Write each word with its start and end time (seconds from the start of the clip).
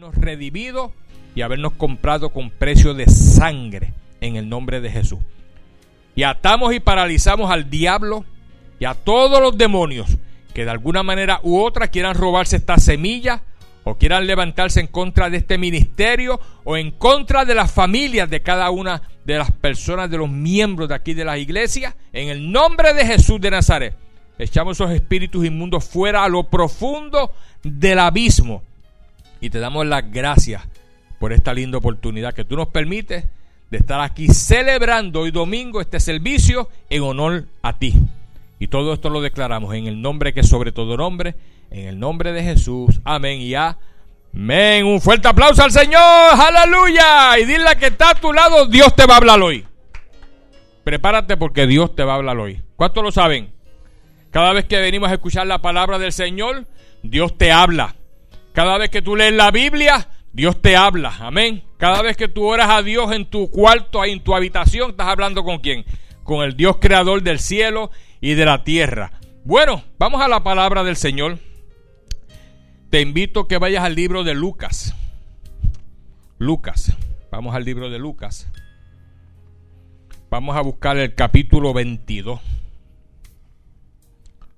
habernos 0.00 0.24
redimido 0.24 0.92
y 1.34 1.42
habernos 1.42 1.74
comprado 1.74 2.30
con 2.30 2.48
precio 2.48 2.94
de 2.94 3.06
sangre 3.06 3.92
en 4.22 4.36
el 4.36 4.48
nombre 4.48 4.80
de 4.80 4.90
Jesús. 4.90 5.18
Y 6.14 6.22
atamos 6.22 6.72
y 6.72 6.80
paralizamos 6.80 7.50
al 7.50 7.68
diablo 7.68 8.24
y 8.78 8.86
a 8.86 8.94
todos 8.94 9.42
los 9.42 9.58
demonios 9.58 10.08
que 10.54 10.64
de 10.64 10.70
alguna 10.70 11.02
manera 11.02 11.40
u 11.42 11.60
otra 11.60 11.88
quieran 11.88 12.14
robarse 12.14 12.56
esta 12.56 12.78
semilla 12.78 13.42
o 13.84 13.96
quieran 13.96 14.26
levantarse 14.26 14.80
en 14.80 14.86
contra 14.86 15.28
de 15.28 15.36
este 15.36 15.58
ministerio 15.58 16.40
o 16.64 16.78
en 16.78 16.92
contra 16.92 17.44
de 17.44 17.54
las 17.54 17.70
familias 17.70 18.30
de 18.30 18.40
cada 18.40 18.70
una 18.70 19.02
de 19.26 19.36
las 19.36 19.50
personas, 19.50 20.10
de 20.10 20.16
los 20.16 20.30
miembros 20.30 20.88
de 20.88 20.94
aquí 20.94 21.12
de 21.12 21.26
la 21.26 21.36
iglesia, 21.36 21.94
en 22.14 22.30
el 22.30 22.50
nombre 22.50 22.94
de 22.94 23.04
Jesús 23.04 23.38
de 23.38 23.50
Nazaret. 23.50 23.94
Echamos 24.38 24.78
esos 24.78 24.92
espíritus 24.92 25.44
inmundos 25.44 25.84
fuera 25.84 26.24
a 26.24 26.28
lo 26.30 26.44
profundo 26.44 27.32
del 27.62 27.98
abismo 27.98 28.62
y 29.40 29.50
te 29.50 29.58
damos 29.58 29.86
las 29.86 30.10
gracias 30.10 30.62
por 31.18 31.32
esta 31.32 31.52
linda 31.54 31.78
oportunidad 31.78 32.34
que 32.34 32.44
tú 32.44 32.56
nos 32.56 32.68
permites 32.68 33.26
de 33.70 33.78
estar 33.78 34.00
aquí 34.00 34.28
celebrando 34.28 35.20
hoy 35.20 35.30
domingo 35.30 35.80
este 35.80 36.00
servicio 36.00 36.68
en 36.88 37.02
honor 37.02 37.44
a 37.62 37.78
ti. 37.78 37.94
Y 38.58 38.68
todo 38.68 38.92
esto 38.92 39.08
lo 39.08 39.20
declaramos 39.20 39.74
en 39.74 39.86
el 39.86 40.02
nombre 40.02 40.34
que 40.34 40.42
sobre 40.42 40.72
todo 40.72 40.96
nombre, 40.96 41.34
en 41.70 41.86
el 41.86 41.98
nombre 41.98 42.32
de 42.32 42.42
Jesús. 42.42 43.00
Amén 43.04 43.40
y 43.40 43.54
amén. 43.54 44.84
Un 44.84 45.00
fuerte 45.00 45.28
aplauso 45.28 45.62
al 45.62 45.70
Señor. 45.70 46.00
Aleluya. 46.02 47.38
Y 47.38 47.44
dile 47.44 47.76
que 47.78 47.86
está 47.86 48.10
a 48.10 48.14
tu 48.14 48.32
lado, 48.32 48.66
Dios 48.66 48.94
te 48.94 49.06
va 49.06 49.14
a 49.14 49.16
hablar 49.18 49.40
hoy. 49.40 49.64
Prepárate 50.84 51.36
porque 51.36 51.66
Dios 51.66 51.94
te 51.94 52.02
va 52.02 52.14
a 52.14 52.16
hablar 52.16 52.38
hoy. 52.38 52.60
¿Cuántos 52.76 53.04
lo 53.04 53.12
saben? 53.12 53.52
Cada 54.30 54.52
vez 54.52 54.64
que 54.64 54.78
venimos 54.78 55.10
a 55.10 55.14
escuchar 55.14 55.46
la 55.46 55.62
palabra 55.62 55.98
del 55.98 56.12
Señor, 56.12 56.66
Dios 57.02 57.38
te 57.38 57.52
habla. 57.52 57.94
Cada 58.52 58.78
vez 58.78 58.90
que 58.90 59.02
tú 59.02 59.16
lees 59.16 59.32
la 59.32 59.50
Biblia, 59.50 60.08
Dios 60.32 60.60
te 60.60 60.76
habla. 60.76 61.14
Amén. 61.20 61.62
Cada 61.76 62.02
vez 62.02 62.16
que 62.16 62.28
tú 62.28 62.44
oras 62.44 62.68
a 62.68 62.82
Dios 62.82 63.12
en 63.12 63.26
tu 63.26 63.50
cuarto, 63.50 64.04
en 64.04 64.22
tu 64.22 64.34
habitación, 64.34 64.90
estás 64.90 65.08
hablando 65.08 65.44
con 65.44 65.58
quién? 65.58 65.84
Con 66.24 66.44
el 66.44 66.56
Dios 66.56 66.76
creador 66.80 67.22
del 67.22 67.38
cielo 67.38 67.90
y 68.20 68.34
de 68.34 68.44
la 68.44 68.64
tierra. 68.64 69.12
Bueno, 69.44 69.82
vamos 69.98 70.20
a 70.20 70.28
la 70.28 70.42
palabra 70.42 70.84
del 70.84 70.96
Señor. 70.96 71.38
Te 72.90 73.00
invito 73.00 73.40
a 73.40 73.48
que 73.48 73.58
vayas 73.58 73.84
al 73.84 73.94
libro 73.94 74.24
de 74.24 74.34
Lucas. 74.34 74.94
Lucas. 76.38 76.96
Vamos 77.30 77.54
al 77.54 77.64
libro 77.64 77.88
de 77.88 77.98
Lucas. 77.98 78.48
Vamos 80.28 80.56
a 80.56 80.60
buscar 80.60 80.96
el 80.96 81.14
capítulo 81.14 81.72
22. 81.72 82.40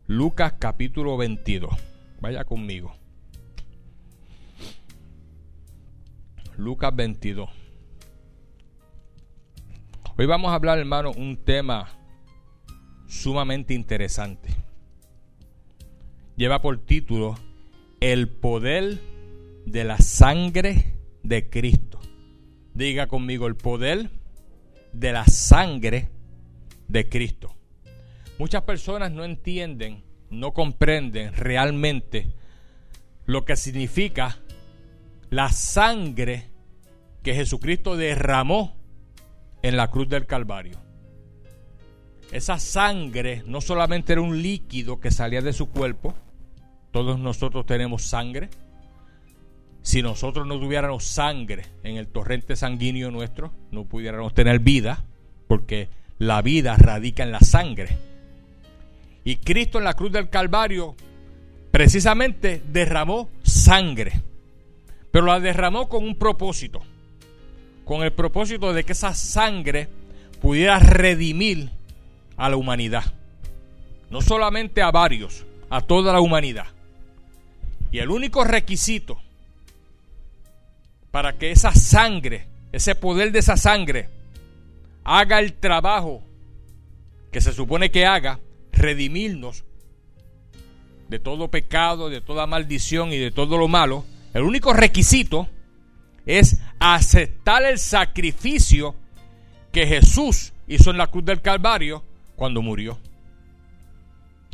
Lucas 0.06 0.54
capítulo 0.58 1.16
22. 1.16 1.74
Vaya 2.20 2.44
conmigo. 2.44 3.02
Lucas 6.56 6.95
22. 6.95 7.48
Hoy 10.19 10.27
vamos 10.27 10.50
a 10.50 10.55
hablar, 10.55 10.78
hermano, 10.78 11.11
un 11.12 11.36
tema 11.36 11.89
sumamente 13.06 13.72
interesante. 13.72 14.50
Lleva 16.36 16.61
por 16.61 16.78
título 16.78 17.36
El 18.00 18.28
poder 18.28 19.00
de 19.64 19.84
la 19.84 19.98
sangre 19.98 20.95
de 21.23 21.48
Cristo. 21.48 22.00
Diga 22.75 23.06
conmigo 23.06 23.47
el 23.47 23.56
poder 23.56 24.11
de 24.92 25.12
la 25.12 25.25
sangre 25.25 26.11
de 26.89 27.08
Cristo. 27.08 27.55
Muchas 28.39 28.62
personas 28.62 29.11
no 29.11 29.25
entienden, 29.25 30.03
no 30.28 30.53
comprenden 30.53 31.33
realmente 31.34 32.27
lo 33.25 33.45
que 33.45 33.56
significa 33.56 34.41
la 35.33 35.48
sangre 35.48 36.50
que 37.22 37.34
Jesucristo 37.34 37.97
derramó 37.97 38.77
en 39.62 39.78
la 39.78 39.89
cruz 39.91 40.06
del 40.06 40.27
Calvario. 40.27 40.78
Esa 42.30 42.58
sangre 42.58 43.42
no 43.46 43.62
solamente 43.62 44.12
era 44.12 44.20
un 44.20 44.42
líquido 44.42 45.01
que 45.01 45.11
salía 45.11 45.40
de 45.40 45.55
su 45.55 45.70
cuerpo, 45.70 46.14
todos 46.90 47.18
nosotros 47.18 47.64
tenemos 47.64 48.02
sangre. 48.02 48.51
Si 49.80 50.02
nosotros 50.02 50.46
no 50.46 50.61
tuviéramos 50.61 51.05
sangre 51.05 51.64
en 51.83 51.96
el 51.96 52.08
torrente 52.08 52.55
sanguíneo 52.55 53.11
nuestro, 53.11 53.55
no 53.70 53.85
pudiéramos 53.86 54.35
tener 54.35 54.58
vida, 54.58 55.02
porque 55.48 55.89
la 56.18 56.42
vida 56.42 56.77
radica 56.77 57.23
en 57.23 57.33
la 57.33 57.40
sangre. 57.40 57.96
Y 59.24 59.36
Cristo 59.36 59.79
en 59.79 59.85
la 59.85 59.95
cruz 59.95 60.12
del 60.12 60.29
Calvario 60.29 60.95
precisamente 61.70 62.62
derramó 62.70 63.30
sangre, 63.42 64.20
pero 65.12 65.27
la 65.27 65.39
derramó 65.39 65.89
con 65.89 66.02
un 66.05 66.17
propósito, 66.17 66.83
con 67.84 68.02
el 68.02 68.12
propósito 68.12 68.73
de 68.73 68.83
que 68.83 68.92
esa 68.92 69.14
sangre 69.14 69.89
pudiera 70.40 70.78
redimir 70.78 71.70
a 72.36 72.48
la 72.48 72.56
humanidad. 72.56 73.05
No 74.11 74.23
solamente 74.23 74.83
a 74.83 74.90
varios, 74.90 75.45
a 75.70 75.83
toda 75.83 76.12
la 76.12 76.20
humanidad. 76.20 76.67
Y 77.92 77.98
el 77.98 78.11
único 78.11 78.42
requisito 78.42 79.18
para 81.11 81.36
que 81.36 81.50
esa 81.50 81.73
sangre, 81.73 82.46
ese 82.73 82.94
poder 82.94 83.33
de 83.33 83.40
esa 83.40 83.58
sangre, 83.58 84.08
haga 85.05 85.40
el 85.40 85.52
trabajo 85.52 86.23
que 87.30 87.42
se 87.42 87.52
supone 87.52 87.90
que 87.90 88.06
haga, 88.06 88.40
redimirnos 88.73 89.64
de 91.08 91.18
todo 91.18 91.48
pecado, 91.48 92.08
de 92.08 92.23
toda 92.23 92.46
maldición 92.46 93.12
y 93.12 93.18
de 93.18 93.30
todo 93.30 93.58
lo 93.58 93.68
malo, 93.68 94.06
el 94.34 94.42
único 94.42 94.72
requisito 94.72 95.48
es 96.26 96.60
aceptar 96.78 97.64
el 97.64 97.78
sacrificio 97.78 98.94
que 99.72 99.86
Jesús 99.86 100.52
hizo 100.66 100.90
en 100.90 100.98
la 100.98 101.08
cruz 101.08 101.24
del 101.24 101.40
Calvario 101.40 102.04
cuando 102.36 102.62
murió. 102.62 102.98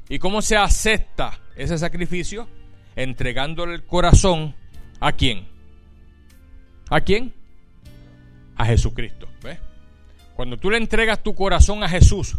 ¿Y 0.09 0.19
cómo 0.19 0.43
se 0.43 0.57
acepta 0.57 1.39
ese 1.57 1.77
sacrificio? 1.77 2.49
Entregándole 2.97 3.75
el 3.75 3.85
corazón 3.85 4.55
a 5.01 5.13
quién? 5.13 5.47
¿A 6.91 7.01
quién? 7.01 7.35
A 8.57 8.65
Jesucristo. 8.65 9.29
Cuando 10.35 10.57
tú 10.57 10.71
le 10.71 10.77
entregas 10.77 11.21
tu 11.21 11.35
corazón 11.35 11.83
a 11.83 11.89
Jesús 11.89 12.37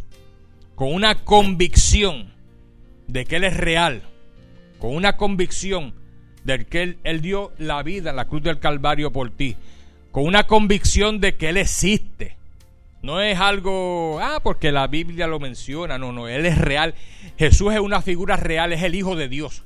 con 0.74 0.94
una 0.94 1.16
convicción 1.16 2.34
de 3.08 3.26
que 3.26 3.36
Él 3.36 3.44
es 3.44 3.58
real, 3.58 4.04
con 4.80 4.96
una 4.96 5.18
convicción 5.18 5.94
de 6.44 6.66
que 6.66 6.84
él, 6.84 6.98
él 7.04 7.22
dio 7.22 7.52
la 7.58 7.84
vida 7.84 8.12
en 8.12 8.16
la 8.16 8.26
cruz 8.26 8.44
del 8.44 8.60
Calvario 8.60 9.12
por 9.12 9.30
ti, 9.32 9.56
con 10.12 10.26
una 10.26 10.46
convicción 10.46 11.20
de 11.20 11.36
que 11.36 11.50
Él 11.50 11.58
existe, 11.58 12.36
no 13.02 13.22
es 13.22 13.40
algo, 13.40 14.20
ah, 14.22 14.42
porque 14.44 14.72
la 14.72 14.88
Biblia 14.88 15.28
lo 15.28 15.40
menciona, 15.40 15.98
no, 15.98 16.12
no, 16.12 16.28
Él 16.28 16.46
es 16.46 16.58
real. 16.58 16.96
Jesús 17.38 17.74
es 17.74 17.80
una 17.80 18.02
figura 18.02 18.36
real, 18.36 18.74
es 18.74 18.84
el 18.84 18.96
Hijo 18.96 19.16
de 19.16 19.30
Dios. 19.30 19.64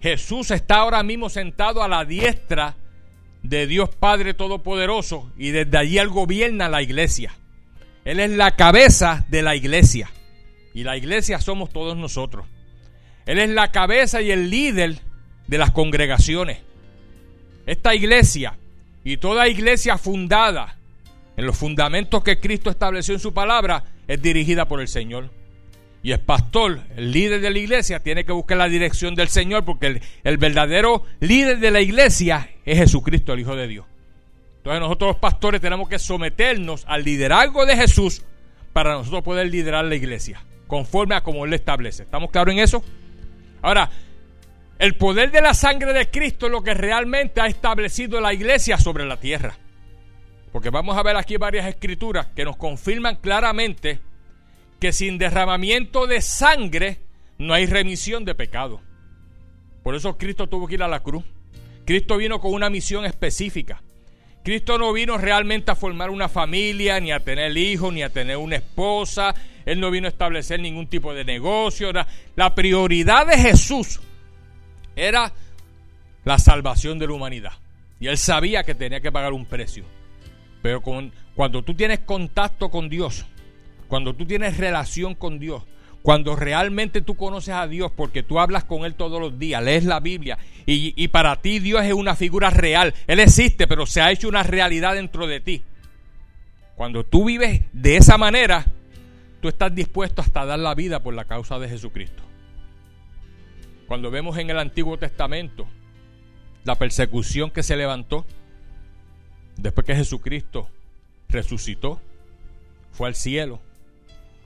Jesús 0.00 0.50
está 0.50 0.76
ahora 0.76 1.02
mismo 1.02 1.28
sentado 1.28 1.82
a 1.82 1.88
la 1.88 2.04
diestra 2.04 2.76
de 3.42 3.66
Dios 3.66 3.90
Padre 3.90 4.34
Todopoderoso 4.34 5.30
y 5.36 5.50
desde 5.50 5.76
allí 5.76 5.98
Él 5.98 6.08
gobierna 6.08 6.68
la 6.68 6.82
iglesia. 6.82 7.34
Él 8.04 8.20
es 8.20 8.30
la 8.30 8.56
cabeza 8.56 9.24
de 9.28 9.42
la 9.42 9.54
iglesia 9.54 10.10
y 10.74 10.84
la 10.84 10.96
iglesia 10.96 11.40
somos 11.40 11.70
todos 11.70 11.96
nosotros. 11.96 12.46
Él 13.26 13.38
es 13.38 13.48
la 13.50 13.70
cabeza 13.72 14.20
y 14.20 14.30
el 14.30 14.50
líder 14.50 14.98
de 15.46 15.58
las 15.58 15.70
congregaciones. 15.70 16.58
Esta 17.66 17.94
iglesia 17.94 18.56
y 19.04 19.16
toda 19.18 19.48
iglesia 19.48 19.98
fundada 19.98 20.76
en 21.36 21.46
los 21.46 21.56
fundamentos 21.56 22.22
que 22.22 22.38
Cristo 22.38 22.70
estableció 22.70 23.14
en 23.14 23.20
su 23.20 23.34
palabra, 23.34 23.84
es 24.06 24.20
dirigida 24.22 24.66
por 24.66 24.80
el 24.80 24.88
Señor. 24.88 25.30
Y 26.02 26.12
el 26.12 26.20
pastor, 26.20 26.80
el 26.96 27.12
líder 27.12 27.40
de 27.40 27.50
la 27.50 27.58
iglesia, 27.58 28.00
tiene 28.00 28.24
que 28.24 28.32
buscar 28.32 28.58
la 28.58 28.68
dirección 28.68 29.14
del 29.14 29.28
Señor 29.28 29.64
porque 29.64 29.86
el, 29.86 30.02
el 30.22 30.38
verdadero 30.38 31.04
líder 31.20 31.58
de 31.58 31.70
la 31.70 31.80
iglesia 31.80 32.50
es 32.64 32.78
Jesucristo, 32.78 33.32
el 33.32 33.40
Hijo 33.40 33.56
de 33.56 33.66
Dios. 33.66 33.86
Entonces 34.58 34.80
nosotros 34.80 35.12
los 35.12 35.16
pastores 35.16 35.60
tenemos 35.60 35.88
que 35.88 35.98
someternos 35.98 36.84
al 36.86 37.04
liderazgo 37.04 37.66
de 37.66 37.76
Jesús 37.76 38.22
para 38.72 38.92
nosotros 38.92 39.22
poder 39.22 39.48
liderar 39.50 39.84
la 39.84 39.94
iglesia, 39.94 40.42
conforme 40.66 41.14
a 41.14 41.22
como 41.22 41.44
Él 41.44 41.50
le 41.50 41.56
establece. 41.56 42.02
¿Estamos 42.02 42.30
claros 42.30 42.52
en 42.52 42.60
eso? 42.60 42.84
Ahora, 43.62 43.90
el 44.84 44.96
poder 44.96 45.30
de 45.30 45.40
la 45.40 45.54
sangre 45.54 45.94
de 45.94 46.10
Cristo 46.10 46.44
es 46.44 46.52
lo 46.52 46.62
que 46.62 46.74
realmente 46.74 47.40
ha 47.40 47.46
establecido 47.46 48.20
la 48.20 48.34
iglesia 48.34 48.76
sobre 48.76 49.06
la 49.06 49.16
tierra. 49.16 49.56
Porque 50.52 50.68
vamos 50.68 50.98
a 50.98 51.02
ver 51.02 51.16
aquí 51.16 51.38
varias 51.38 51.66
escrituras 51.66 52.26
que 52.36 52.44
nos 52.44 52.58
confirman 52.58 53.16
claramente 53.16 54.00
que 54.78 54.92
sin 54.92 55.16
derramamiento 55.16 56.06
de 56.06 56.20
sangre 56.20 56.98
no 57.38 57.54
hay 57.54 57.64
remisión 57.64 58.26
de 58.26 58.34
pecado. 58.34 58.82
Por 59.82 59.94
eso 59.94 60.18
Cristo 60.18 60.50
tuvo 60.50 60.66
que 60.66 60.74
ir 60.74 60.82
a 60.82 60.88
la 60.88 61.00
cruz. 61.00 61.24
Cristo 61.86 62.18
vino 62.18 62.38
con 62.38 62.52
una 62.52 62.68
misión 62.68 63.06
específica. 63.06 63.82
Cristo 64.42 64.76
no 64.76 64.92
vino 64.92 65.16
realmente 65.16 65.70
a 65.70 65.76
formar 65.76 66.10
una 66.10 66.28
familia, 66.28 67.00
ni 67.00 67.10
a 67.10 67.20
tener 67.20 67.56
hijos, 67.56 67.90
ni 67.90 68.02
a 68.02 68.10
tener 68.10 68.36
una 68.36 68.56
esposa. 68.56 69.34
Él 69.64 69.80
no 69.80 69.90
vino 69.90 70.08
a 70.08 70.10
establecer 70.10 70.60
ningún 70.60 70.88
tipo 70.88 71.14
de 71.14 71.24
negocio. 71.24 71.90
La 72.36 72.54
prioridad 72.54 73.26
de 73.26 73.38
Jesús 73.38 73.98
era 74.96 75.32
la 76.24 76.38
salvación 76.38 76.98
de 76.98 77.06
la 77.06 77.12
humanidad. 77.12 77.52
Y 78.00 78.06
él 78.06 78.18
sabía 78.18 78.64
que 78.64 78.74
tenía 78.74 79.00
que 79.00 79.12
pagar 79.12 79.32
un 79.32 79.46
precio. 79.46 79.84
Pero 80.62 80.82
cuando 81.34 81.62
tú 81.62 81.74
tienes 81.74 82.00
contacto 82.00 82.70
con 82.70 82.88
Dios, 82.88 83.26
cuando 83.88 84.14
tú 84.14 84.26
tienes 84.26 84.56
relación 84.56 85.14
con 85.14 85.38
Dios, 85.38 85.62
cuando 86.02 86.36
realmente 86.36 87.00
tú 87.00 87.14
conoces 87.14 87.54
a 87.54 87.66
Dios 87.66 87.90
porque 87.94 88.22
tú 88.22 88.38
hablas 88.38 88.64
con 88.64 88.84
Él 88.84 88.94
todos 88.94 89.20
los 89.20 89.38
días, 89.38 89.62
lees 89.62 89.84
la 89.84 90.00
Biblia 90.00 90.36
y, 90.66 90.92
y, 91.02 91.08
para 91.08 91.36
ti 91.36 91.60
Dios 91.60 91.82
es 91.84 91.94
una 91.94 92.14
figura 92.14 92.50
real. 92.50 92.92
Él 93.06 93.20
existe, 93.20 93.66
pero 93.66 93.86
se 93.86 94.00
ha 94.02 94.10
hecho 94.10 94.28
una 94.28 94.42
realidad 94.42 94.94
dentro 94.94 95.26
de 95.26 95.40
ti. 95.40 95.62
Cuando 96.76 97.04
tú 97.04 97.24
vives 97.24 97.62
de 97.72 97.96
esa 97.96 98.18
manera, 98.18 98.66
tú 99.40 99.48
estás 99.48 99.74
dispuesto 99.74 100.22
hasta 100.22 100.44
dar 100.44 100.58
la 100.58 100.74
vida 100.74 101.00
por 101.00 101.14
la 101.14 101.24
causa 101.24 101.58
de 101.58 101.68
Jesucristo. 101.68 102.22
Cuando 103.86 104.10
vemos 104.10 104.38
en 104.38 104.50
el 104.50 104.58
Antiguo 104.58 104.98
Testamento 104.98 105.66
la 106.64 106.76
persecución 106.76 107.50
que 107.50 107.62
se 107.62 107.76
levantó 107.76 108.24
después 109.56 109.86
que 109.86 109.94
Jesucristo 109.94 110.68
resucitó, 111.28 112.00
fue 112.92 113.08
al 113.08 113.14
cielo, 113.14 113.60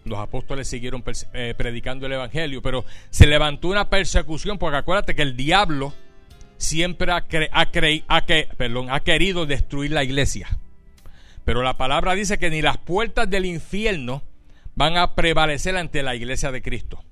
los 0.05 0.19
apóstoles 0.19 0.69
siguieron 0.69 1.05
eh, 1.33 1.55
predicando 1.57 2.07
el 2.07 2.13
Evangelio, 2.13 2.63
pero 2.63 2.85
se 3.11 3.27
levantó 3.27 3.69
una 3.69 3.91
persecución 3.91 4.59
porque 4.59 4.79
acuérdate 4.79 5.15
que 5.15 5.23
el 5.23 5.37
diablo 5.37 5.93
siempre 6.57 7.13
ha, 7.13 7.27
ha 7.53 9.01
querido 9.01 9.47
destruir 9.47 9.93
la 9.93 10.05
iglesia. 10.05 10.59
Pero 11.45 11.63
la 11.63 11.77
palabra 11.77 12.15
dice 12.15 12.39
que 12.39 12.51
ni 12.51 12.63
las 12.63 12.79
puertas 12.79 13.29
del 13.31 13.47
infierno 13.47 14.23
van 14.75 14.97
a 14.97 15.15
prevalecer 15.15 15.77
ante 15.77 16.03
la 16.03 16.15
iglesia 16.15 16.53
de 16.53 16.63
Cristo. 16.63 17.03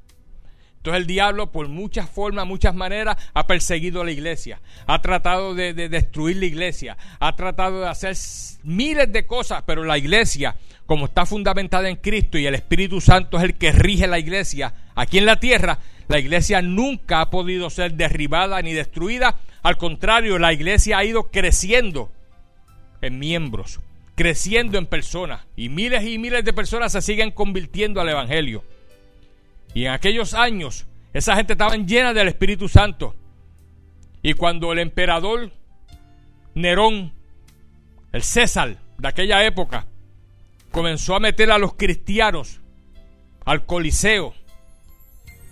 Entonces 0.86 1.00
el 1.00 1.08
diablo 1.08 1.50
por 1.50 1.66
muchas 1.66 2.08
formas, 2.08 2.46
muchas 2.46 2.72
maneras 2.72 3.16
ha 3.34 3.48
perseguido 3.48 4.02
a 4.02 4.04
la 4.04 4.12
iglesia, 4.12 4.60
ha 4.86 5.02
tratado 5.02 5.52
de, 5.52 5.74
destruir 5.74 6.36
la 6.36 6.46
iglesia, 6.46 6.96
ha 7.18 7.34
tratado 7.34 7.80
de 7.80 7.88
hacer 7.88 8.14
miles 8.62 9.12
de 9.12 9.26
cosas, 9.26 9.64
pero 9.66 9.82
la 9.82 9.98
iglesia, 9.98 10.54
como 10.86 11.06
está 11.06 11.26
fundamentada 11.26 11.88
en 11.88 11.96
Cristo 11.96 12.38
y 12.38 12.46
el 12.46 12.54
Espíritu 12.54 13.00
Santo 13.00 13.36
es 13.36 13.42
el 13.42 13.54
que 13.54 13.72
rige 13.72 14.06
la 14.06 14.20
iglesia 14.20 14.74
aquí 14.94 15.18
en 15.18 15.26
la 15.26 15.40
tierra, 15.40 15.80
la 16.06 16.20
iglesia 16.20 16.62
nunca 16.62 17.20
ha 17.20 17.30
podido 17.30 17.68
ser 17.68 17.94
derribada 17.94 18.62
ni 18.62 18.72
destruida, 18.72 19.34
al 19.64 19.78
contrario, 19.78 20.38
la 20.38 20.52
iglesia 20.52 20.98
ha 20.98 21.04
ido 21.04 21.32
creciendo 21.32 22.12
en 23.02 23.18
miembros, 23.18 23.80
creciendo 24.14 24.78
en 24.78 24.86
personas. 24.86 25.46
Y 25.56 25.68
miles 25.68 26.04
y 26.04 26.18
miles 26.18 26.44
de 26.44 26.52
personas 26.52 26.92
se 26.92 27.02
siguen 27.02 27.32
convirtiendo 27.32 28.00
al 28.00 28.08
Evangelio. 28.08 28.62
Y 29.76 29.84
en 29.84 29.93
aquellos 29.93 30.32
años, 30.32 30.87
esa 31.12 31.37
gente 31.37 31.52
estaba 31.52 31.76
llena 31.76 32.14
del 32.14 32.28
Espíritu 32.28 32.67
Santo. 32.67 33.14
Y 34.23 34.32
cuando 34.32 34.73
el 34.73 34.78
emperador 34.78 35.52
Nerón, 36.55 37.12
el 38.11 38.23
César 38.23 38.78
de 38.96 39.06
aquella 39.06 39.44
época, 39.44 39.87
comenzó 40.70 41.14
a 41.14 41.20
meter 41.20 41.50
a 41.50 41.58
los 41.58 41.75
cristianos 41.75 42.62
al 43.44 43.67
Coliseo, 43.67 44.32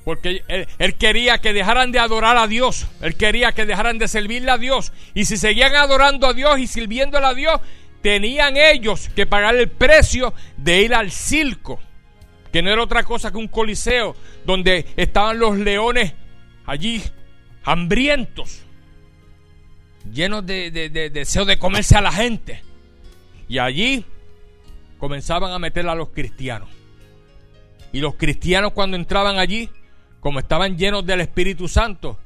porque 0.07 0.43
él, 0.79 0.95
quería 0.95 1.43
que 1.43 1.53
dejaran 1.53 1.93
de 1.93 1.99
adorar 1.99 2.39
a 2.39 2.47
Dios, 2.47 2.87
él 3.03 3.17
quería 3.17 3.53
que 3.53 3.67
dejaran 3.67 3.99
de 3.99 4.09
servirle 4.09 4.53
a 4.53 4.57
Dios, 4.57 4.95
y 5.13 5.27
si 5.27 5.37
seguían 5.37 5.77
adorando 5.77 6.29
a 6.29 6.33
Dios 6.33 6.59
y 6.61 6.67
sirviéndole 6.67 7.27
a 7.27 7.35
Dios, 7.35 7.61
tenían 8.01 8.57
ellos 8.57 9.11
que 9.15 9.27
pagar 9.27 9.55
el 9.55 9.69
precio 9.69 10.33
de 10.57 10.81
ir 10.81 10.95
al 10.95 11.11
circo 11.11 11.79
que 12.55 12.63
no 12.63 12.71
era 12.71 12.85
otra 12.85 13.03
cosa 13.03 13.33
que 13.33 13.37
un 13.37 13.49
coliseo 13.49 14.15
donde 14.47 14.87
estaban 14.97 15.41
los 15.41 15.59
leones 15.59 16.13
allí 16.67 17.03
hambrientos, 17.65 18.63
llenos 20.13 20.47
de, 20.47 20.71
deseo 21.13 21.47
de 21.47 21.59
comerse 21.59 21.97
a 21.97 22.01
la 22.01 22.13
gente. 22.13 22.63
Y 23.49 23.59
allí 23.59 24.05
comenzaban 24.99 25.51
a 25.51 25.59
meter 25.59 25.89
a 25.89 25.97
los 25.97 26.11
cristianos. 26.11 26.69
Y 27.93 27.99
los 27.99 28.15
cristianos 28.15 28.71
cuando 28.73 28.97
entraban 28.97 29.41
allí, 29.41 29.69
como 30.21 30.39
estaban 30.39 30.79
llenos 30.79 31.05
del 31.05 31.23
Espíritu 31.23 31.67
Santo, 31.67 32.21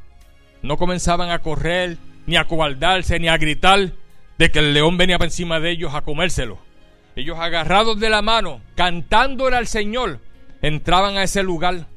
no 0.61 0.77
comenzaban 0.77 1.31
a 1.31 1.39
correr, 1.39 1.97
ni 2.27 2.37
a 2.37 2.45
cobardarse, 2.45 3.19
ni 3.19 3.29
a 3.29 3.39
gritar 3.39 3.95
de 4.37 4.51
que 4.51 4.59
el 4.59 4.75
león 4.75 4.99
venía 4.99 5.17
por 5.17 5.29
encima 5.29 5.59
de 5.59 5.71
ellos 5.71 5.95
a 5.95 6.03
comérselo. 6.03 6.68
Ellos 7.19 7.37
agarrados 7.41 7.99
de 7.99 8.11
la 8.11 8.23
mano, 8.23 8.61
cantándole 8.76 9.56
al 9.56 9.67
Señor, 9.67 10.20
entraban 10.62 11.17
a 11.17 11.25
ese 11.25 11.43
lugar. 11.43 11.88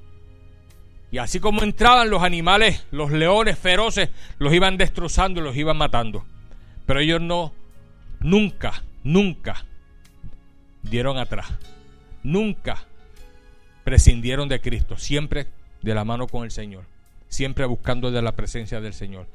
Y 1.11 1.19
así 1.19 1.39
como 1.39 1.61
entraban 1.61 2.09
los 2.09 2.23
animales, 2.23 2.87
los 2.89 3.11
leones 3.11 3.59
feroces, 3.59 4.09
los 4.39 4.51
iban 4.51 4.77
destrozando, 4.77 5.39
los 5.39 5.55
iban 5.55 5.77
matando. 5.77 6.25
Pero 6.87 7.01
ellos 7.01 7.21
no, 7.21 7.53
nunca, 8.19 8.81
nunca 9.03 9.63
dieron 10.81 11.19
atrás. 11.19 11.51
Nunca 12.23 12.87
prescindieron 13.83 14.49
de 14.49 14.59
Cristo. 14.59 14.97
Siempre 14.97 15.45
de 15.83 15.93
la 15.93 16.03
mano 16.03 16.25
con 16.25 16.45
el 16.45 16.51
Señor. 16.51 16.85
Siempre 17.29 17.67
buscando 17.67 18.09
de 18.09 18.23
la 18.23 18.31
presencia 18.31 18.81
del 18.81 18.95
Señor. 18.95 19.27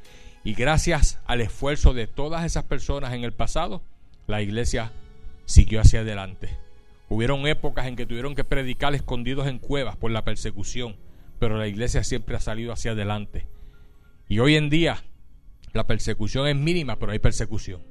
Y 0.43 0.55
gracias 0.55 1.21
al 1.27 1.43
esfuerzo 1.43 1.94
de 1.94 2.09
todas 2.09 2.44
esas 2.44 2.65
personas 2.65 3.12
en 3.12 3.23
el 3.23 3.33
pasado, 3.33 3.83
la 4.27 4.43
iglesia 4.43 4.91
siguió 5.47 5.81
hacia 5.81 6.01
adelante. 6.01 6.51
Hubieron 7.09 7.47
épocas 7.47 7.87
en 7.87 7.97
que 7.97 8.05
tuvieron 8.05 8.35
que 8.35 8.45
predicar 8.45 8.95
escondidos 8.95 9.47
en 9.47 9.59
cuevas 9.59 9.97
por 9.97 10.11
la 10.11 10.25
persecución, 10.25 10.97
pero 11.39 11.57
la 11.57 11.69
iglesia 11.69 12.05
siempre 12.05 12.37
ha 12.37 12.41
salido 12.41 12.73
hacia 12.73 12.93
adelante. 12.93 13.47
Y 14.29 14.41
hoy 14.41 14.57
en 14.57 14.69
día 14.69 15.03
la 15.73 15.87
persecución 15.87 16.49
es 16.49 16.57
mínima, 16.57 16.99
pero 16.99 17.13
hay 17.13 17.19
persecución. 17.19 17.83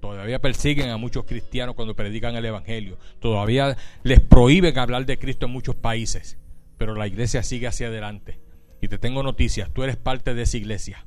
Todavía 0.00 0.40
persiguen 0.40 0.90
a 0.90 0.96
muchos 0.96 1.24
cristianos 1.24 1.74
cuando 1.74 1.94
predican 1.94 2.34
el 2.34 2.44
Evangelio. 2.44 2.98
Todavía 3.18 3.76
les 4.02 4.20
prohíben 4.20 4.78
hablar 4.78 5.04
de 5.06 5.18
Cristo 5.18 5.46
en 5.46 5.52
muchos 5.52 5.74
países. 5.74 6.38
Pero 6.78 6.94
la 6.94 7.06
iglesia 7.06 7.42
sigue 7.42 7.66
hacia 7.66 7.88
adelante. 7.88 8.40
Y 8.80 8.88
te 8.88 8.98
tengo 8.98 9.22
noticias, 9.22 9.70
tú 9.72 9.82
eres 9.82 9.96
parte 9.96 10.32
de 10.34 10.42
esa 10.42 10.56
iglesia. 10.56 11.06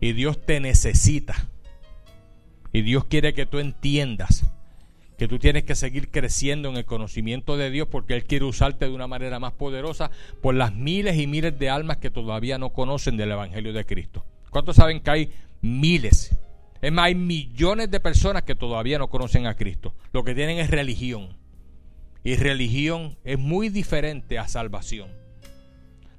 Y 0.00 0.12
Dios 0.12 0.44
te 0.44 0.58
necesita. 0.58 1.48
Y 2.72 2.82
Dios 2.82 3.04
quiere 3.04 3.34
que 3.34 3.46
tú 3.46 3.60
entiendas 3.60 4.44
que 5.16 5.28
tú 5.28 5.38
tienes 5.38 5.64
que 5.64 5.74
seguir 5.74 6.10
creciendo 6.10 6.68
en 6.68 6.76
el 6.76 6.84
conocimiento 6.84 7.56
de 7.56 7.70
Dios 7.70 7.88
porque 7.90 8.14
Él 8.14 8.24
quiere 8.24 8.44
usarte 8.44 8.86
de 8.86 8.92
una 8.92 9.06
manera 9.06 9.38
más 9.38 9.52
poderosa 9.52 10.10
por 10.42 10.54
las 10.54 10.74
miles 10.74 11.18
y 11.18 11.26
miles 11.26 11.58
de 11.58 11.70
almas 11.70 11.98
que 11.98 12.10
todavía 12.10 12.58
no 12.58 12.70
conocen 12.70 13.16
del 13.16 13.32
Evangelio 13.32 13.72
de 13.72 13.86
Cristo. 13.86 14.24
¿Cuántos 14.50 14.76
saben 14.76 15.00
que 15.00 15.10
hay 15.10 15.30
miles? 15.60 16.36
Es 16.80 16.92
más, 16.92 17.06
hay 17.06 17.14
millones 17.14 17.90
de 17.90 18.00
personas 18.00 18.42
que 18.42 18.54
todavía 18.54 18.98
no 18.98 19.08
conocen 19.08 19.46
a 19.46 19.54
Cristo. 19.54 19.94
Lo 20.12 20.24
que 20.24 20.34
tienen 20.34 20.58
es 20.58 20.70
religión. 20.70 21.36
Y 22.24 22.36
religión 22.36 23.16
es 23.24 23.38
muy 23.38 23.68
diferente 23.68 24.38
a 24.38 24.48
salvación. 24.48 25.10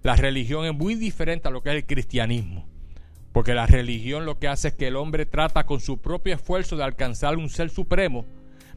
La 0.03 0.15
religión 0.15 0.65
es 0.65 0.73
muy 0.73 0.95
diferente 0.95 1.47
a 1.47 1.51
lo 1.51 1.61
que 1.61 1.69
es 1.69 1.75
el 1.75 1.85
cristianismo. 1.85 2.67
Porque 3.31 3.53
la 3.53 3.67
religión 3.67 4.25
lo 4.25 4.39
que 4.39 4.47
hace 4.47 4.69
es 4.69 4.73
que 4.75 4.87
el 4.87 4.95
hombre 4.95 5.25
trata 5.25 5.65
con 5.65 5.81
su 5.81 5.97
propio 5.97 6.33
esfuerzo 6.33 6.77
de 6.77 6.83
alcanzar 6.83 7.37
un 7.37 7.49
ser 7.49 7.69
supremo 7.69 8.25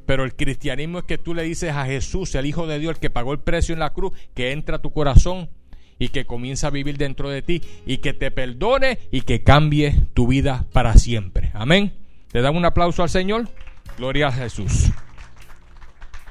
pero 0.09 0.25
el 0.25 0.35
cristianismo 0.35 1.01
es 1.01 1.05
que 1.05 1.19
tú 1.19 1.35
le 1.35 1.43
dices 1.43 1.71
a 1.71 1.85
Jesús, 1.85 2.35
el 2.35 2.47
Hijo 2.47 2.67
de 2.67 2.79
Dios, 2.79 2.95
el 2.95 2.99
que 2.99 3.11
pagó 3.11 3.35
el 3.35 3.41
precio 3.41 3.75
en 3.75 3.79
la 3.79 3.93
cruz, 3.93 4.15
que 4.33 4.53
entra 4.53 4.77
a 4.77 4.79
tu 4.79 4.91
corazón 4.91 5.51
y 5.99 6.09
que 6.09 6.25
comienza 6.25 6.69
a 6.69 6.71
vivir 6.71 6.97
dentro 6.97 7.29
de 7.29 7.43
ti 7.43 7.61
y 7.85 7.99
que 7.99 8.15
te 8.15 8.31
perdone 8.31 9.01
y 9.13 9.21
que 9.21 9.43
cambie 9.43 9.95
tu 10.15 10.27
vida 10.27 10.65
para 10.73 10.95
siempre. 10.95 11.51
Amén. 11.53 11.93
¿Le 12.33 12.41
dan 12.41 12.57
un 12.57 12.65
aplauso 12.65 13.03
al 13.03 13.11
Señor? 13.11 13.51
Gloria 13.99 14.29
a 14.29 14.33
Jesús. 14.33 14.91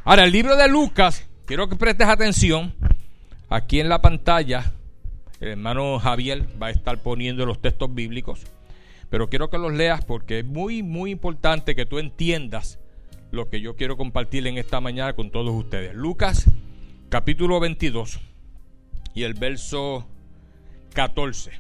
Ahora, 0.04 0.24
el 0.24 0.32
libro 0.32 0.56
de 0.56 0.68
Lucas, 0.68 1.30
quiero 1.46 1.70
que 1.70 1.76
prestes 1.76 2.08
atención. 2.08 2.74
Aquí 3.48 3.80
en 3.80 3.90
la 3.90 4.02
pantalla, 4.02 4.72
el 5.40 5.50
hermano 5.50 6.00
Javier 6.00 6.48
va 6.60 6.68
a 6.68 6.72
estar 6.72 7.04
poniendo 7.04 7.46
los 7.46 7.62
textos 7.62 7.94
bíblicos. 7.94 8.42
Pero 9.12 9.30
quiero 9.30 9.52
que 9.52 9.60
los 9.60 9.72
leas 9.72 10.04
porque 10.04 10.40
es 10.40 10.46
muy, 10.46 10.82
muy 10.82 11.12
importante 11.12 11.76
que 11.76 11.86
tú 11.86 12.00
entiendas 12.00 12.80
lo 13.38 13.50
que 13.50 13.62
yo 13.62 13.76
quiero 13.76 13.98
compartir 13.98 14.48
en 14.48 14.58
esta 14.58 14.82
mañana 14.82 15.14
con 15.14 15.30
todos 15.30 15.54
ustedes. 15.54 15.94
Lucas 15.94 16.50
capítulo 17.08 17.60
22 17.60 18.20
y 19.14 19.24
el 19.24 19.36
verso 19.36 20.08
14. 20.94 21.52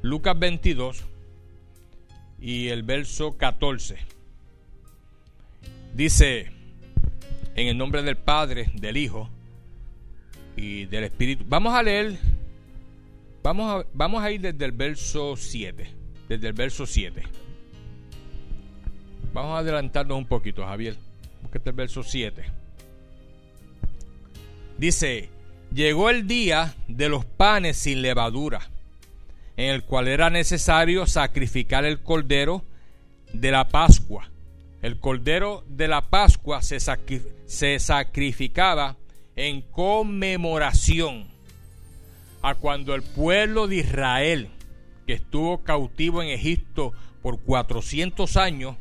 Lucas 0.00 0.38
22 0.38 1.04
y 2.40 2.68
el 2.68 2.82
verso 2.82 3.36
14. 3.36 3.98
Dice, 5.94 6.50
en 7.54 7.68
el 7.68 7.76
nombre 7.76 8.02
del 8.02 8.16
Padre, 8.16 8.70
del 8.72 8.96
Hijo 8.96 9.28
y 10.56 10.86
del 10.86 11.04
Espíritu. 11.04 11.44
Vamos 11.46 11.74
a 11.74 11.82
leer, 11.82 12.18
vamos 13.42 13.70
a, 13.70 13.86
vamos 13.92 14.24
a 14.24 14.30
ir 14.32 14.40
desde 14.40 14.64
el 14.64 14.72
verso 14.72 15.36
7, 15.36 15.90
desde 16.26 16.48
el 16.48 16.54
verso 16.54 16.86
7. 16.86 17.22
Vamos 19.32 19.56
a 19.56 19.58
adelantarnos 19.58 20.18
un 20.18 20.26
poquito, 20.26 20.64
Javier. 20.66 20.96
Búsquete 21.42 21.70
el 21.70 21.76
verso 21.76 22.02
7. 22.02 22.44
Dice, 24.76 25.30
llegó 25.72 26.10
el 26.10 26.26
día 26.26 26.74
de 26.86 27.08
los 27.08 27.24
panes 27.24 27.78
sin 27.78 28.02
levadura, 28.02 28.68
en 29.56 29.70
el 29.70 29.84
cual 29.84 30.08
era 30.08 30.28
necesario 30.28 31.06
sacrificar 31.06 31.84
el 31.84 32.00
cordero 32.00 32.62
de 33.32 33.50
la 33.50 33.68
Pascua. 33.68 34.28
El 34.82 34.98
cordero 34.98 35.64
de 35.66 35.88
la 35.88 36.02
Pascua 36.02 36.60
se, 36.60 36.78
se 36.80 37.78
sacrificaba 37.78 38.96
en 39.34 39.62
conmemoración 39.62 41.26
a 42.42 42.54
cuando 42.54 42.94
el 42.94 43.02
pueblo 43.02 43.66
de 43.66 43.76
Israel, 43.76 44.50
que 45.06 45.14
estuvo 45.14 45.62
cautivo 45.62 46.22
en 46.22 46.28
Egipto 46.28 46.92
por 47.22 47.40
400 47.40 48.36
años, 48.36 48.76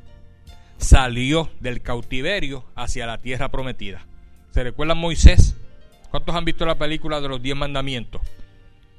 salió 0.82 1.50
del 1.60 1.82
cautiverio 1.82 2.66
hacia 2.76 3.06
la 3.06 3.20
tierra 3.20 3.50
prometida. 3.50 4.06
¿Se 4.52 4.64
recuerdan 4.64 4.98
Moisés? 4.98 5.56
¿Cuántos 6.10 6.36
han 6.36 6.44
visto 6.44 6.66
la 6.66 6.76
película 6.76 7.22
de 7.22 7.30
los 7.30 7.42
diez 7.42 7.56
mandamientos? 7.56 8.22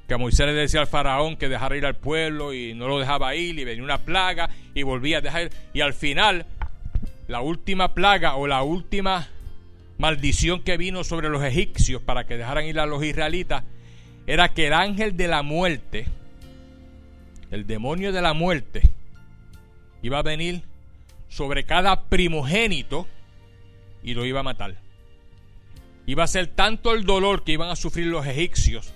Que 0.07 0.17
Moisés 0.17 0.47
le 0.47 0.53
decía 0.53 0.79
al 0.79 0.87
faraón 0.87 1.37
que 1.37 1.49
dejara 1.49 1.77
ir 1.77 1.85
al 1.85 1.95
pueblo 1.95 2.53
y 2.53 2.73
no 2.73 2.87
lo 2.87 2.99
dejaba 2.99 3.35
ir 3.35 3.59
y 3.59 3.63
venía 3.63 3.83
una 3.83 3.99
plaga 3.99 4.49
y 4.73 4.83
volvía 4.83 5.19
a 5.19 5.21
dejar 5.21 5.43
ir. 5.43 5.51
Y 5.73 5.81
al 5.81 5.93
final, 5.93 6.45
la 7.27 7.41
última 7.41 7.93
plaga 7.93 8.35
o 8.35 8.47
la 8.47 8.63
última 8.63 9.27
maldición 9.97 10.63
que 10.63 10.77
vino 10.77 11.03
sobre 11.03 11.29
los 11.29 11.43
egipcios 11.43 12.01
para 12.01 12.25
que 12.25 12.37
dejaran 12.37 12.65
ir 12.65 12.79
a 12.79 12.85
los 12.85 13.03
israelitas 13.03 13.63
era 14.25 14.53
que 14.53 14.67
el 14.67 14.73
ángel 14.73 15.15
de 15.17 15.27
la 15.27 15.43
muerte, 15.43 16.07
el 17.51 17.67
demonio 17.67 18.11
de 18.11 18.21
la 18.21 18.33
muerte, 18.33 18.89
iba 20.01 20.19
a 20.19 20.23
venir 20.23 20.63
sobre 21.33 21.63
cada 21.63 22.09
primogénito 22.09 23.07
y 24.03 24.13
lo 24.13 24.23
iba 24.23 24.41
a 24.41 24.43
matar. 24.43 24.75
Iba 26.05 26.25
a 26.25 26.27
ser 26.27 26.47
tanto 26.47 26.93
el 26.93 27.05
dolor 27.05 27.43
que 27.43 27.53
iban 27.53 27.71
a 27.71 27.75
sufrir 27.75 28.05
los 28.05 28.27
egipcios 28.27 28.93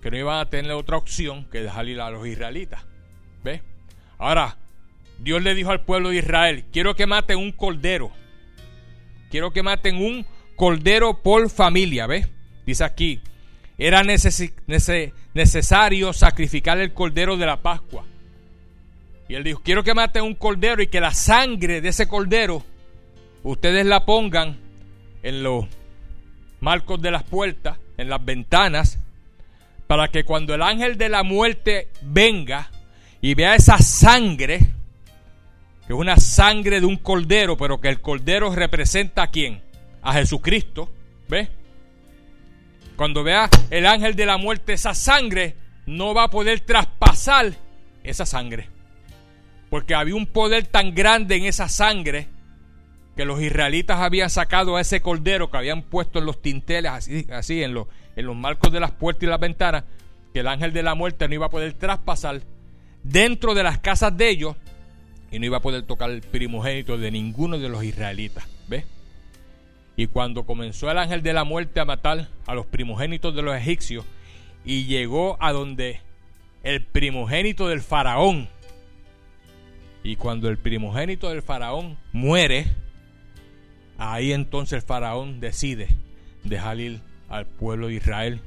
que 0.00 0.10
no 0.10 0.16
iban 0.16 0.38
a 0.38 0.48
tener 0.48 0.72
otra 0.72 0.96
opción 0.96 1.44
que 1.50 1.60
dejar 1.60 1.88
ir 1.88 2.00
a 2.00 2.10
los 2.10 2.26
israelitas. 2.26 2.86
¿Ve? 3.44 3.62
Ahora, 4.16 4.56
Dios 5.18 5.42
le 5.42 5.54
dijo 5.54 5.70
al 5.70 5.84
pueblo 5.84 6.08
de 6.10 6.16
Israel, 6.16 6.64
quiero 6.72 6.94
que 6.94 7.06
maten 7.06 7.36
un 7.38 7.52
cordero. 7.52 8.12
Quiero 9.30 9.50
que 9.50 9.62
maten 9.62 9.96
un 9.96 10.24
cordero 10.56 11.22
por 11.22 11.50
familia, 11.50 12.06
¿ves? 12.06 12.28
Dice 12.64 12.84
aquí, 12.84 13.20
era 13.76 14.02
necesario 15.34 16.12
sacrificar 16.12 16.78
el 16.78 16.94
cordero 16.94 17.36
de 17.36 17.46
la 17.46 17.60
Pascua. 17.60 18.06
Y 19.28 19.34
él 19.34 19.44
dijo, 19.44 19.60
quiero 19.62 19.84
que 19.84 19.94
maten 19.94 20.24
un 20.24 20.34
cordero 20.34 20.82
y 20.82 20.86
que 20.86 21.00
la 21.00 21.12
sangre 21.12 21.80
de 21.80 21.90
ese 21.90 22.08
cordero 22.08 22.64
ustedes 23.42 23.84
la 23.84 24.04
pongan 24.04 24.58
en 25.22 25.42
los 25.42 25.66
marcos 26.60 27.00
de 27.00 27.10
las 27.10 27.24
puertas, 27.24 27.78
en 27.98 28.08
las 28.08 28.24
ventanas, 28.24 28.98
para 29.86 30.08
que 30.08 30.24
cuando 30.24 30.54
el 30.54 30.62
ángel 30.62 30.96
de 30.96 31.08
la 31.08 31.22
muerte 31.22 31.88
venga 32.02 32.70
y 33.20 33.34
vea 33.34 33.54
esa 33.54 33.78
sangre, 33.78 34.58
que 35.86 35.92
es 35.92 35.98
una 35.98 36.16
sangre 36.16 36.80
de 36.80 36.86
un 36.86 36.96
cordero, 36.96 37.56
pero 37.56 37.80
que 37.80 37.88
el 37.88 38.00
cordero 38.00 38.54
representa 38.54 39.24
a 39.24 39.30
quién? 39.30 39.62
A 40.02 40.14
Jesucristo, 40.14 40.90
¿ves? 41.28 41.48
Cuando 42.96 43.22
vea 43.22 43.48
el 43.70 43.86
ángel 43.86 44.14
de 44.16 44.26
la 44.26 44.38
muerte 44.38 44.72
esa 44.72 44.94
sangre, 44.94 45.54
no 45.86 46.14
va 46.14 46.24
a 46.24 46.30
poder 46.30 46.60
traspasar 46.60 47.52
esa 48.02 48.26
sangre. 48.26 48.77
Porque 49.70 49.94
había 49.94 50.14
un 50.14 50.26
poder 50.26 50.66
tan 50.66 50.94
grande 50.94 51.36
en 51.36 51.44
esa 51.44 51.68
sangre 51.68 52.28
que 53.16 53.24
los 53.24 53.42
israelitas 53.42 53.98
habían 54.00 54.30
sacado 54.30 54.76
a 54.76 54.80
ese 54.80 55.00
cordero 55.00 55.50
que 55.50 55.56
habían 55.56 55.82
puesto 55.82 56.20
en 56.20 56.26
los 56.26 56.40
tinteles, 56.40 56.92
así, 56.92 57.26
así 57.30 57.62
en, 57.62 57.74
los, 57.74 57.88
en 58.16 58.26
los 58.26 58.36
marcos 58.36 58.72
de 58.72 58.80
las 58.80 58.92
puertas 58.92 59.24
y 59.24 59.26
las 59.26 59.40
ventanas, 59.40 59.84
que 60.32 60.40
el 60.40 60.46
ángel 60.46 60.72
de 60.72 60.82
la 60.82 60.94
muerte 60.94 61.26
no 61.26 61.34
iba 61.34 61.46
a 61.46 61.50
poder 61.50 61.72
traspasar 61.72 62.42
dentro 63.02 63.54
de 63.54 63.62
las 63.64 63.78
casas 63.78 64.16
de 64.16 64.28
ellos 64.28 64.56
y 65.30 65.38
no 65.38 65.46
iba 65.46 65.58
a 65.58 65.62
poder 65.62 65.82
tocar 65.82 66.10
el 66.10 66.22
primogénito 66.22 66.96
de 66.96 67.10
ninguno 67.10 67.58
de 67.58 67.68
los 67.68 67.82
israelitas. 67.84 68.46
¿Ves? 68.68 68.84
Y 69.96 70.06
cuando 70.06 70.44
comenzó 70.44 70.90
el 70.90 70.98
ángel 70.98 71.22
de 71.22 71.32
la 71.32 71.44
muerte 71.44 71.80
a 71.80 71.84
matar 71.84 72.28
a 72.46 72.54
los 72.54 72.66
primogénitos 72.66 73.34
de 73.34 73.42
los 73.42 73.56
egipcios 73.56 74.04
y 74.64 74.84
llegó 74.84 75.36
a 75.40 75.52
donde 75.52 76.00
el 76.62 76.84
primogénito 76.84 77.66
del 77.66 77.80
faraón, 77.80 78.48
y 80.08 80.16
cuando 80.16 80.48
el 80.48 80.56
primogénito 80.56 81.28
del 81.28 81.42
faraón 81.42 81.98
muere, 82.14 82.64
ahí 83.98 84.32
entonces 84.32 84.82
el 84.82 84.82
faraón 84.82 85.38
decide 85.38 85.88
dejar 86.44 86.78
al 87.28 87.44
pueblo 87.44 87.88
de 87.88 87.94
Israel 87.96 88.40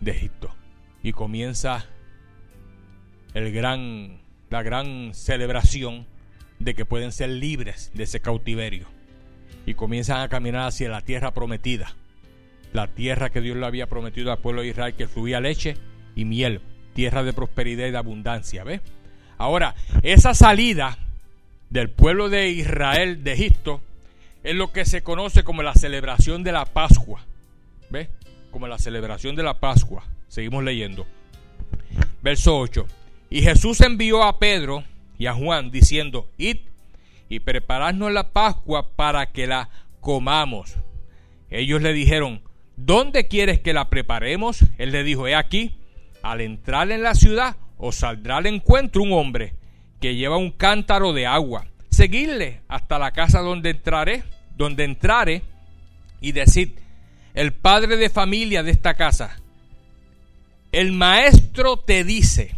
de 0.00 0.10
Egipto. 0.10 0.52
Y 1.04 1.12
comienza 1.12 1.86
el 3.32 3.52
gran, 3.52 4.18
la 4.50 4.64
gran 4.64 5.14
celebración 5.14 6.04
de 6.58 6.74
que 6.74 6.84
pueden 6.84 7.12
ser 7.12 7.28
libres 7.28 7.92
de 7.94 8.02
ese 8.02 8.18
cautiverio. 8.18 8.88
Y 9.66 9.74
comienzan 9.74 10.20
a 10.20 10.28
caminar 10.28 10.66
hacia 10.66 10.88
la 10.88 11.00
tierra 11.00 11.32
prometida. 11.32 11.94
La 12.72 12.88
tierra 12.88 13.30
que 13.30 13.40
Dios 13.40 13.56
le 13.56 13.66
había 13.66 13.86
prometido 13.86 14.32
al 14.32 14.38
pueblo 14.38 14.62
de 14.62 14.68
Israel, 14.70 14.94
que 14.94 15.06
fluía 15.06 15.38
leche 15.38 15.76
y 16.16 16.24
miel. 16.24 16.60
Tierra 16.92 17.22
de 17.22 17.32
prosperidad 17.32 17.86
y 17.86 17.92
de 17.92 17.98
abundancia. 17.98 18.64
¿Ves? 18.64 18.80
Ahora, 19.38 19.74
esa 20.02 20.34
salida 20.34 20.98
del 21.70 21.90
pueblo 21.90 22.28
de 22.28 22.48
Israel 22.50 23.22
de 23.22 23.32
Egipto 23.32 23.80
es 24.42 24.54
lo 24.54 24.72
que 24.72 24.84
se 24.84 25.02
conoce 25.02 25.42
como 25.42 25.62
la 25.62 25.74
celebración 25.74 26.42
de 26.44 26.52
la 26.52 26.64
Pascua. 26.64 27.20
¿Ve? 27.90 28.08
Como 28.50 28.68
la 28.68 28.78
celebración 28.78 29.36
de 29.36 29.42
la 29.42 29.58
Pascua. 29.60 30.04
Seguimos 30.28 30.64
leyendo. 30.64 31.06
Verso 32.22 32.58
8. 32.58 32.86
Y 33.30 33.42
Jesús 33.42 33.80
envió 33.80 34.22
a 34.22 34.38
Pedro 34.38 34.84
y 35.18 35.26
a 35.26 35.34
Juan 35.34 35.70
diciendo, 35.70 36.28
id 36.38 36.58
y 37.28 37.40
preparadnos 37.40 38.12
la 38.12 38.30
Pascua 38.30 38.90
para 38.94 39.26
que 39.26 39.46
la 39.46 39.68
comamos. 40.00 40.76
Ellos 41.50 41.82
le 41.82 41.92
dijeron, 41.92 42.42
¿dónde 42.76 43.28
quieres 43.28 43.60
que 43.60 43.72
la 43.72 43.90
preparemos? 43.90 44.64
Él 44.78 44.92
le 44.92 45.02
dijo, 45.02 45.26
he 45.26 45.34
aquí, 45.34 45.76
al 46.22 46.40
entrar 46.40 46.90
en 46.90 47.02
la 47.02 47.14
ciudad 47.14 47.56
os 47.78 47.96
saldrá 47.96 48.38
al 48.38 48.46
encuentro 48.46 49.02
un 49.02 49.12
hombre 49.12 49.54
que 50.00 50.14
lleva 50.14 50.36
un 50.36 50.50
cántaro 50.50 51.12
de 51.12 51.26
agua. 51.26 51.66
Seguidle 51.90 52.60
hasta 52.68 52.98
la 52.98 53.12
casa 53.12 53.40
donde 53.40 53.70
entraré, 53.70 54.24
donde 54.56 54.84
entrare 54.84 55.42
y 56.20 56.32
decid, 56.32 56.70
el 57.34 57.52
padre 57.52 57.96
de 57.96 58.10
familia 58.10 58.62
de 58.62 58.70
esta 58.70 58.94
casa, 58.94 59.36
el 60.72 60.92
maestro 60.92 61.78
te 61.78 62.04
dice, 62.04 62.56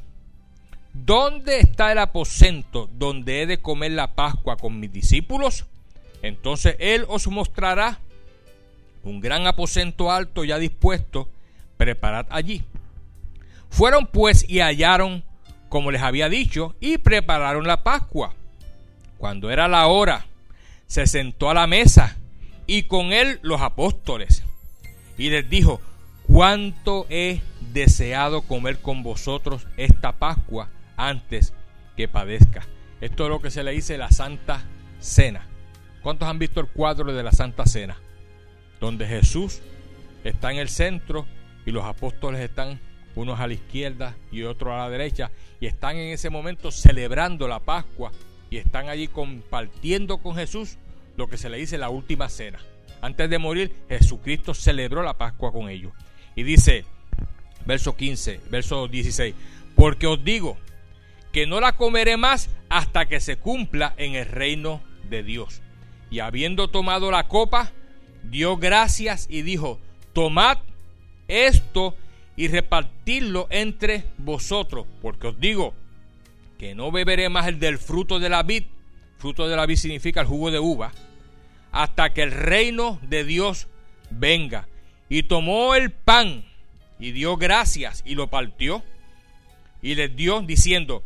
¿dónde 0.93 1.61
está 1.61 1.93
el 1.93 1.99
aposento 1.99 2.89
donde 2.93 3.43
he 3.43 3.47
de 3.47 3.59
comer 3.59 3.93
la 3.93 4.15
Pascua 4.15 4.57
con 4.57 4.81
mis 4.81 4.93
discípulos? 4.93 5.67
Entonces 6.23 6.77
él 6.79 7.05
os 7.09 7.27
mostrará 7.29 8.01
un 9.05 9.21
gran 9.21 9.47
aposento 9.47 10.11
alto 10.11 10.45
ya 10.45 10.59
dispuesto, 10.59 11.29
preparad 11.77 12.27
allí. 12.31 12.65
Fueron 13.71 14.07
pues 14.07 14.49
y 14.49 14.61
hallaron 14.61 15.25
como 15.69 15.91
les 15.91 16.03
había 16.03 16.29
dicho 16.29 16.75
y 16.81 16.99
prepararon 16.99 17.67
la 17.67 17.83
Pascua. 17.83 18.35
Cuando 19.19 19.51
era 19.51 19.69
la 19.69 19.87
hora, 19.87 20.27
se 20.87 21.07
sentó 21.07 21.51
a 21.51 21.55
la 21.55 21.67
mesa 21.67 22.17
y 22.67 22.85
con 22.85 23.13
él 23.13 23.41
los 23.43 23.61
apóstoles. 23.61 24.45
Y 25.17 25.31
les 25.31 25.49
dijo, 25.51 25.81
cuánto 26.27 27.07
he 27.11 27.41
deseado 27.73 28.43
comer 28.43 28.79
con 28.79 29.03
vosotros 29.03 29.67
esta 29.77 30.13
Pascua 30.13 30.69
antes 30.97 31.53
que 31.97 32.09
padezca. 32.09 32.67
Esto 33.01 33.25
es 33.25 33.31
lo 33.31 33.41
que 33.41 33.51
se 33.51 33.63
le 33.63 33.73
dice 33.73 33.99
la 33.99 34.11
Santa 34.11 34.65
Cena. 35.01 35.47
¿Cuántos 36.03 36.29
han 36.29 36.39
visto 36.39 36.61
el 36.61 36.69
cuadro 36.69 37.13
de 37.13 37.23
la 37.23 37.33
Santa 37.33 37.67
Cena? 37.67 37.97
Donde 38.81 39.07
Jesús 39.07 39.61
está 40.25 40.53
en 40.53 40.59
el 40.59 40.69
centro 40.69 41.27
y 41.67 41.71
los 41.71 41.85
apóstoles 41.85 42.41
están 42.41 42.81
unos 43.19 43.41
a 43.41 43.47
la 43.47 43.55
izquierda 43.55 44.17
y 44.31 44.43
otros 44.43 44.73
a 44.73 44.79
la 44.79 44.91
derecha, 44.91 45.31
y 45.61 45.67
están 45.67 45.97
en 45.97 46.13
ese 46.13 46.31
momento 46.31 46.71
celebrando 46.71 47.49
la 47.49 47.61
Pascua 47.61 48.13
y 48.51 48.57
están 48.57 48.89
allí 48.89 49.09
compartiendo 49.09 50.19
con 50.19 50.37
Jesús 50.37 50.79
lo 51.17 51.29
que 51.29 51.37
se 51.37 51.51
le 51.51 51.59
dice 51.59 51.79
la 51.79 51.91
última 51.91 52.29
cena. 52.29 52.61
Antes 53.01 53.29
de 53.29 53.39
morir, 53.39 53.73
Jesucristo 53.89 54.55
celebró 54.55 55.03
la 55.03 55.15
Pascua 55.15 55.53
con 55.53 55.69
ellos. 55.69 55.93
Y 56.37 56.45
dice, 56.45 56.85
verso 57.67 57.97
15, 57.97 58.41
verso 58.51 58.87
16, 58.89 59.35
porque 59.75 60.07
os 60.07 60.23
digo 60.23 60.57
que 61.33 61.47
no 61.47 61.61
la 61.61 61.73
comeré 61.73 62.17
más 62.17 62.51
hasta 62.69 63.07
que 63.07 63.21
se 63.21 63.37
cumpla 63.37 63.95
en 63.97 64.15
el 64.15 64.27
reino 64.27 64.81
de 65.11 65.23
Dios. 65.23 65.61
Y 66.11 66.21
habiendo 66.21 66.69
tomado 66.69 67.11
la 67.11 67.29
copa, 67.29 67.73
dio 68.23 68.57
gracias 68.57 69.27
y 69.29 69.43
dijo, 69.43 69.79
tomad 70.13 70.59
esto 71.27 71.95
y 72.39 72.47
repartirlo 72.47 73.49
entre 73.51 74.05
vosotros, 74.17 74.87
porque 75.03 75.27
os 75.27 75.41
digo 75.41 75.75
que 76.57 76.73
no 76.73 76.93
beberé 76.93 77.29
más 77.29 77.49
el 77.49 77.59
del 77.59 77.79
fruto 77.79 78.21
de 78.21 78.29
la 78.29 78.45
vid, 78.45 78.63
fruto 79.19 79.49
de 79.49 79.57
la 79.57 79.67
vid 79.67 79.75
significa 79.75 80.21
el 80.21 80.29
jugo 80.29 80.53
de 80.53 80.61
uva, 80.61 80.93
hasta 81.73 82.15
que 82.15 82.23
el 82.23 82.31
reino 82.31 83.01
de 83.03 83.25
Dios 83.25 83.67
venga. 84.11 84.69
Y 85.09 85.25
tomó 85.25 85.75
el 85.75 85.91
pan 85.91 86.45
y 87.01 87.11
dio 87.11 87.37
gracias 87.37 88.05
y 88.07 88.15
lo 88.15 88.29
partió 88.29 88.85
y 89.83 89.97
les 89.97 90.15
dio 90.15 90.41
diciendo, 90.41 91.03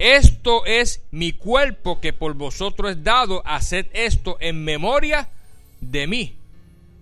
esto 0.00 0.66
es 0.66 1.04
mi 1.12 1.30
cuerpo 1.30 2.00
que 2.00 2.12
por 2.12 2.34
vosotros 2.34 2.90
es 2.90 3.04
dado, 3.04 3.40
haced 3.46 3.86
esto 3.92 4.36
en 4.40 4.64
memoria 4.64 5.28
de 5.80 6.08
mí. 6.08 6.34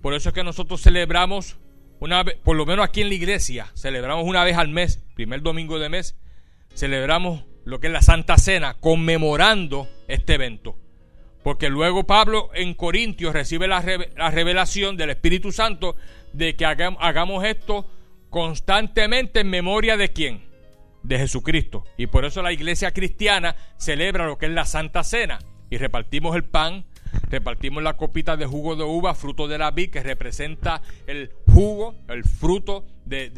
Por 0.02 0.12
eso 0.12 0.28
es 0.28 0.34
que 0.34 0.44
nosotros 0.44 0.82
celebramos 0.82 1.56
una 2.00 2.22
vez, 2.22 2.36
por 2.42 2.56
lo 2.56 2.66
menos 2.66 2.84
aquí 2.84 3.02
en 3.02 3.08
la 3.08 3.14
iglesia, 3.14 3.70
celebramos 3.74 4.24
una 4.24 4.42
vez 4.42 4.56
al 4.56 4.68
mes, 4.68 5.02
primer 5.14 5.42
domingo 5.42 5.78
de 5.78 5.90
mes, 5.90 6.16
celebramos 6.74 7.44
lo 7.64 7.78
que 7.78 7.88
es 7.88 7.92
la 7.92 8.02
Santa 8.02 8.38
Cena, 8.38 8.74
conmemorando 8.80 9.88
este 10.08 10.34
evento. 10.34 10.76
Porque 11.42 11.68
luego 11.68 12.04
Pablo 12.04 12.50
en 12.54 12.74
Corintios 12.74 13.32
recibe 13.32 13.68
la, 13.68 13.80
revelación 13.80 14.96
del 14.96 15.10
Espíritu 15.10 15.52
Santo 15.52 15.96
de 16.32 16.54
que 16.56 16.66
hagamos 16.66 17.44
esto 17.44 17.88
constantemente 18.28 19.40
en 19.40 19.50
memoria 19.50 19.96
de 19.96 20.10
quién? 20.10 20.44
De 21.02 21.18
Jesucristo. 21.18 21.84
Y 21.96 22.06
por 22.08 22.24
eso 22.24 22.42
la 22.42 22.52
iglesia 22.52 22.92
cristiana 22.92 23.56
celebra 23.78 24.26
lo 24.26 24.36
que 24.38 24.46
es 24.46 24.52
la 24.52 24.66
Santa 24.66 25.02
Cena. 25.02 25.38
Y 25.70 25.78
repartimos 25.78 26.36
el 26.36 26.44
pan, 26.44 26.84
repartimos 27.28 27.82
la 27.82 27.96
copita 27.96 28.36
de 28.36 28.46
jugo 28.46 28.76
de 28.76 28.84
uva, 28.84 29.14
fruto 29.14 29.48
de 29.48 29.58
la 29.58 29.70
vid, 29.70 29.90
que 29.90 30.02
representa 30.02 30.82
el 31.06 31.30
jugo, 31.52 31.94
el 32.08 32.24
fruto 32.24 32.84
de, 33.04 33.30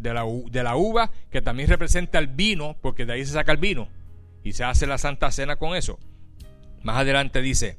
la, 0.00 0.24
de 0.24 0.62
la 0.62 0.76
uva, 0.76 1.10
que 1.30 1.42
también 1.42 1.68
representa 1.68 2.18
el 2.18 2.28
vino, 2.28 2.76
porque 2.80 3.06
de 3.06 3.14
ahí 3.14 3.24
se 3.24 3.32
saca 3.32 3.52
el 3.52 3.58
vino. 3.58 3.88
Y 4.44 4.52
se 4.52 4.64
hace 4.64 4.86
la 4.86 4.98
Santa 4.98 5.30
Cena 5.30 5.56
con 5.56 5.76
eso. 5.76 5.98
Más 6.82 6.96
adelante 6.96 7.40
dice, 7.40 7.78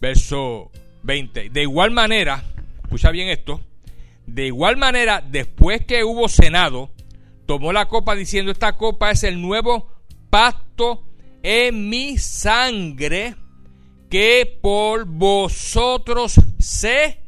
verso 0.00 0.70
20, 1.02 1.50
de 1.50 1.62
igual 1.62 1.90
manera, 1.90 2.44
escucha 2.84 3.10
bien 3.10 3.28
esto, 3.28 3.60
de 4.26 4.46
igual 4.46 4.76
manera, 4.76 5.20
después 5.20 5.84
que 5.84 6.04
hubo 6.04 6.28
cenado, 6.28 6.90
tomó 7.46 7.72
la 7.72 7.86
copa 7.86 8.14
diciendo, 8.14 8.52
esta 8.52 8.76
copa 8.76 9.10
es 9.10 9.22
el 9.24 9.40
nuevo 9.40 9.88
pacto 10.30 11.04
en 11.42 11.88
mi 11.88 12.18
sangre 12.18 13.36
que 14.08 14.58
por 14.60 15.04
vosotros 15.04 16.40
se 16.58 17.20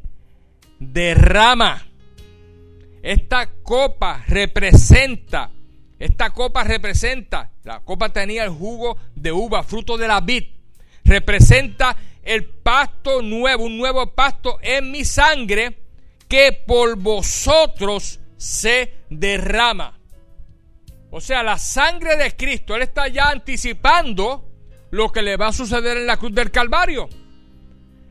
derrama. 0.79 1.85
Esta 3.01 3.47
copa 3.63 4.23
representa, 4.27 5.51
esta 5.97 6.31
copa 6.31 6.63
representa, 6.63 7.51
la 7.63 7.79
copa 7.81 8.09
tenía 8.09 8.43
el 8.43 8.49
jugo 8.49 8.97
de 9.15 9.31
uva, 9.31 9.63
fruto 9.63 9.97
de 9.97 10.07
la 10.07 10.21
vid, 10.21 10.43
representa 11.03 11.95
el 12.23 12.45
pacto 12.45 13.21
nuevo, 13.21 13.65
un 13.65 13.77
nuevo 13.77 14.13
pacto 14.13 14.59
en 14.61 14.91
mi 14.91 15.05
sangre 15.05 15.77
que 16.27 16.53
por 16.65 16.97
vosotros 16.97 18.19
se 18.37 18.93
derrama. 19.09 19.97
O 21.11 21.21
sea, 21.21 21.41
la 21.41 21.57
sangre 21.57 22.17
de 22.17 22.35
Cristo, 22.35 22.75
Él 22.75 22.83
está 22.83 23.07
ya 23.07 23.29
anticipando 23.29 24.48
lo 24.91 25.11
que 25.11 25.21
le 25.21 25.37
va 25.37 25.47
a 25.47 25.53
suceder 25.53 25.97
en 25.97 26.07
la 26.07 26.17
cruz 26.17 26.33
del 26.33 26.51
Calvario. 26.51 27.09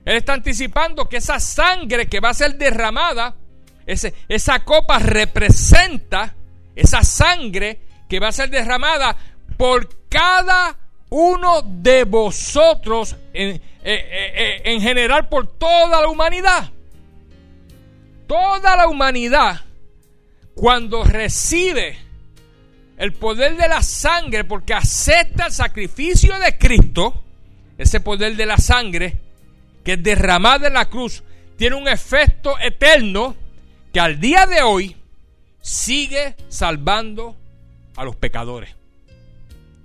Él 0.05 0.17
está 0.17 0.33
anticipando 0.35 1.09
que 1.09 1.19
esa 1.19 1.39
sangre 1.39 2.09
que 2.09 2.21
va 2.21 2.31
a 2.31 2.35
ser 2.35 2.57
derramada, 2.57 3.35
ese, 3.87 4.15
esa 4.29 4.65
copa 4.65 4.99
representa 4.99 6.35
esa 6.75 7.03
sangre 7.03 7.81
que 8.09 8.21
va 8.21 8.29
a 8.29 8.33
ser 8.33 8.51
derramada 8.51 9.17
por 9.57 9.89
cada 10.09 10.77
uno 11.11 11.63
de 11.63 12.05
vosotros, 12.05 13.17
en, 13.33 13.51
eh, 13.51 13.61
eh, 13.85 14.33
eh, 14.35 14.63
en 14.65 14.81
general 14.81 15.29
por 15.29 15.47
toda 15.59 16.01
la 16.01 16.09
humanidad. 16.09 16.71
Toda 18.27 18.77
la 18.77 18.89
humanidad, 18.89 19.63
cuando 20.55 21.03
recibe 21.03 22.08
el 22.99 23.13
poder 23.13 23.57
de 23.57 23.69
la 23.69 23.83
sangre, 23.83 24.45
porque 24.45 24.75
acepta 24.75 25.47
el 25.47 25.53
sacrificio 25.53 26.37
de 26.39 26.59
Cristo, 26.59 27.23
ese 27.79 28.01
poder 28.01 28.37
de 28.37 28.45
la 28.45 28.59
sangre 28.59 29.21
que 29.85 29.93
es 29.93 30.03
derramada 30.03 30.67
en 30.67 30.75
la 30.75 30.87
cruz, 30.87 31.23
tiene 31.57 31.77
un 31.77 31.89
efecto 31.89 32.59
eterno 32.59 33.37
que 33.93 34.01
al 34.01 34.21
día 34.21 34.47
de 34.47 34.63
hoy 34.63 34.97
sigue 35.63 36.35
salvando 36.49 37.37
a 37.97 38.05
los 38.05 38.17
pecadores. 38.17 38.75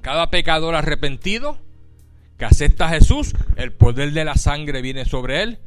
Cada 0.02 0.30
pecador 0.30 0.76
arrepentido 0.76 1.58
que 2.38 2.45
acepta 2.45 2.88
a 2.88 2.89
Jesús, 2.89 3.36
el 3.56 3.71
poder 3.71 4.12
de 4.12 4.26
la 4.26 4.36
sangre 4.36 4.82
viene 4.82 5.06
sobre 5.06 5.43
él 5.43 5.60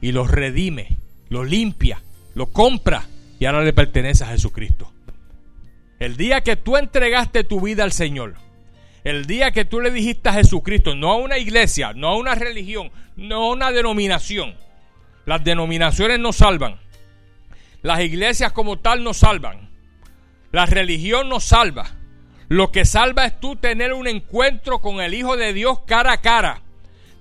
y 0.00 0.12
lo 0.12 0.26
redime, 0.26 0.96
lo 1.28 1.44
limpia, 1.44 2.02
lo 2.34 2.46
compra 2.46 3.06
y 3.38 3.44
ahora 3.44 3.62
le 3.62 3.74
pertenece 3.74 4.24
a 4.24 4.28
Jesucristo. 4.28 4.93
El 6.04 6.18
día 6.18 6.42
que 6.42 6.56
tú 6.56 6.76
entregaste 6.76 7.44
tu 7.44 7.62
vida 7.62 7.82
al 7.82 7.90
Señor, 7.90 8.34
el 9.04 9.24
día 9.24 9.52
que 9.52 9.64
tú 9.64 9.80
le 9.80 9.90
dijiste 9.90 10.28
a 10.28 10.34
Jesucristo, 10.34 10.94
no 10.94 11.10
a 11.10 11.16
una 11.16 11.38
iglesia, 11.38 11.94
no 11.94 12.08
a 12.08 12.16
una 12.18 12.34
religión, 12.34 12.92
no 13.16 13.36
a 13.36 13.52
una 13.52 13.72
denominación. 13.72 14.54
Las 15.24 15.42
denominaciones 15.42 16.18
no 16.18 16.34
salvan. 16.34 16.78
Las 17.80 18.00
iglesias 18.00 18.52
como 18.52 18.80
tal 18.80 19.02
no 19.02 19.14
salvan. 19.14 19.70
La 20.52 20.66
religión 20.66 21.30
no 21.30 21.40
salva. 21.40 21.92
Lo 22.48 22.70
que 22.70 22.84
salva 22.84 23.24
es 23.24 23.40
tú 23.40 23.56
tener 23.56 23.94
un 23.94 24.06
encuentro 24.06 24.82
con 24.82 25.00
el 25.00 25.14
Hijo 25.14 25.38
de 25.38 25.54
Dios 25.54 25.78
cara 25.86 26.12
a 26.12 26.20
cara. 26.20 26.60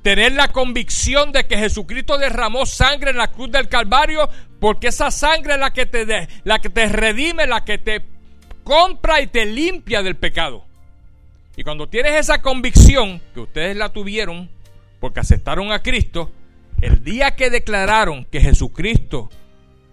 Tener 0.02 0.34
la 0.34 0.50
convicción 0.50 1.32
de 1.32 1.48
que 1.48 1.58
Jesucristo 1.58 2.18
derramó 2.18 2.66
sangre 2.66 3.12
en 3.12 3.18
la 3.18 3.32
cruz 3.32 3.50
del 3.50 3.70
Calvario 3.70 4.30
porque 4.60 4.88
esa 4.88 5.10
sangre 5.10 5.54
es 5.54 5.60
la 5.62 5.72
que 5.72 5.86
te, 5.86 6.28
la 6.44 6.60
que 6.60 6.70
te 6.70 6.90
redime, 6.90 7.48
la 7.48 7.64
que 7.64 7.78
te 7.78 8.13
compra 8.64 9.22
y 9.22 9.28
te 9.28 9.46
limpia 9.46 10.02
del 10.02 10.16
pecado. 10.16 10.66
Y 11.56 11.64
cuando 11.64 11.88
tienes 11.88 12.16
esa 12.16 12.42
convicción, 12.42 13.22
que 13.34 13.42
ustedes 13.42 13.76
la 13.76 13.90
tuvieron 13.90 14.50
porque 15.00 15.20
aceptaron 15.20 15.72
a 15.72 15.84
Cristo, 15.84 16.32
el 16.82 17.04
día 17.04 17.36
que 17.36 17.50
declararon 17.50 18.26
que 18.26 18.42
Jesucristo 18.42 19.30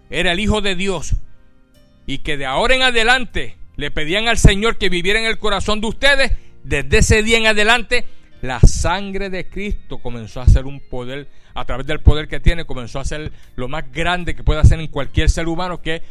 era 0.09 0.31
el 0.31 0.39
Hijo 0.39 0.61
de 0.61 0.75
Dios 0.75 1.15
y 2.07 2.19
que 2.19 2.37
de 2.37 2.45
ahora 2.45 2.75
en 2.75 2.81
adelante 2.81 3.57
le 3.75 3.91
pedían 3.91 4.27
al 4.27 4.37
Señor 4.37 4.77
que 4.77 4.89
viviera 4.89 5.19
en 5.19 5.25
el 5.25 5.37
corazón 5.37 5.81
de 5.81 5.87
ustedes, 5.87 6.31
desde 6.63 6.97
ese 6.99 7.23
día 7.23 7.37
en 7.37 7.47
adelante, 7.47 8.05
la 8.41 8.59
sangre 8.59 9.29
de 9.29 9.47
Cristo 9.47 9.99
comenzó 9.99 10.41
a 10.41 10.47
ser 10.47 10.65
un 10.65 10.79
poder, 10.79 11.27
a 11.53 11.65
través 11.65 11.85
del 11.85 12.01
poder 12.01 12.27
que 12.27 12.39
tiene, 12.39 12.65
comenzó 12.65 12.99
a 12.99 13.05
ser 13.05 13.31
lo 13.55 13.67
más 13.67 13.91
grande 13.91 14.35
que 14.35 14.43
puede 14.43 14.59
hacer 14.59 14.79
en 14.79 14.87
cualquier 14.87 15.29
ser 15.29 15.47
humano, 15.47 15.81
que 15.81 16.01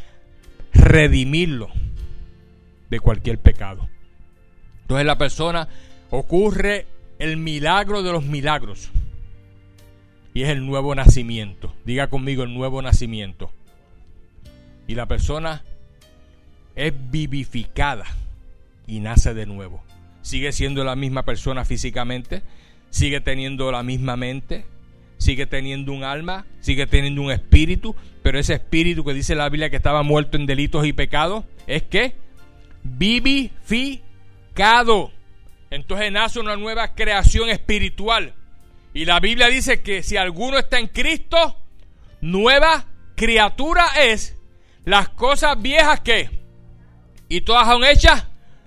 redimirlo 0.73 1.69
de 2.91 3.01
cualquier 3.01 3.39
pecado. 3.39 3.89
Entonces 4.83 5.07
la 5.07 5.17
persona 5.17 5.69
ocurre 6.11 6.87
el 7.19 7.37
milagro 7.37 8.03
de 8.03 8.13
los 8.13 8.25
milagros. 8.25 8.91
Y 10.35 10.43
es 10.43 10.49
el 10.49 10.67
nuevo 10.67 10.95
nacimiento. 10.95 11.75
Diga 11.85 12.09
conmigo 12.09 12.43
el 12.43 12.55
nuevo 12.55 12.83
nacimiento. 12.83 13.51
Y 14.87 14.95
la 14.95 15.07
persona 15.07 15.65
es 16.75 16.93
vivificada 17.11 18.05
y 18.87 19.01
nace 19.01 19.35
de 19.35 19.47
nuevo. 19.47 19.83
Sigue 20.23 20.53
siendo 20.53 20.85
la 20.85 20.97
misma 20.97 21.25
persona 21.25 21.65
físicamente, 21.65 22.43
sigue 22.91 23.21
teniendo 23.21 23.71
la 23.71 23.83
misma 23.83 24.17
mente, 24.17 24.65
sigue 25.19 25.47
teniendo 25.47 25.93
un 25.93 26.05
alma, 26.05 26.47
sigue 26.61 26.87
teniendo 26.87 27.23
un 27.23 27.31
espíritu, 27.31 27.95
pero 28.23 28.39
ese 28.39 28.55
espíritu 28.55 29.05
que 29.05 29.15
dice 29.15 29.35
la 29.35 29.49
Biblia 29.49 29.71
que 29.71 29.77
estaba 29.77 30.03
muerto 30.03 30.37
en 30.37 30.47
delitos 30.47 30.87
y 30.87 30.93
pecados, 30.93 31.45
es 31.67 31.83
que 31.83 32.15
vivificado. 32.83 34.01
Entonces 35.71 36.11
nace 36.13 36.41
una 36.41 36.57
nueva 36.57 36.95
creación 36.95 37.49
espiritual. 37.49 38.35
Y 38.93 39.05
la 39.05 39.21
Biblia 39.21 39.47
dice 39.49 39.83
que 39.83 40.03
si 40.03 40.17
alguno 40.17 40.59
está 40.59 40.79
en 40.79 40.89
Cristo, 40.89 41.57
nueva 42.21 42.87
criatura 43.15 43.87
es. 44.01 44.37
Las 44.85 45.11
cosas 45.11 45.61
viejas 45.61 46.01
que 46.01 46.41
y 47.29 47.43
todas 47.43 47.67
son 47.69 47.85
hechas 47.85 48.27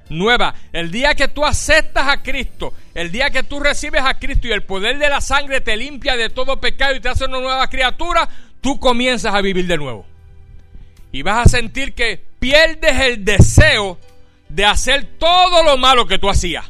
nuevas. 0.09 0.55
El 0.71 0.89
día 0.89 1.15
que 1.15 1.27
tú 1.27 1.45
aceptas 1.45 2.07
a 2.07 2.23
Cristo, 2.23 2.73
el 2.93 3.11
día 3.11 3.29
que 3.29 3.43
tú 3.43 3.59
recibes 3.59 4.01
a 4.03 4.17
Cristo 4.17 4.47
y 4.47 4.51
el 4.51 4.63
poder 4.63 4.97
de 4.97 5.09
la 5.09 5.19
sangre 5.21 5.59
te 5.59 5.75
limpia 5.75 6.15
de 6.15 6.29
todo 6.29 6.59
pecado 6.61 6.95
y 6.95 7.01
te 7.01 7.09
hace 7.09 7.25
una 7.25 7.39
nueva 7.39 7.69
criatura, 7.69 8.27
tú 8.61 8.79
comienzas 8.79 9.35
a 9.35 9.41
vivir 9.41 9.67
de 9.67 9.77
nuevo. 9.77 10.05
Y 11.11 11.21
vas 11.23 11.45
a 11.45 11.49
sentir 11.49 11.93
que 11.93 12.23
pierdes 12.43 12.99
el 12.99 13.23
deseo 13.23 13.97
de 14.49 14.65
hacer 14.65 15.17
todo 15.17 15.63
lo 15.63 15.77
malo 15.77 16.05
que 16.05 16.19
tú 16.19 16.29
hacías. 16.29 16.65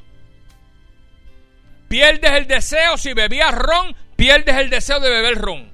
Pierdes 1.88 2.32
el 2.32 2.46
deseo, 2.46 2.96
si 2.96 3.14
bebías 3.14 3.52
ron, 3.56 3.96
pierdes 4.16 4.56
el 4.58 4.70
deseo 4.70 5.00
de 5.00 5.10
beber 5.10 5.40
ron. 5.40 5.74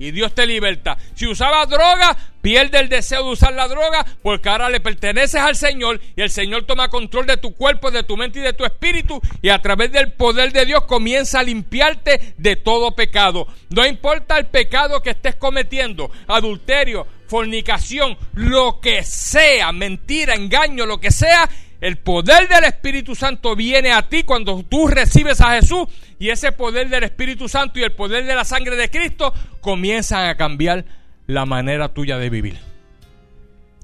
Y 0.00 0.10
Dios 0.10 0.34
te 0.34 0.46
liberta. 0.46 0.98
Si 1.14 1.28
usabas 1.28 1.68
droga, 1.68 2.16
pierde 2.42 2.80
el 2.80 2.88
deseo 2.88 3.22
de 3.22 3.30
usar 3.30 3.52
la 3.52 3.68
droga 3.68 4.04
porque 4.20 4.48
ahora 4.48 4.68
le 4.68 4.80
perteneces 4.80 5.40
al 5.40 5.54
Señor 5.54 6.00
y 6.16 6.22
el 6.22 6.30
Señor 6.30 6.64
toma 6.64 6.88
control 6.88 7.26
de 7.26 7.36
tu 7.36 7.54
cuerpo, 7.54 7.92
de 7.92 8.02
tu 8.02 8.16
mente 8.16 8.40
y 8.40 8.42
de 8.42 8.52
tu 8.52 8.64
espíritu 8.64 9.20
y 9.42 9.50
a 9.50 9.62
través 9.62 9.92
del 9.92 10.12
poder 10.12 10.52
de 10.52 10.66
Dios 10.66 10.86
comienza 10.86 11.38
a 11.38 11.44
limpiarte 11.44 12.34
de 12.36 12.56
todo 12.56 12.96
pecado. 12.96 13.46
No 13.68 13.86
importa 13.86 14.38
el 14.38 14.46
pecado 14.46 15.02
que 15.02 15.10
estés 15.10 15.36
cometiendo, 15.36 16.10
adulterio, 16.26 17.06
fornicación, 17.30 18.18
lo 18.34 18.80
que 18.80 19.04
sea, 19.04 19.70
mentira, 19.70 20.34
engaño, 20.34 20.84
lo 20.84 20.98
que 20.98 21.12
sea, 21.12 21.48
el 21.80 21.96
poder 21.96 22.48
del 22.48 22.64
Espíritu 22.64 23.14
Santo 23.14 23.54
viene 23.54 23.92
a 23.92 24.08
ti 24.08 24.24
cuando 24.24 24.64
tú 24.64 24.88
recibes 24.88 25.40
a 25.40 25.52
Jesús 25.52 25.86
y 26.18 26.30
ese 26.30 26.50
poder 26.50 26.88
del 26.88 27.04
Espíritu 27.04 27.48
Santo 27.48 27.78
y 27.78 27.84
el 27.84 27.92
poder 27.92 28.26
de 28.26 28.34
la 28.34 28.44
sangre 28.44 28.74
de 28.74 28.90
Cristo 28.90 29.32
comienzan 29.60 30.28
a 30.28 30.36
cambiar 30.36 30.84
la 31.28 31.46
manera 31.46 31.94
tuya 31.94 32.18
de 32.18 32.30
vivir. 32.30 32.58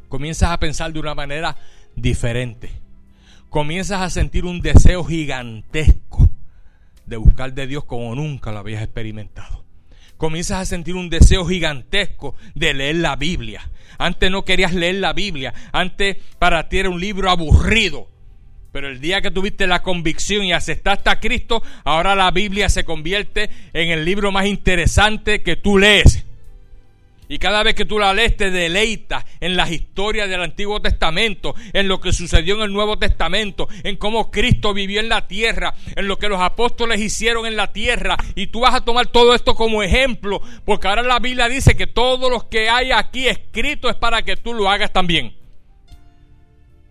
Comienzas 0.09 0.51
a 0.51 0.59
pensar 0.59 0.93
de 0.93 0.99
una 0.99 1.15
manera 1.15 1.57
diferente. 1.95 2.73
Comienzas 3.49 4.03
a 4.03 4.11
sentir 4.11 4.45
un 4.45 4.61
deseo 4.61 5.05
gigantesco 5.05 6.29
de 7.07 7.17
buscar 7.17 7.53
de 7.55 7.69
Dios 7.69 7.85
como 7.85 8.13
nunca 8.17 8.51
lo 8.51 8.59
habías 8.59 8.83
experimentado. 8.83 9.66
Comienzas 10.17 10.61
a 10.61 10.67
sentir 10.67 10.95
un 10.95 11.11
deseo 11.11 11.45
gigantesco 11.45 12.35
de 12.55 12.75
leer 12.75 12.97
la 12.97 13.17
Biblia. 13.17 13.71
Antes 13.99 14.31
no 14.31 14.45
querías 14.45 14.75
leer 14.75 14.97
la 14.97 15.13
Biblia. 15.13 15.55
Antes 15.73 16.17
para 16.39 16.69
ti 16.69 16.79
era 16.79 16.91
un 16.91 17.01
libro 17.01 17.31
aburrido. 17.31 18.09
Pero 18.73 18.89
el 18.89 19.01
día 19.01 19.23
que 19.23 19.31
tuviste 19.31 19.67
la 19.67 19.83
convicción 19.83 20.45
y 20.45 20.53
aceptaste 20.53 21.09
a 21.09 21.19
Cristo, 21.19 21.63
ahora 21.85 22.15
la 22.15 22.31
Biblia 22.31 22.69
se 22.69 22.85
convierte 22.85 23.49
en 23.73 23.91
el 23.91 24.05
libro 24.05 24.33
más 24.33 24.47
interesante 24.47 25.43
que 25.43 25.57
tú 25.57 25.79
lees. 25.79 26.26
Y 27.29 27.39
cada 27.39 27.63
vez 27.63 27.75
que 27.75 27.85
tú 27.85 27.99
la 27.99 28.15
lees 28.15 28.37
te 28.37 28.51
deleitas 28.51 29.25
en 29.41 29.57
las 29.57 29.71
historias 29.71 30.29
del 30.29 30.43
Antiguo 30.43 30.81
Testamento, 30.81 31.55
en 31.73 31.89
lo 31.89 32.01
que 32.01 32.13
sucedió 32.13 32.55
en 32.57 32.63
el 32.63 32.73
Nuevo 32.73 32.99
Testamento, 32.99 33.69
en 33.83 33.97
cómo 33.97 34.31
Cristo 34.31 34.73
vivió 34.73 35.01
en 35.01 35.09
la 35.09 35.27
tierra, 35.27 35.75
en 35.97 36.07
lo 36.07 36.19
que 36.19 36.29
los 36.29 36.41
apóstoles 36.41 37.01
hicieron 37.01 37.47
en 37.47 37.57
la 37.57 37.73
tierra. 37.73 38.17
Y 38.37 38.49
tú 38.49 38.61
vas 38.61 38.75
a 38.75 38.85
tomar 38.85 39.09
todo 39.09 39.35
esto 39.35 39.55
como 39.55 39.83
ejemplo, 39.83 40.41
porque 40.65 40.87
ahora 40.87 41.03
la 41.03 41.19
Biblia 41.19 41.49
dice 41.49 41.77
que 41.77 41.87
todo 41.87 42.31
lo 42.31 42.49
que 42.49 42.69
hay 42.69 42.93
aquí 42.93 43.27
escrito 43.27 43.89
es 43.89 43.97
para 43.97 44.23
que 44.23 44.37
tú 44.37 44.55
lo 44.55 44.71
hagas 44.71 44.93
también. 44.93 45.35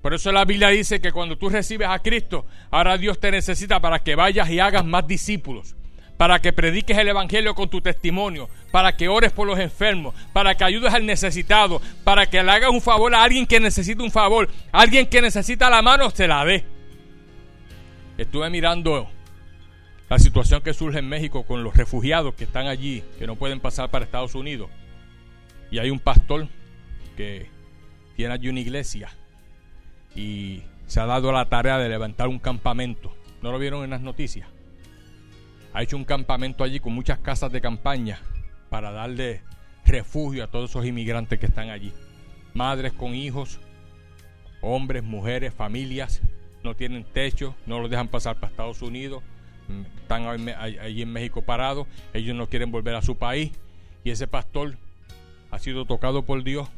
Por 0.02 0.14
eso 0.14 0.32
la 0.32 0.46
Biblia 0.46 0.68
dice 0.68 1.02
que 1.02 1.12
cuando 1.12 1.38
tú 1.38 1.50
recibes 1.50 1.88
a 1.90 2.00
Cristo, 2.00 2.46
ahora 2.70 2.98
Dios 2.98 3.20
te 3.20 3.32
necesita 3.32 3.80
para 3.80 4.00
que 4.00 4.16
vayas 4.16 4.50
y 4.50 4.60
hagas 4.60 4.86
más 4.86 5.08
discípulos 5.08 5.76
para 6.18 6.40
que 6.40 6.54
prediques 6.54 6.98
el 6.98 7.08
Evangelio 7.08 7.56
con 7.56 7.70
tu 7.70 7.82
testimonio, 7.82 8.50
para 8.72 8.96
que 8.96 9.08
ores 9.08 9.32
por 9.32 9.48
los 9.48 9.60
enfermos, 9.60 10.16
para 10.34 10.56
que 10.56 10.64
ayudes 10.64 10.94
al 10.94 11.06
necesitado, 11.06 11.82
para 12.04 12.26
que 12.28 12.42
le 12.42 12.52
hagas 12.52 12.70
un 12.70 12.82
favor 12.82 13.14
a 13.14 13.24
alguien 13.24 13.46
que 13.46 13.60
necesita 13.60 14.02
un 14.04 14.12
favor, 14.12 14.50
alguien 14.72 15.08
que 15.08 15.22
necesita 15.22 15.70
la 15.70 15.82
mano, 15.82 16.10
se 16.10 16.28
la 16.28 16.46
dé. 16.46 16.64
Estuve 18.18 18.50
mirando 18.50 19.10
la 20.10 20.20
situación 20.20 20.62
que 20.62 20.74
surge 20.74 21.00
en 21.00 21.10
México 21.10 21.44
con 21.44 21.64
los 21.64 21.76
refugiados 21.76 22.34
que 22.36 22.46
están 22.46 22.68
allí, 22.68 23.04
que 23.20 23.28
no 23.28 23.36
pueden 23.36 23.60
pasar 23.60 23.90
para 23.90 24.06
Estados 24.06 24.36
Unidos. 24.36 24.70
Y 25.70 25.80
hay 25.80 25.90
un 25.90 26.00
pastor 26.00 26.48
que 27.18 27.50
tiene 28.16 28.34
allí 28.34 28.48
una 28.48 28.62
iglesia 28.62 29.10
y 30.16 30.64
se 30.88 31.00
ha 31.02 31.06
dado 31.06 31.32
la 31.32 31.46
tarea 31.50 31.78
de 31.78 31.90
levantar 31.90 32.30
un 32.30 32.40
campamento. 32.40 33.14
¿No 33.42 33.52
lo 33.52 33.60
vieron 33.60 33.84
en 33.84 33.90
las 33.90 34.02
noticias? 34.02 34.48
Ha 35.76 35.84
hecho 35.84 35.98
un 35.98 36.06
campamento 36.06 36.64
allí 36.64 36.80
con 36.80 36.94
muchas 36.94 37.20
casas 37.20 37.52
de 37.52 37.60
campaña 37.60 38.22
para 38.70 38.92
darle 38.92 39.42
refugio 39.86 40.46
a 40.46 40.48
todos 40.48 40.70
esos 40.70 40.86
inmigrantes 40.86 41.38
que 41.38 41.48
están 41.48 41.70
allí. 41.70 41.92
Madres 42.54 42.94
con 42.94 43.14
hijos, 43.14 43.60
hombres, 44.62 45.04
mujeres, 45.04 45.54
familias, 45.54 46.22
no 46.64 46.78
tienen 46.78 47.04
techo, 47.04 47.56
no 47.66 47.82
los 47.82 47.90
dejan 47.90 48.08
pasar 48.08 48.40
para 48.40 48.52
Estados 48.52 48.82
Unidos, 48.82 49.22
mm, 49.68 49.82
están 50.02 50.48
allí 50.58 51.02
en 51.02 51.12
México 51.12 51.42
parados, 51.42 51.88
ellos 52.14 52.38
no 52.38 52.48
quieren 52.48 52.72
volver 52.72 52.96
a 52.96 53.02
su 53.02 53.18
país 53.18 53.52
y 54.06 54.12
ese 54.12 54.28
pastor 54.28 54.78
ha 55.52 55.60
sido 55.60 55.84
tocado 55.84 56.24
por 56.24 56.42
Dios 56.46 56.70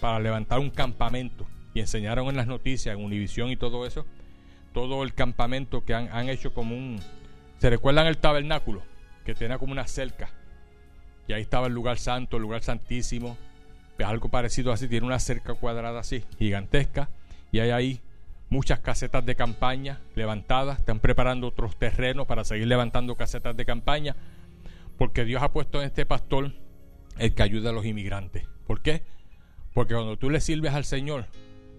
para 0.00 0.20
levantar 0.20 0.58
un 0.58 0.68
campamento 0.68 1.46
y 1.72 1.80
enseñaron 1.80 2.28
en 2.28 2.36
las 2.36 2.46
noticias, 2.46 2.94
en 2.94 3.02
Univisión 3.02 3.48
y 3.48 3.56
todo 3.56 3.86
eso, 3.86 4.04
todo 4.74 5.02
el 5.02 5.14
campamento 5.14 5.82
que 5.82 5.94
han, 5.94 6.10
han 6.12 6.28
hecho 6.28 6.52
como 6.52 6.76
un, 6.76 7.00
¿Se 7.58 7.70
recuerdan 7.70 8.06
el 8.06 8.18
tabernáculo? 8.18 8.82
Que 9.24 9.34
tenía 9.34 9.58
como 9.58 9.72
una 9.72 9.86
cerca. 9.86 10.30
Y 11.26 11.32
ahí 11.32 11.42
estaba 11.42 11.66
el 11.66 11.74
lugar 11.74 11.98
santo, 11.98 12.36
el 12.36 12.42
lugar 12.42 12.62
santísimo. 12.62 13.36
Pues 13.96 14.08
algo 14.08 14.28
parecido 14.28 14.72
así, 14.72 14.88
tiene 14.88 15.06
una 15.06 15.18
cerca 15.18 15.54
cuadrada 15.54 15.98
así, 16.00 16.24
gigantesca. 16.38 17.10
Y 17.50 17.58
hay 17.58 17.70
ahí 17.70 18.00
muchas 18.48 18.78
casetas 18.78 19.26
de 19.26 19.34
campaña 19.34 20.00
levantadas. 20.14 20.78
Están 20.78 21.00
preparando 21.00 21.48
otros 21.48 21.76
terrenos 21.76 22.28
para 22.28 22.44
seguir 22.44 22.68
levantando 22.68 23.16
casetas 23.16 23.56
de 23.56 23.64
campaña. 23.64 24.14
Porque 24.96 25.24
Dios 25.24 25.42
ha 25.42 25.52
puesto 25.52 25.80
en 25.80 25.86
este 25.86 26.06
pastor 26.06 26.52
el 27.18 27.34
que 27.34 27.42
ayuda 27.42 27.70
a 27.70 27.72
los 27.72 27.84
inmigrantes. 27.84 28.46
¿Por 28.68 28.82
qué? 28.82 29.02
Porque 29.74 29.94
cuando 29.94 30.16
tú 30.16 30.30
le 30.30 30.40
sirves 30.40 30.74
al 30.74 30.84
Señor, 30.84 31.26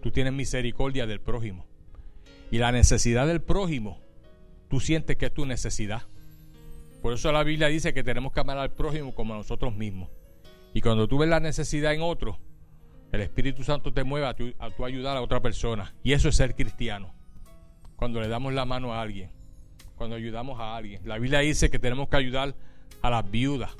tú 0.01 0.11
tienes 0.11 0.33
misericordia 0.33 1.07
del 1.07 1.21
prójimo. 1.21 1.65
Y 2.51 2.57
la 2.57 2.73
necesidad 2.73 3.27
del 3.27 3.41
prójimo 3.41 4.01
tú 4.69 4.79
sientes 4.79 5.17
que 5.17 5.25
es 5.25 5.33
tu 5.33 5.45
necesidad. 5.45 6.03
Por 7.01 7.13
eso 7.13 7.31
la 7.31 7.43
Biblia 7.43 7.67
dice 7.67 7.93
que 7.93 8.03
tenemos 8.03 8.31
que 8.31 8.39
amar 8.39 8.57
al 8.57 8.71
prójimo 8.71 9.13
como 9.13 9.33
a 9.33 9.37
nosotros 9.37 9.75
mismos. 9.75 10.09
Y 10.73 10.81
cuando 10.81 11.07
tú 11.07 11.17
ves 11.17 11.29
la 11.29 11.39
necesidad 11.39 11.93
en 11.93 12.01
otro, 12.01 12.39
el 13.11 13.21
Espíritu 13.21 13.63
Santo 13.63 13.91
te 13.91 14.03
mueve 14.03 14.27
a 14.27 14.35
tu, 14.35 14.53
a 14.59 14.85
ayudar 14.85 15.17
a 15.17 15.21
otra 15.21 15.41
persona. 15.41 15.95
Y 16.03 16.13
eso 16.13 16.29
es 16.29 16.35
ser 16.35 16.55
cristiano. 16.55 17.13
Cuando 17.95 18.21
le 18.21 18.27
damos 18.27 18.53
la 18.53 18.65
mano 18.65 18.93
a 18.93 19.01
alguien, 19.01 19.31
cuando 19.95 20.15
ayudamos 20.15 20.59
a 20.59 20.75
alguien. 20.75 21.01
La 21.05 21.17
Biblia 21.17 21.39
dice 21.39 21.69
que 21.69 21.79
tenemos 21.79 22.07
que 22.07 22.17
ayudar 22.17 22.55
a 23.01 23.09
las 23.09 23.29
viudas, 23.29 23.71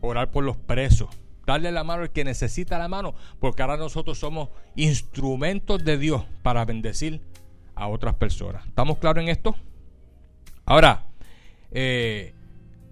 orar 0.00 0.30
por 0.30 0.44
los 0.44 0.56
presos, 0.56 1.08
darle 1.46 1.72
la 1.72 1.84
mano 1.84 2.02
al 2.02 2.10
que 2.10 2.24
necesita 2.24 2.78
la 2.78 2.88
mano, 2.88 3.14
porque 3.38 3.62
ahora 3.62 3.76
nosotros 3.76 4.18
somos 4.18 4.50
instrumentos 4.76 5.84
de 5.84 5.96
Dios 5.96 6.24
para 6.42 6.64
bendecir 6.64 7.22
a 7.74 7.88
otras 7.88 8.14
personas. 8.16 8.66
¿Estamos 8.66 8.98
claros 8.98 9.22
en 9.22 9.30
esto? 9.30 9.56
Ahora, 10.68 11.06
eh, 11.70 12.34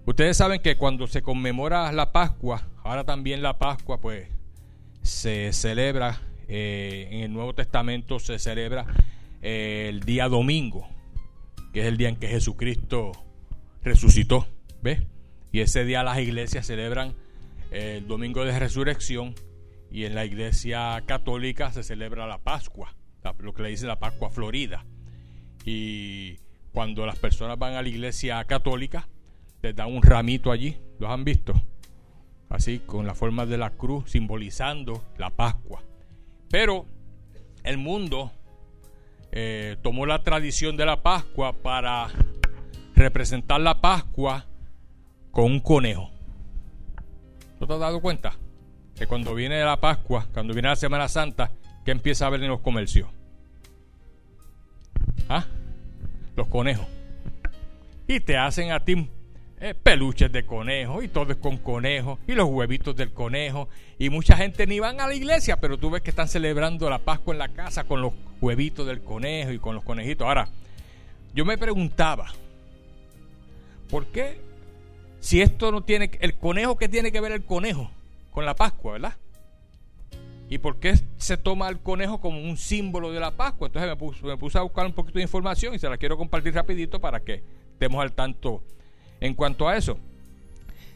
ustedes 0.07 0.35
saben 0.35 0.63
que 0.63 0.77
cuando 0.77 1.05
se 1.05 1.21
conmemora 1.21 1.91
la 1.91 2.11
Pascua, 2.11 2.67
ahora 2.83 3.03
también 3.03 3.43
la 3.43 3.59
Pascua, 3.59 4.01
pues 4.01 4.29
se 5.03 5.53
celebra, 5.53 6.19
eh, 6.47 7.07
en 7.11 7.19
el 7.19 7.31
Nuevo 7.31 7.53
Testamento 7.53 8.17
se 8.17 8.39
celebra 8.39 8.87
eh, 9.43 9.85
el 9.89 9.99
día 9.99 10.27
domingo, 10.27 10.89
que 11.71 11.81
es 11.81 11.85
el 11.85 11.97
día 11.97 12.09
en 12.09 12.15
que 12.15 12.27
Jesucristo 12.27 13.11
resucitó, 13.83 14.47
¿ves? 14.81 15.03
Y 15.51 15.59
ese 15.59 15.85
día 15.85 16.01
las 16.01 16.17
iglesias 16.17 16.65
celebran 16.65 17.13
el 17.69 18.07
domingo 18.07 18.43
de 18.43 18.57
resurrección 18.57 19.35
y 19.91 20.05
en 20.05 20.15
la 20.15 20.25
iglesia 20.25 21.03
católica 21.05 21.71
se 21.71 21.83
celebra 21.83 22.25
la 22.25 22.39
Pascua, 22.39 22.95
lo 23.37 23.53
que 23.53 23.61
le 23.61 23.69
dice 23.69 23.85
la 23.85 23.99
Pascua 23.99 24.31
Florida. 24.31 24.83
Y 25.63 26.39
cuando 26.73 27.05
las 27.05 27.17
personas 27.17 27.57
van 27.57 27.73
a 27.73 27.81
la 27.81 27.89
iglesia 27.89 28.43
católica, 28.45 29.07
les 29.61 29.75
dan 29.75 29.93
un 29.93 30.01
ramito 30.01 30.51
allí, 30.51 30.77
¿los 30.99 31.09
han 31.09 31.23
visto? 31.23 31.53
Así, 32.49 32.79
con 32.79 33.05
la 33.05 33.13
forma 33.13 33.45
de 33.45 33.57
la 33.57 33.71
cruz, 33.71 34.11
simbolizando 34.11 35.03
la 35.17 35.29
Pascua. 35.29 35.81
Pero 36.49 36.85
el 37.63 37.77
mundo 37.77 38.31
eh, 39.31 39.77
tomó 39.81 40.05
la 40.05 40.23
tradición 40.23 40.77
de 40.77 40.85
la 40.85 41.03
Pascua 41.03 41.53
para 41.53 42.07
representar 42.95 43.59
la 43.59 43.81
Pascua 43.81 44.45
con 45.31 45.45
un 45.45 45.59
conejo. 45.59 46.09
¿No 47.59 47.67
te 47.67 47.73
has 47.73 47.79
dado 47.79 48.01
cuenta? 48.01 48.33
Que 48.95 49.07
cuando 49.07 49.35
viene 49.35 49.63
la 49.63 49.79
Pascua, 49.79 50.27
cuando 50.33 50.53
viene 50.53 50.69
la 50.69 50.75
Semana 50.75 51.07
Santa, 51.07 51.51
¿qué 51.83 51.91
empieza 51.91 52.25
a 52.25 52.29
ver 52.29 52.41
en 52.43 52.49
los 52.49 52.61
comercios? 52.61 53.09
¿Ah? 55.29 55.45
Los 56.37 56.47
conejos. 56.47 56.87
Y 58.07 58.21
te 58.21 58.37
hacen 58.37 58.71
a 58.71 58.79
ti 58.79 59.09
eh, 59.59 59.73
peluches 59.73 60.31
de 60.31 60.45
conejo 60.45 61.01
y 61.01 61.07
todo 61.07 61.31
es 61.31 61.39
con 61.39 61.57
conejo 61.57 62.19
y 62.27 62.33
los 62.33 62.47
huevitos 62.47 62.95
del 62.95 63.11
conejo. 63.11 63.67
Y 63.97 64.09
mucha 64.09 64.37
gente 64.37 64.65
ni 64.65 64.79
van 64.79 65.01
a 65.01 65.07
la 65.07 65.15
iglesia, 65.15 65.57
pero 65.57 65.77
tú 65.77 65.89
ves 65.89 66.01
que 66.03 66.11
están 66.11 66.29
celebrando 66.29 66.89
la 66.89 66.99
Pascua 66.99 67.33
en 67.33 67.39
la 67.39 67.49
casa 67.49 67.83
con 67.83 68.01
los 68.01 68.13
huevitos 68.39 68.85
del 68.87 69.01
conejo 69.01 69.51
y 69.51 69.59
con 69.59 69.75
los 69.75 69.83
conejitos. 69.83 70.25
Ahora, 70.25 70.47
yo 71.33 71.43
me 71.43 71.57
preguntaba, 71.57 72.27
¿por 73.89 74.05
qué 74.05 74.39
si 75.19 75.41
esto 75.41 75.71
no 75.71 75.81
tiene 75.81 76.11
el 76.21 76.35
conejo 76.35 76.77
que 76.77 76.87
tiene 76.87 77.11
que 77.11 77.19
ver 77.19 77.31
el 77.31 77.43
conejo 77.43 77.91
con 78.31 78.45
la 78.45 78.55
Pascua, 78.55 78.93
verdad? 78.93 79.15
¿Y 80.49 80.59
por 80.59 80.79
qué 80.79 80.95
se 81.17 81.35
toma 81.35 81.67
el 81.67 81.79
conejo 81.79 82.21
como 82.21 82.39
un 82.39 82.55
símbolo 82.57 83.11
de 83.11 83.19
la 83.19 83.31
Pascua? 83.31 83.67
Entonces 83.67 83.89
me 84.23 84.37
puse, 84.37 84.57
a 84.57 84.61
buscar 84.61 84.85
un 84.85 84.93
poquito 84.93 85.19
de 85.19 85.23
información 85.23 85.75
y 85.75 85.79
se 85.79 85.89
la 85.89 85.97
quiero 85.97 86.17
compartir 86.17 86.53
rapidito 86.53 87.01
para 87.01 87.19
que 87.19 87.43
estemos 87.73 88.01
al 88.01 88.13
tanto 88.13 88.63
en 89.19 89.33
cuanto 89.33 89.67
a 89.67 89.75
eso. 89.75 89.97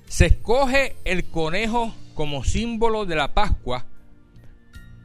Se 0.05 0.27
escoge 0.27 0.95
el 1.03 1.25
conejo 1.25 1.93
como 2.13 2.43
símbolo 2.43 3.05
de 3.05 3.15
la 3.15 3.33
Pascua 3.33 3.85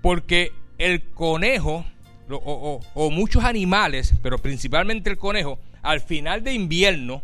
porque 0.01 0.53
el 0.79 1.03
conejo 1.11 1.85
o, 2.31 2.81
o, 2.95 3.11
muchos 3.11 3.45
animales, 3.45 4.15
pero 4.23 4.39
principalmente 4.39 5.11
el 5.11 5.19
conejo, 5.19 5.59
al 5.83 6.01
final 6.01 6.43
de 6.43 6.53
invierno 6.53 7.23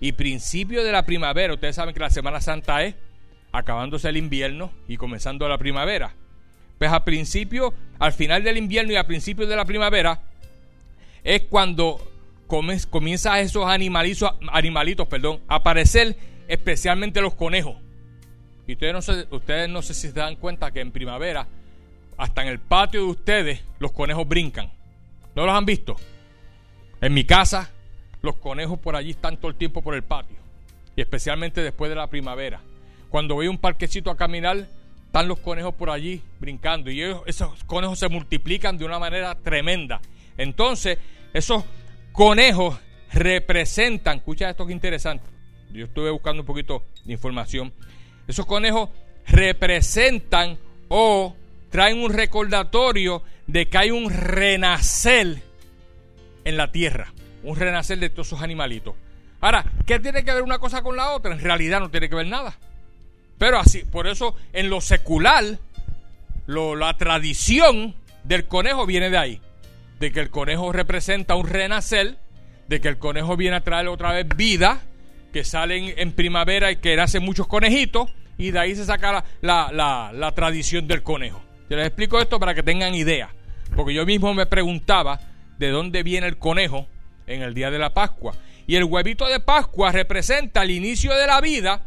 y 0.00 0.12
principio 0.12 0.84
de 0.84 0.92
la 0.92 1.04
primavera, 1.04 1.54
ustedes 1.54 1.76
saben 1.76 1.94
que 1.94 2.00
la 2.00 2.10
Semana 2.10 2.40
Santa 2.40 2.84
es 2.84 2.94
acabándose 3.52 4.08
el 4.08 4.16
invierno 4.16 4.70
y 4.86 4.96
comenzando 4.96 5.48
la 5.48 5.58
primavera. 5.58 6.14
Pues 6.80 6.90
al 6.90 7.04
principio, 7.04 7.74
al 7.98 8.14
final 8.14 8.42
del 8.42 8.56
invierno 8.56 8.90
y 8.90 8.96
al 8.96 9.04
principio 9.04 9.46
de 9.46 9.54
la 9.54 9.66
primavera, 9.66 10.22
es 11.22 11.42
cuando 11.42 12.00
comienza 12.46 13.38
esos 13.38 13.66
animalitos, 13.66 14.30
animalitos 14.50 15.06
perdón, 15.06 15.40
a 15.46 15.56
aparecer, 15.56 16.16
especialmente 16.48 17.20
los 17.20 17.34
conejos. 17.34 17.76
Y 18.66 18.72
ustedes 18.72 18.94
no, 18.94 19.02
sé, 19.02 19.26
ustedes 19.30 19.68
no 19.68 19.82
sé 19.82 19.92
si 19.92 20.08
se 20.08 20.14
dan 20.14 20.36
cuenta 20.36 20.70
que 20.70 20.80
en 20.80 20.90
primavera, 20.90 21.46
hasta 22.16 22.40
en 22.40 22.48
el 22.48 22.60
patio 22.60 23.00
de 23.00 23.10
ustedes, 23.10 23.60
los 23.78 23.92
conejos 23.92 24.26
brincan. 24.26 24.72
¿No 25.34 25.44
los 25.44 25.54
han 25.54 25.66
visto? 25.66 25.96
En 27.02 27.12
mi 27.12 27.24
casa, 27.24 27.70
los 28.22 28.36
conejos 28.36 28.78
por 28.78 28.96
allí 28.96 29.10
están 29.10 29.36
todo 29.36 29.50
el 29.50 29.58
tiempo 29.58 29.82
por 29.82 29.94
el 29.94 30.02
patio. 30.02 30.38
Y 30.96 31.02
especialmente 31.02 31.62
después 31.62 31.90
de 31.90 31.96
la 31.96 32.06
primavera. 32.06 32.62
Cuando 33.10 33.34
voy 33.34 33.48
a 33.48 33.50
un 33.50 33.58
parquecito 33.58 34.10
a 34.10 34.16
caminar, 34.16 34.66
están 35.10 35.26
los 35.26 35.40
conejos 35.40 35.74
por 35.74 35.90
allí 35.90 36.22
brincando. 36.38 36.88
Y 36.88 37.02
esos 37.26 37.64
conejos 37.64 37.98
se 37.98 38.08
multiplican 38.08 38.78
de 38.78 38.84
una 38.84 39.00
manera 39.00 39.34
tremenda. 39.34 40.00
Entonces, 40.36 40.98
esos 41.34 41.64
conejos 42.12 42.78
representan, 43.12 44.18
escucha 44.18 44.48
esto 44.48 44.64
que 44.68 44.72
interesante. 44.72 45.28
Yo 45.72 45.86
estuve 45.86 46.10
buscando 46.10 46.42
un 46.42 46.46
poquito 46.46 46.84
de 47.04 47.12
información. 47.12 47.72
Esos 48.28 48.46
conejos 48.46 48.90
representan 49.26 50.56
o 50.86 51.34
traen 51.70 51.98
un 51.98 52.12
recordatorio 52.12 53.24
de 53.48 53.68
que 53.68 53.78
hay 53.78 53.90
un 53.90 54.10
renacer 54.10 55.42
en 56.44 56.56
la 56.56 56.70
tierra, 56.70 57.12
un 57.42 57.56
renacer 57.56 57.98
de 57.98 58.10
todos 58.10 58.28
esos 58.28 58.42
animalitos. 58.42 58.94
Ahora, 59.40 59.64
¿qué 59.86 59.98
tiene 59.98 60.22
que 60.22 60.32
ver 60.32 60.44
una 60.44 60.60
cosa 60.60 60.82
con 60.82 60.96
la 60.96 61.10
otra? 61.10 61.32
En 61.32 61.40
realidad 61.40 61.80
no 61.80 61.90
tiene 61.90 62.08
que 62.08 62.14
ver 62.14 62.28
nada. 62.28 62.56
Pero 63.40 63.58
así, 63.58 63.84
por 63.84 64.06
eso 64.06 64.36
en 64.52 64.68
lo 64.68 64.82
secular, 64.82 65.58
la 66.46 66.96
tradición 66.98 67.94
del 68.22 68.44
conejo 68.44 68.84
viene 68.84 69.08
de 69.08 69.16
ahí. 69.16 69.40
De 69.98 70.12
que 70.12 70.20
el 70.20 70.28
conejo 70.28 70.70
representa 70.72 71.36
un 71.36 71.48
renacer, 71.48 72.18
de 72.68 72.82
que 72.82 72.88
el 72.88 72.98
conejo 72.98 73.38
viene 73.38 73.56
a 73.56 73.62
traer 73.62 73.88
otra 73.88 74.12
vez 74.12 74.28
vida, 74.36 74.82
que 75.32 75.42
salen 75.42 75.94
en 75.96 76.12
primavera 76.12 76.70
y 76.70 76.76
que 76.76 76.94
nacen 76.94 77.22
muchos 77.22 77.46
conejitos, 77.46 78.10
y 78.36 78.50
de 78.50 78.58
ahí 78.58 78.76
se 78.76 78.84
saca 78.84 79.24
la, 79.40 80.10
la 80.12 80.32
tradición 80.32 80.86
del 80.86 81.02
conejo. 81.02 81.42
Te 81.66 81.76
les 81.76 81.86
explico 81.86 82.20
esto 82.20 82.38
para 82.38 82.54
que 82.54 82.62
tengan 82.62 82.94
idea. 82.94 83.30
Porque 83.74 83.94
yo 83.94 84.04
mismo 84.04 84.34
me 84.34 84.44
preguntaba 84.44 85.18
de 85.56 85.70
dónde 85.70 86.02
viene 86.02 86.26
el 86.26 86.36
conejo 86.36 86.88
en 87.26 87.40
el 87.40 87.54
día 87.54 87.70
de 87.70 87.78
la 87.78 87.94
Pascua. 87.94 88.34
Y 88.66 88.76
el 88.76 88.84
huevito 88.84 89.26
de 89.28 89.40
Pascua 89.40 89.92
representa 89.92 90.62
el 90.62 90.72
inicio 90.72 91.14
de 91.14 91.26
la 91.26 91.40
vida 91.40 91.86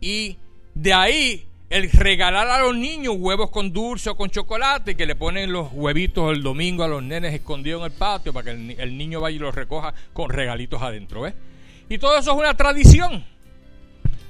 y 0.00 0.36
de 0.78 0.92
ahí 0.92 1.44
el 1.70 1.90
regalar 1.90 2.46
a 2.46 2.60
los 2.60 2.76
niños 2.76 3.16
huevos 3.18 3.50
con 3.50 3.72
dulce 3.72 4.10
o 4.10 4.16
con 4.16 4.30
chocolate 4.30 4.94
que 4.94 5.06
le 5.06 5.16
ponen 5.16 5.52
los 5.52 5.70
huevitos 5.72 6.32
el 6.32 6.42
domingo 6.42 6.84
a 6.84 6.88
los 6.88 7.02
nenes 7.02 7.34
escondidos 7.34 7.80
en 7.80 7.92
el 7.92 7.98
patio 7.98 8.32
para 8.32 8.44
que 8.44 8.74
el, 8.80 8.96
niño 8.96 9.20
vaya 9.20 9.36
y 9.36 9.38
los 9.40 9.54
recoja 9.54 9.92
con 10.12 10.30
regalitos 10.30 10.80
adentro. 10.80 11.22
¿ves? 11.22 11.34
Y 11.88 11.98
todo 11.98 12.16
eso 12.16 12.30
es 12.30 12.38
una 12.38 12.54
tradición. 12.54 13.24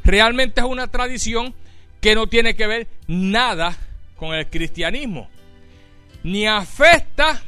Realmente 0.05 0.63
es 0.63 0.67
una 0.67 0.87
tradición 0.87 1.55
que 2.01 2.15
no 2.15 2.29
tiene 2.29 2.57
que 2.57 2.67
ver 2.67 2.89
nada 3.07 3.77
con 4.17 4.35
el 4.35 4.49
cristianismo. 4.49 5.29
Ni 6.23 6.47
afecta 6.47 7.43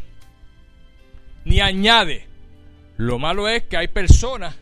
ni 1.47 1.61
añade. 1.61 2.27
Lo 2.99 3.19
malo 3.19 3.49
es 3.49 3.63
que 3.63 3.79
hay 3.79 3.89
personas 3.89 4.55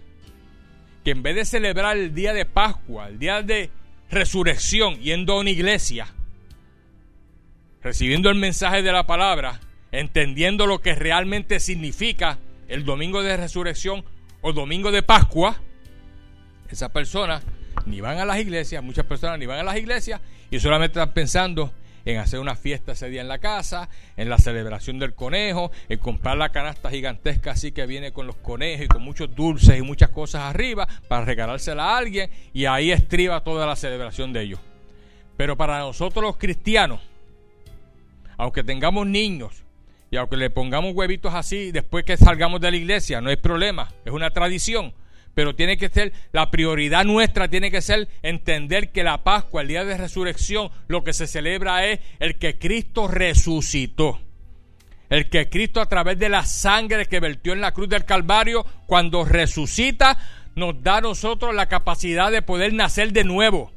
que 1.05 1.11
en 1.11 1.25
vez 1.25 1.35
de 1.35 1.45
celebrar 1.45 1.97
el 1.97 2.15
día 2.15 2.33
de 2.33 2.45
Pascua, 2.45 3.09
el 3.09 3.19
día 3.19 3.43
de 3.43 3.71
resurrección, 4.11 4.97
yendo 5.01 5.35
a 5.35 5.41
una 5.41 5.51
iglesia, 5.51 6.09
recibiendo 7.83 8.31
el 8.31 8.37
mensaje 8.37 8.83
de 8.83 8.93
la 8.93 9.07
palabra, 9.07 9.61
entendiendo 9.93 10.67
lo 10.67 10.81
que 10.81 10.95
realmente 10.95 11.61
significa 11.61 12.39
el 12.69 12.85
domingo 12.85 13.23
de 13.23 13.37
resurrección 13.37 14.05
o 14.41 14.53
domingo 14.53 14.91
de 14.91 15.03
Pascua, 15.03 15.61
esas 16.71 16.91
personas 16.91 17.43
ni 17.87 18.01
van 18.01 18.19
a 18.19 18.25
las 18.25 18.39
iglesias, 18.39 18.83
muchas 18.83 19.07
personas 19.07 19.39
ni 19.39 19.47
van 19.47 19.61
a 19.61 19.63
las 19.63 19.77
iglesias 19.77 20.21
y 20.51 20.61
solamente 20.61 20.99
están 20.99 21.15
pensando 21.15 21.73
en 22.09 22.17
hacer 22.17 22.41
una 22.41 22.57
fiesta 22.57 22.93
ese 22.93 23.11
día 23.11 23.21
en 23.21 23.29
la 23.29 23.39
casa, 23.39 23.91
en 24.17 24.31
la 24.31 24.39
celebración 24.39 24.99
del 24.99 25.13
conejo, 25.13 25.71
en 25.91 25.99
comprar 25.99 26.39
la 26.39 26.49
canasta 26.49 26.89
gigantesca 26.89 27.51
así 27.51 27.71
que 27.71 27.85
viene 27.87 28.13
con 28.13 28.27
los 28.27 28.37
conejos 28.37 28.87
y 28.87 28.89
con 28.89 29.03
muchos 29.03 29.35
dulces 29.35 29.79
y 29.79 29.83
muchas 29.83 30.09
cosas 30.09 30.43
arriba 30.43 30.89
para 31.07 31.27
regalársela 31.27 31.85
a 31.85 31.99
alguien 31.99 32.31
y 32.55 32.65
ahí 32.65 32.93
estriba 32.93 33.45
toda 33.45 33.67
la 33.67 33.77
celebración 33.77 34.33
de 34.33 34.41
ellos. 34.41 34.61
Pero 35.37 35.57
para 35.57 35.81
nosotros 35.81 36.25
los 36.25 36.39
cristianos, 36.39 37.01
aunque 38.39 38.65
tengamos 38.65 39.07
niños 39.07 39.63
y 40.11 40.17
aunque 40.17 40.39
le 40.39 40.49
pongamos 40.49 40.95
huevitos 40.95 41.35
así 41.35 41.73
después 41.73 42.05
que 42.05 42.17
salgamos 42.17 42.63
de 42.63 42.71
la 42.71 42.77
iglesia, 42.79 43.21
no 43.21 43.29
hay 43.29 43.37
problema, 43.37 43.93
es 44.07 44.13
una 44.13 44.31
tradición 44.31 44.95
pero 45.39 45.55
tiene 45.55 45.77
que 45.77 45.89
ser, 45.89 46.13
la 46.33 46.51
prioridad 46.51 47.05
nuestra 47.05 47.47
tiene 47.47 47.71
que 47.71 47.81
ser 47.81 48.09
entender 48.25 48.91
que 48.91 49.05
la 49.05 49.23
Pascua, 49.23 49.63
el 49.63 49.69
día 49.69 49.85
de 49.85 49.97
resurrección, 49.97 50.73
lo 50.89 51.05
que 51.05 51.13
se 51.13 51.29
celebra 51.29 51.87
es 51.87 52.01
el 52.19 52.39
que 52.41 52.59
Cristo 52.59 53.07
resucitó. 53.07 54.19
El 55.09 55.29
que 55.29 55.49
Cristo 55.49 55.81
a 55.81 55.89
través 55.89 56.19
de 56.19 56.29
la 56.29 56.45
sangre 56.45 57.07
que 57.07 57.21
vertió 57.21 57.53
en 57.53 57.61
la 57.61 57.71
cruz 57.71 57.89
del 57.89 58.05
Calvario, 58.05 58.67
cuando 58.89 59.25
resucita, 59.25 60.19
nos 60.57 60.83
da 60.83 60.97
a 60.97 61.03
nosotros 61.03 61.55
la 61.55 61.67
capacidad 61.67 62.33
de 62.33 62.43
poder 62.43 62.73
nacer 62.73 63.13
de 63.13 63.23
nuevo, 63.23 63.71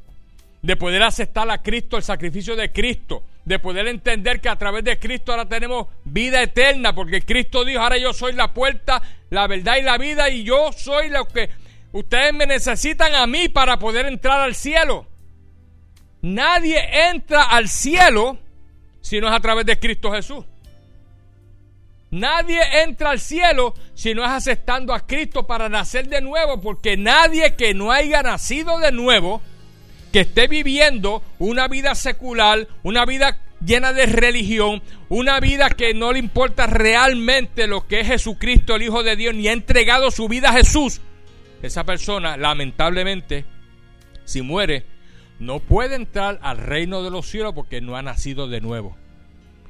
de 0.62 0.74
poder 0.74 1.04
aceptar 1.04 1.48
a 1.48 1.62
Cristo, 1.62 1.96
el 1.96 2.02
sacrificio 2.02 2.56
de 2.56 2.72
Cristo, 2.72 3.22
de 3.44 3.60
poder 3.60 3.86
entender 3.86 4.40
que 4.40 4.48
a 4.48 4.56
través 4.56 4.82
de 4.82 4.98
Cristo 4.98 5.30
ahora 5.30 5.48
tenemos 5.48 5.86
vida 6.02 6.42
eterna, 6.42 6.92
porque 6.92 7.22
Cristo 7.22 7.64
dijo, 7.64 7.80
ahora 7.80 7.98
yo 7.98 8.12
soy 8.12 8.32
la 8.32 8.52
puerta 8.52 9.00
la 9.32 9.46
verdad 9.46 9.76
y 9.78 9.82
la 9.82 9.96
vida 9.96 10.28
y 10.28 10.44
yo 10.44 10.72
soy 10.76 11.08
lo 11.08 11.26
que 11.26 11.48
ustedes 11.92 12.34
me 12.34 12.44
necesitan 12.44 13.14
a 13.14 13.26
mí 13.26 13.48
para 13.48 13.78
poder 13.78 14.04
entrar 14.04 14.42
al 14.42 14.54
cielo. 14.54 15.06
Nadie 16.20 16.78
entra 17.08 17.44
al 17.44 17.70
cielo 17.70 18.36
si 19.00 19.22
no 19.22 19.28
es 19.28 19.34
a 19.34 19.40
través 19.40 19.64
de 19.64 19.78
Cristo 19.78 20.12
Jesús. 20.12 20.44
Nadie 22.10 22.60
entra 22.82 23.08
al 23.12 23.20
cielo 23.20 23.72
si 23.94 24.12
no 24.12 24.22
es 24.22 24.30
aceptando 24.30 24.92
a 24.92 25.06
Cristo 25.06 25.46
para 25.46 25.70
nacer 25.70 26.08
de 26.08 26.20
nuevo, 26.20 26.60
porque 26.60 26.98
nadie 26.98 27.56
que 27.56 27.72
no 27.72 27.90
haya 27.90 28.22
nacido 28.22 28.78
de 28.80 28.92
nuevo, 28.92 29.40
que 30.12 30.20
esté 30.20 30.46
viviendo 30.46 31.22
una 31.38 31.68
vida 31.68 31.94
secular, 31.94 32.68
una 32.82 33.06
vida 33.06 33.38
llena 33.64 33.92
de 33.92 34.06
religión, 34.06 34.82
una 35.08 35.40
vida 35.40 35.70
que 35.70 35.94
no 35.94 36.12
le 36.12 36.18
importa 36.18 36.66
realmente 36.66 37.66
lo 37.66 37.86
que 37.86 38.00
es 38.00 38.08
Jesucristo, 38.08 38.74
el 38.74 38.82
Hijo 38.82 39.02
de 39.02 39.16
Dios, 39.16 39.34
ni 39.34 39.48
ha 39.48 39.52
entregado 39.52 40.10
su 40.10 40.28
vida 40.28 40.50
a 40.50 40.54
Jesús, 40.54 41.00
esa 41.62 41.84
persona, 41.84 42.36
lamentablemente, 42.36 43.44
si 44.24 44.42
muere, 44.42 44.84
no 45.38 45.60
puede 45.60 45.96
entrar 45.96 46.38
al 46.42 46.58
reino 46.58 47.02
de 47.02 47.10
los 47.10 47.26
cielos 47.26 47.52
porque 47.54 47.80
no 47.80 47.96
ha 47.96 48.02
nacido 48.02 48.48
de 48.48 48.60
nuevo. 48.60 48.96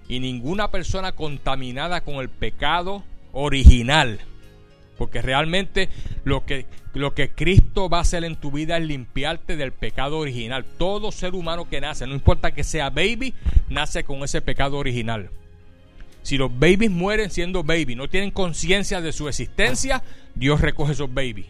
Y 0.09 0.21
ninguna 0.21 0.71
persona 0.71 1.13
contaminada 1.13 2.03
con 2.03 2.17
el 2.17 2.29
pecado 2.29 3.05
original 3.33 4.21
porque 5.03 5.21
realmente 5.21 5.89
lo 6.25 6.45
que, 6.45 6.67
lo 6.95 7.15
que 7.15 7.31
Cristo 7.31 7.89
va 7.89 7.99
a 7.99 8.03
hacer 8.03 8.25
en 8.25 8.37
tu 8.37 8.51
vida 8.51 8.77
es 8.77 8.85
limpiarte 8.85 9.57
del 9.57 9.73
pecado 9.73 10.19
original. 10.19 10.65
Todo 10.79 11.11
ser 11.11 11.35
humano 11.35 11.69
que 11.69 11.81
nace, 11.81 12.07
no 12.07 12.15
importa 12.15 12.53
que 12.53 12.65
sea 12.65 12.91
baby, 12.91 13.35
nace 13.69 14.05
con 14.05 14.23
ese 14.23 14.43
pecado 14.43 14.79
original. 14.79 15.31
Si 16.23 16.37
los 16.37 16.57
babies 16.57 16.91
mueren 16.91 17.31
siendo 17.31 17.65
baby, 17.65 17.97
no 17.97 18.09
tienen 18.09 18.31
conciencia 18.31 19.01
de 19.01 19.13
su 19.13 19.29
existencia, 19.29 20.03
Dios 20.35 20.61
recoge 20.61 20.93
esos 20.93 21.13
babies. 21.13 21.47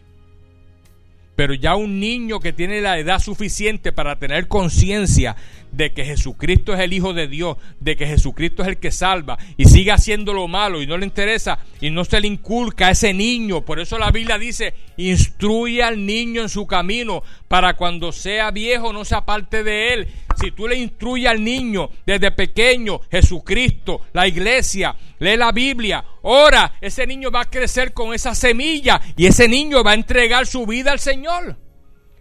Pero 1.37 1.55
ya 1.55 1.77
un 1.77 1.99
niño 1.99 2.41
que 2.41 2.53
tiene 2.53 2.81
la 2.81 2.99
edad 2.99 3.19
suficiente 3.19 3.93
para 3.93 4.19
tener 4.19 4.49
conciencia 4.49 5.37
de 5.73 5.93
que 5.93 6.05
Jesucristo 6.05 6.75
es 6.75 6.81
el 6.81 6.93
Hijo 6.93 7.13
de 7.13 7.27
Dios, 7.27 7.57
de 7.81 7.97
que 7.97 8.07
Jesucristo 8.07 8.63
es 8.63 8.69
el 8.69 8.77
que 8.77 8.93
salva 8.93 9.39
y 9.57 9.65
sigue 9.65 9.91
haciendo 9.91 10.33
lo 10.33 10.47
malo 10.47 10.81
y 10.81 10.87
no 10.87 10.97
le 10.97 11.07
interesa 11.07 11.59
y 11.81 11.91
no 11.91 12.05
se 12.05 12.21
le 12.21 12.29
inculca 12.29 12.89
a 12.89 12.91
ese 12.91 13.13
niño. 13.13 13.63
Por 13.63 13.81
eso 13.81 13.99
la 13.99 14.11
Biblia 14.11 14.39
dice, 14.39 14.75
instruye 14.97 15.83
al 15.83 16.05
niño 16.05 16.43
en 16.43 16.49
su 16.49 16.67
camino 16.67 17.23
para 17.49 17.75
cuando 17.75 18.13
sea 18.13 18.51
viejo 18.51 18.93
no 18.93 19.05
sea 19.05 19.25
parte 19.25 19.65
de 19.65 19.95
él. 19.95 20.09
Si 20.41 20.51
tú 20.53 20.69
le 20.69 20.77
instruyes 20.77 21.31
al 21.31 21.43
niño 21.43 21.91
desde 22.07 22.31
pequeño, 22.31 23.01
Jesucristo, 23.11 24.03
la 24.13 24.27
iglesia, 24.27 24.97
lee 25.19 25.37
la 25.37 25.53
Biblia, 25.53 26.05
ora, 26.23 26.75
ese 26.81 27.07
niño 27.07 27.31
va 27.31 27.43
a 27.43 27.51
crecer 27.51 27.93
con 27.93 28.15
esa 28.15 28.35
semilla 28.35 29.01
y 29.17 29.27
ese 29.27 29.49
niño 29.49 29.83
va 29.83 29.93
a 29.93 29.95
entregar 29.95 30.47
su 30.47 30.67
vida 30.67 30.93
al 30.93 31.01
Señor. 31.01 31.57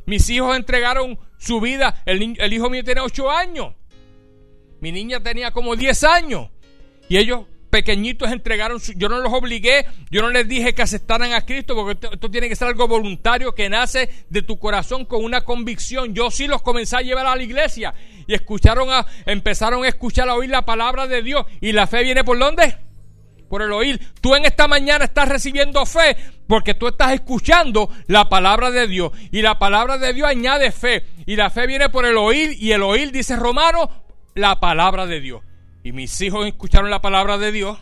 Mis 0.05 0.29
hijos 0.29 0.55
entregaron 0.55 1.17
su 1.41 1.59
vida. 1.59 2.03
El, 2.05 2.53
hijo 2.53 2.69
mío 2.69 2.83
tiene 2.83 3.01
8 3.01 3.31
años. 3.31 3.73
Mi 4.79 4.91
niña 4.91 5.21
tenía 5.21 5.51
como 5.51 5.75
10 5.75 6.03
años. 6.03 6.49
Y 7.09 7.17
ellos 7.17 7.45
pequeñitos 7.69 8.31
entregaron, 8.31 8.79
yo 8.95 9.07
no 9.07 9.19
los 9.19 9.31
obligué, 9.33 9.85
yo 10.09 10.21
no 10.21 10.29
les 10.29 10.47
dije 10.47 10.75
que 10.75 10.81
aceptaran 10.81 11.31
a 11.33 11.45
Cristo, 11.45 11.73
porque 11.73 12.07
esto, 12.11 12.29
tiene 12.29 12.49
que 12.49 12.55
ser 12.55 12.67
algo 12.67 12.87
voluntario 12.87 13.55
que 13.55 13.69
nace 13.69 14.09
de 14.29 14.41
tu 14.41 14.59
corazón 14.59 15.05
con 15.05 15.23
una 15.23 15.41
convicción. 15.41 16.13
Yo 16.13 16.29
sí 16.29 16.47
los 16.47 16.61
comencé 16.61 16.97
a 16.97 17.01
llevar 17.01 17.25
a 17.25 17.35
la 17.35 17.43
iglesia 17.43 17.93
y 18.27 18.33
escucharon 18.33 18.89
a, 18.91 19.05
empezaron 19.25 19.83
a 19.83 19.87
escuchar, 19.87 20.29
a 20.29 20.35
oír 20.35 20.49
la 20.49 20.63
palabra 20.63 21.07
de 21.07 21.23
Dios. 21.23 21.45
¿Y 21.59 21.71
la 21.71 21.87
fe 21.87 22.03
viene 22.03 22.23
por 22.23 22.37
dónde? 22.37 22.77
Por 23.49 23.61
el 23.61 23.71
oír. 23.71 23.99
Tú 24.21 24.35
en 24.35 24.45
esta 24.45 24.67
mañana 24.67 25.05
estás 25.05 25.27
recibiendo 25.27 25.85
fe 25.85 26.15
porque 26.51 26.73
tú 26.73 26.89
estás 26.89 27.13
escuchando 27.13 27.89
la 28.07 28.27
palabra 28.27 28.71
de 28.71 28.85
Dios. 28.85 29.13
Y 29.31 29.41
la 29.41 29.57
palabra 29.57 29.97
de 29.97 30.11
Dios 30.11 30.27
añade 30.27 30.73
fe. 30.73 31.05
Y 31.25 31.37
la 31.37 31.49
fe 31.49 31.65
viene 31.65 31.87
por 31.87 32.05
el 32.05 32.17
oír. 32.17 32.61
Y 32.61 32.73
el 32.73 32.83
oír, 32.83 33.13
dice 33.13 33.37
Romano, 33.37 33.89
la 34.35 34.59
palabra 34.59 35.07
de 35.07 35.21
Dios. 35.21 35.41
Y 35.81 35.93
mis 35.93 36.19
hijos 36.19 36.45
escucharon 36.45 36.89
la 36.89 37.01
palabra 37.01 37.37
de 37.37 37.53
Dios 37.53 37.79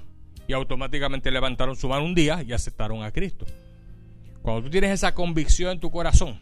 y 0.48 0.54
automáticamente 0.54 1.32
levantaron 1.32 1.76
su 1.76 1.90
mano 1.90 2.06
un 2.06 2.14
día 2.14 2.44
y 2.44 2.54
aceptaron 2.54 3.02
a 3.02 3.12
Cristo. 3.12 3.48
Cuando 4.44 4.62
tú 4.62 4.70
tienes 4.70 4.92
esa 4.92 5.16
convicción 5.16 5.72
en 5.72 5.80
tu 5.80 5.90
corazón 5.90 6.40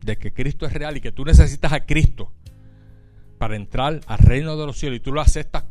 de 0.00 0.16
que 0.16 0.32
Cristo 0.32 0.64
es 0.64 0.72
real 0.72 0.96
y 0.96 1.02
que 1.02 1.12
tú 1.12 1.26
necesitas 1.26 1.74
a 1.74 1.84
Cristo 1.84 2.32
para 3.36 3.54
entrar 3.54 4.00
al 4.06 4.18
reino 4.18 4.56
de 4.56 4.64
los 4.64 4.78
cielos 4.78 4.96
y 4.96 5.00
tú 5.00 5.12
lo 5.12 5.20
aceptas 5.20 5.64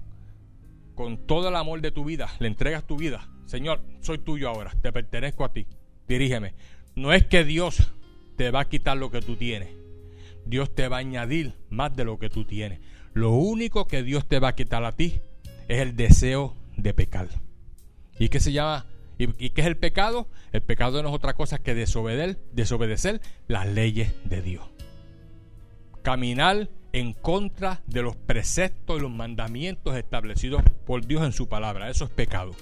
con 0.93 1.25
todo 1.25 1.49
el 1.49 1.55
amor 1.55 1.81
de 1.81 1.89
tu 1.89 2.05
vida, 2.05 2.29
le 2.37 2.47
entregas 2.47 2.85
tu 2.85 2.95
vida, 2.95 3.27
Señor, 3.53 3.81
soy 4.01 4.17
tuyo 4.17 4.49
ahora, 4.49 4.71
te 4.81 4.91
pertenezco 4.91 5.45
a 5.45 5.53
ti, 5.53 5.67
dirígeme. 6.07 6.55
No 6.95 7.13
es 7.13 7.23
que 7.27 7.43
Dios 7.43 7.93
te 8.35 8.49
va 8.49 8.61
a 8.61 8.67
quitar 8.67 8.97
lo 8.97 9.11
que 9.11 9.21
tú 9.21 9.35
tienes, 9.35 9.69
Dios 10.43 10.73
te 10.73 10.87
va 10.87 10.95
a 10.95 11.01
añadir 11.01 11.53
más 11.69 11.95
de 11.95 12.03
lo 12.03 12.17
que 12.17 12.31
tú 12.31 12.45
tienes. 12.45 12.79
Lo 13.13 13.29
único 13.29 13.85
que 13.85 14.01
Dios 14.01 14.27
te 14.27 14.39
va 14.39 14.47
a 14.47 14.55
quitar 14.55 14.83
a 14.83 14.93
ti 14.93 15.21
es 15.67 15.81
el 15.81 15.95
deseo 15.95 16.55
de 16.77 16.95
pecar. 16.95 17.27
¿Y 18.17 18.29
qué 18.29 18.39
se 18.39 18.53
llama? 18.53 18.87
¿Y, 19.19 19.51
qué 19.51 19.61
es 19.61 19.67
el 19.67 19.77
pecado? 19.77 20.27
El 20.51 20.63
pecado 20.63 21.03
no 21.03 21.09
es 21.09 21.15
otra 21.15 21.35
cosa 21.35 21.59
que 21.59 21.75
desobedecer, 21.75 22.39
desobedecer 22.53 23.21
las 23.47 23.67
leyes 23.67 24.15
de 24.25 24.41
Dios. 24.41 24.65
Caminar 26.01 26.69
en 26.91 27.13
contra 27.13 27.83
de 27.85 28.01
los 28.01 28.15
preceptos 28.15 28.97
y 28.97 29.01
los 29.03 29.11
mandamientos 29.11 29.95
establecidos 29.95 30.63
por 30.87 31.05
Dios 31.05 31.21
en 31.21 31.33
su 31.33 31.47
palabra. 31.47 31.91
Eso 31.91 32.05
es 32.05 32.09
pecado. 32.09 32.55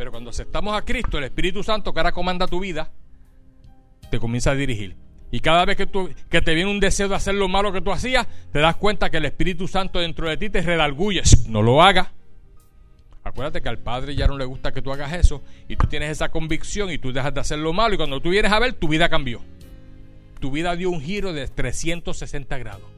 Pero 0.00 0.12
cuando 0.12 0.30
aceptamos 0.30 0.74
a 0.74 0.80
Cristo, 0.80 1.18
el 1.18 1.24
Espíritu 1.24 1.62
Santo 1.62 1.92
que 1.92 2.00
ahora 2.00 2.12
comanda 2.12 2.46
tu 2.46 2.58
vida, 2.58 2.90
te 4.10 4.18
comienza 4.18 4.52
a 4.52 4.54
dirigir. 4.54 4.96
Y 5.30 5.40
cada 5.40 5.66
vez 5.66 5.76
que, 5.76 5.86
tú, 5.86 6.08
que 6.30 6.40
te 6.40 6.54
viene 6.54 6.70
un 6.70 6.80
deseo 6.80 7.06
de 7.06 7.16
hacer 7.16 7.34
lo 7.34 7.48
malo 7.48 7.70
que 7.70 7.82
tú 7.82 7.92
hacías, 7.92 8.26
te 8.50 8.60
das 8.60 8.76
cuenta 8.76 9.10
que 9.10 9.18
el 9.18 9.26
Espíritu 9.26 9.68
Santo 9.68 9.98
dentro 9.98 10.26
de 10.26 10.38
ti 10.38 10.48
te 10.48 10.62
redarguye. 10.62 11.20
No 11.48 11.60
lo 11.60 11.82
hagas. 11.82 12.08
Acuérdate 13.24 13.60
que 13.60 13.68
al 13.68 13.78
Padre 13.78 14.16
ya 14.16 14.26
no 14.26 14.38
le 14.38 14.46
gusta 14.46 14.72
que 14.72 14.80
tú 14.80 14.90
hagas 14.90 15.12
eso 15.12 15.42
y 15.68 15.76
tú 15.76 15.86
tienes 15.86 16.12
esa 16.12 16.30
convicción 16.30 16.90
y 16.90 16.96
tú 16.96 17.12
dejas 17.12 17.34
de 17.34 17.40
hacer 17.40 17.58
lo 17.58 17.74
malo 17.74 17.92
y 17.92 17.98
cuando 17.98 18.22
tú 18.22 18.30
vienes 18.30 18.52
a 18.52 18.58
ver, 18.58 18.72
tu 18.72 18.88
vida 18.88 19.10
cambió. 19.10 19.42
Tu 20.40 20.50
vida 20.50 20.76
dio 20.76 20.88
un 20.88 21.02
giro 21.02 21.34
de 21.34 21.46
360 21.46 22.56
grados. 22.56 22.88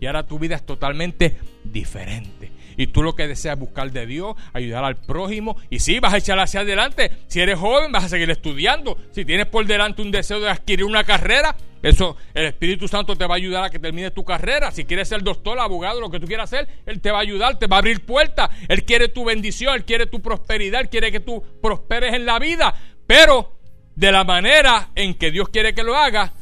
Y 0.00 0.06
ahora 0.06 0.26
tu 0.26 0.38
vida 0.38 0.56
es 0.56 0.64
totalmente 0.64 1.36
diferente 1.64 2.49
y 2.80 2.86
tú 2.86 3.02
lo 3.02 3.14
que 3.14 3.28
deseas 3.28 3.58
buscar 3.58 3.92
de 3.92 4.06
Dios, 4.06 4.36
ayudar 4.54 4.84
al 4.84 4.96
prójimo. 4.96 5.54
Y 5.68 5.80
sí, 5.80 6.00
vas 6.00 6.14
a 6.14 6.16
echar 6.16 6.38
hacia 6.38 6.60
adelante. 6.60 7.10
Si 7.26 7.38
eres 7.38 7.58
joven, 7.58 7.92
vas 7.92 8.04
a 8.04 8.08
seguir 8.08 8.30
estudiando. 8.30 8.96
Si 9.12 9.26
tienes 9.26 9.44
por 9.44 9.66
delante 9.66 10.00
un 10.00 10.10
deseo 10.10 10.40
de 10.40 10.48
adquirir 10.48 10.86
una 10.86 11.04
carrera, 11.04 11.54
eso, 11.82 12.16
el 12.32 12.46
Espíritu 12.46 12.88
Santo 12.88 13.16
te 13.16 13.26
va 13.26 13.34
a 13.34 13.36
ayudar 13.36 13.64
a 13.64 13.68
que 13.68 13.78
termines 13.78 14.14
tu 14.14 14.24
carrera. 14.24 14.70
Si 14.70 14.86
quieres 14.86 15.08
ser 15.08 15.22
doctor, 15.22 15.58
abogado, 15.58 16.00
lo 16.00 16.08
que 16.08 16.18
tú 16.18 16.26
quieras 16.26 16.50
hacer, 16.50 16.68
Él 16.86 17.02
te 17.02 17.10
va 17.10 17.18
a 17.18 17.20
ayudar, 17.20 17.58
te 17.58 17.66
va 17.66 17.76
a 17.76 17.80
abrir 17.80 18.00
puertas. 18.06 18.48
Él 18.66 18.82
quiere 18.86 19.08
tu 19.08 19.26
bendición, 19.26 19.74
Él 19.74 19.84
quiere 19.84 20.06
tu 20.06 20.22
prosperidad, 20.22 20.80
Él 20.80 20.88
quiere 20.88 21.12
que 21.12 21.20
tú 21.20 21.44
prosperes 21.60 22.14
en 22.14 22.24
la 22.24 22.38
vida. 22.38 22.74
Pero 23.06 23.58
de 23.94 24.10
la 24.10 24.24
manera 24.24 24.88
en 24.94 25.12
que 25.16 25.30
Dios 25.30 25.50
quiere 25.50 25.74
que 25.74 25.82
lo 25.82 25.94
haga, 25.94 26.32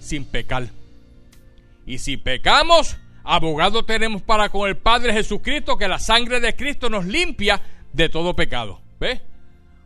sin 0.00 0.26
pecar. 0.26 0.66
Y 1.86 1.96
si 1.96 2.18
pecamos, 2.18 2.98
abogado 3.24 3.84
tenemos 3.84 4.22
para 4.22 4.48
con 4.48 4.68
el 4.68 4.76
Padre 4.76 5.12
Jesucristo, 5.12 5.76
que 5.76 5.88
la 5.88 5.98
sangre 5.98 6.40
de 6.40 6.54
Cristo 6.54 6.88
nos 6.88 7.04
limpia 7.04 7.60
de 7.92 8.08
todo 8.08 8.34
pecado. 8.34 8.80
¿Ves? 8.98 9.20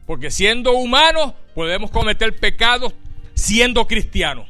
Porque 0.07 0.31
siendo 0.31 0.73
humanos 0.73 1.35
podemos 1.55 1.91
cometer 1.91 2.35
pecados 2.37 2.95
siendo 3.35 3.87
cristianos. 3.87 4.49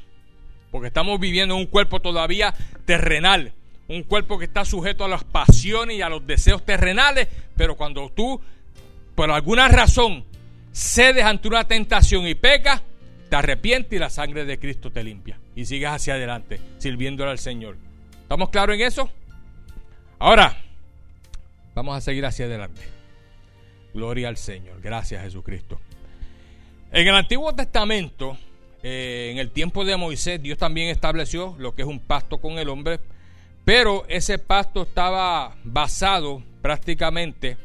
Porque 0.71 0.89
estamos 0.89 1.21
viviendo 1.21 1.55
en 1.55 1.61
un 1.61 1.67
cuerpo 1.67 2.01
todavía 2.01 2.55
terrenal. 2.85 3.53
Un 3.87 4.03
cuerpo 4.03 4.39
que 4.39 4.47
está 4.47 4.65
sujeto 4.65 5.05
a 5.05 5.09
las 5.09 5.25
pasiones 5.25 5.99
y 5.99 6.03
a 6.03 6.09
los 6.09 6.27
deseos 6.27 6.65
terrenales. 6.65 7.29
Pero 7.57 7.77
cuando 7.77 8.11
tú, 8.11 8.41
por 9.15 9.31
alguna 9.31 9.69
razón, 9.69 10.25
cedes 10.73 11.25
ante 11.25 11.49
una 11.49 11.65
tentación 11.65 12.27
y 12.27 12.35
pecas, 12.35 12.83
te 13.29 13.37
arrepientes 13.37 13.93
y 13.93 13.99
la 13.99 14.11
sangre 14.11 14.45
de 14.45 14.59
Cristo 14.59 14.91
te 14.91 15.05
limpia. 15.05 15.39
Y 15.55 15.67
sigues 15.67 15.91
hacia 15.91 16.15
adelante, 16.15 16.61
sirviéndole 16.79 17.31
al 17.31 17.39
Señor. 17.39 17.77
¿Estamos 18.25 18.49
claros 18.49 18.75
en 18.75 18.81
eso? 18.81 19.11
Ahora, 20.19 20.57
vamos 21.75 21.95
a 21.95 22.01
seguir 22.01 22.25
hacia 22.25 22.47
adelante. 22.47 22.81
Gloria 23.93 24.29
al 24.29 24.39
Señor. 24.39 24.81
Gracias 24.81 25.23
Jesucristo. 25.23 25.79
En 26.91 27.07
el 27.07 27.15
Antiguo 27.15 27.55
Testamento, 27.55 28.39
eh, 28.83 29.29
en 29.31 29.39
el 29.39 29.51
tiempo 29.51 29.85
de 29.85 29.99
Moisés, 29.99 30.43
Dios 30.43 30.57
también 30.57 30.89
estableció 30.89 31.55
lo 31.59 31.75
que 31.75 31.83
es 31.83 31.89
un 31.89 32.01
pacto 32.01 32.39
con 32.39 32.59
el 32.59 32.71
hombre, 32.71 32.99
pero 33.63 34.07
ese 34.09 34.39
pacto 34.39 34.85
estaba 34.85 35.55
basado 35.63 36.43
prácticamente 36.63 37.59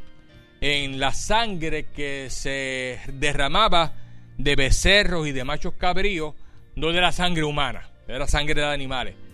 en 0.60 1.00
la 1.00 1.14
sangre 1.14 1.86
que 1.86 2.28
se 2.30 3.00
derramaba 3.14 3.94
de 4.38 4.58
becerros 4.58 5.26
y 5.26 5.32
de 5.32 5.46
machos 5.46 5.76
cabríos, 5.76 6.36
no 6.76 6.92
de 6.92 7.00
la 7.00 7.14
sangre 7.14 7.46
humana, 7.46 7.90
era 8.10 8.28
sangre 8.28 8.60
de 8.60 8.68
animales. 8.68 9.29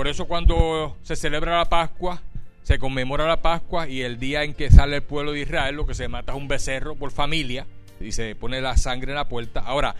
Por 0.00 0.08
eso 0.08 0.24
cuando 0.24 0.96
se 1.02 1.14
celebra 1.14 1.58
la 1.58 1.66
Pascua, 1.66 2.22
se 2.62 2.78
conmemora 2.78 3.26
la 3.26 3.42
Pascua 3.42 3.86
y 3.86 4.00
el 4.00 4.18
día 4.18 4.44
en 4.44 4.54
que 4.54 4.70
sale 4.70 4.96
el 4.96 5.02
pueblo 5.02 5.32
de 5.32 5.40
Israel, 5.40 5.76
lo 5.76 5.86
que 5.86 5.92
se 5.92 6.08
mata 6.08 6.32
es 6.32 6.38
un 6.38 6.48
becerro 6.48 6.96
por 6.96 7.10
familia 7.10 7.66
y 8.00 8.12
se 8.12 8.34
pone 8.34 8.62
la 8.62 8.78
sangre 8.78 9.12
en 9.12 9.16
la 9.16 9.28
puerta. 9.28 9.60
Ahora, 9.60 9.94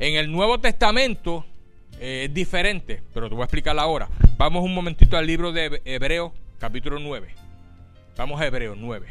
en 0.00 0.16
el 0.16 0.32
Nuevo 0.32 0.58
Testamento 0.58 1.46
eh, 2.00 2.24
es 2.24 2.34
diferente, 2.34 3.00
pero 3.14 3.28
te 3.28 3.36
voy 3.36 3.42
a 3.42 3.44
explicar 3.44 3.78
ahora. 3.78 4.08
Vamos 4.38 4.64
un 4.64 4.74
momentito 4.74 5.16
al 5.16 5.28
libro 5.28 5.52
de 5.52 5.82
Hebreos, 5.84 6.32
capítulo 6.58 6.98
9. 6.98 7.32
Vamos 8.16 8.40
a 8.40 8.46
Hebreos 8.46 8.76
9. 8.76 9.06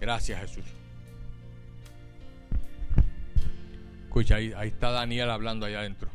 Gracias, 0.00 0.40
Jesús. 0.40 0.64
Escucha, 4.04 4.36
ahí, 4.36 4.54
ahí 4.56 4.68
está 4.68 4.92
Daniel 4.92 5.28
hablando 5.28 5.66
allá 5.66 5.80
adentro. 5.80 6.08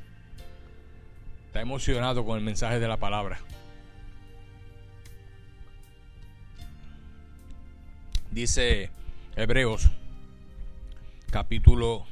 Está 1.55 1.61
emocionado 1.61 2.25
con 2.25 2.37
el 2.37 2.43
mensaje 2.43 2.81
de 2.81 2.87
la 2.89 2.97
palabra. 2.97 3.39
Dice 8.29 8.89
Hebreos 9.37 9.89
capítulo 11.31 12.05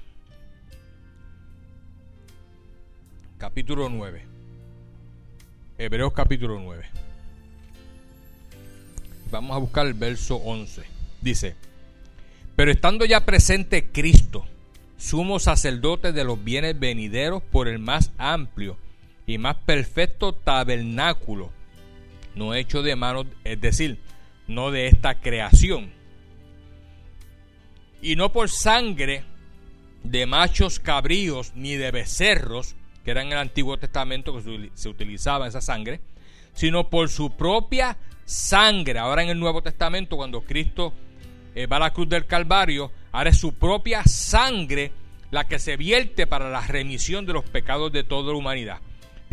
capítulo 3.38 3.90
9. 3.90 4.26
Hebreos 5.78 6.14
capítulo 6.14 6.62
9. 6.62 6.86
Vamos 9.30 9.58
a 9.58 9.60
buscar 9.60 9.88
el 9.88 9.94
verso 9.94 10.38
11. 10.38 10.84
Dice, 11.20 11.58
pero 12.56 12.72
estando 12.72 13.04
ya 13.04 13.26
presente 13.26 13.92
Cristo, 13.92 14.46
sumo 14.98 15.38
sacerdote 15.38 16.14
de 16.14 16.24
los 16.24 16.42
bienes 16.42 16.80
venideros 16.80 17.44
por 17.44 17.68
el 17.68 17.80
más 17.80 18.14
amplio 18.18 18.78
y 19.26 19.38
más 19.38 19.56
perfecto 19.58 20.34
tabernáculo, 20.34 21.52
no 22.36 22.54
hecho 22.54 22.82
de 22.82 22.96
manos, 22.96 23.28
es 23.44 23.60
decir, 23.62 24.00
no 24.48 24.72
de 24.72 24.88
esta 24.88 25.22
creación. 25.22 25.92
Y 28.02 28.16
no 28.16 28.32
por 28.34 28.50
sangre 28.50 29.24
de 30.04 30.26
machos 30.26 30.80
cabríos 30.80 31.54
ni 31.56 31.76
de 31.76 31.92
becerros, 31.92 32.76
que 33.06 33.12
era 33.12 33.22
en 33.22 33.32
el 33.32 33.38
Antiguo 33.38 33.78
Testamento 33.78 34.36
que 34.36 34.70
se 34.74 34.90
utilizaba 34.90 35.48
esa 35.48 35.62
sangre, 35.62 36.02
sino 36.54 36.90
por 36.90 37.10
su 37.10 37.32
propia 37.36 37.98
sangre. 38.26 39.00
Ahora 39.00 39.24
en 39.24 39.30
el 39.30 39.40
Nuevo 39.40 39.62
Testamento, 39.62 40.18
cuando 40.18 40.42
Cristo 40.42 40.94
eh, 41.56 41.68
va 41.68 41.78
a 41.78 41.82
la 41.82 41.94
cruz 41.94 42.10
del 42.10 42.26
Calvario, 42.26 42.92
ahora 43.12 43.30
es 43.30 43.38
su 43.38 43.54
propia 43.54 44.04
sangre 44.04 44.92
la 45.32 45.48
que 45.48 45.60
se 45.60 45.78
vierte 45.78 46.28
para 46.28 46.50
la 46.50 46.62
remisión 46.62 47.26
de 47.26 47.34
los 47.34 47.44
pecados 47.46 47.92
de 47.92 48.04
toda 48.04 48.32
la 48.32 48.38
humanidad. 48.38 48.80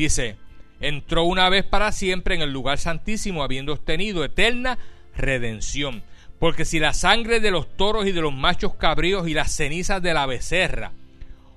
Dice, 0.01 0.39
entró 0.81 1.25
una 1.25 1.51
vez 1.51 1.63
para 1.63 1.93
siempre 1.93 2.35
en 2.35 2.41
el 2.41 2.51
lugar 2.51 2.79
santísimo, 2.79 3.43
habiendo 3.43 3.75
obtenido 3.75 4.25
eterna 4.25 4.79
redención. 5.15 6.03
Porque 6.39 6.65
si 6.65 6.79
la 6.79 6.95
sangre 6.95 7.39
de 7.39 7.51
los 7.51 7.77
toros 7.77 8.07
y 8.07 8.13
de 8.13 8.23
los 8.23 8.33
machos 8.33 8.77
cabríos 8.77 9.29
y 9.29 9.35
las 9.35 9.53
cenizas 9.53 10.01
de 10.01 10.15
la 10.15 10.25
becerra, 10.25 10.93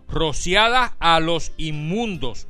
rociadas 0.09 0.91
a 0.99 1.21
los 1.21 1.53
inmundos, 1.55 2.47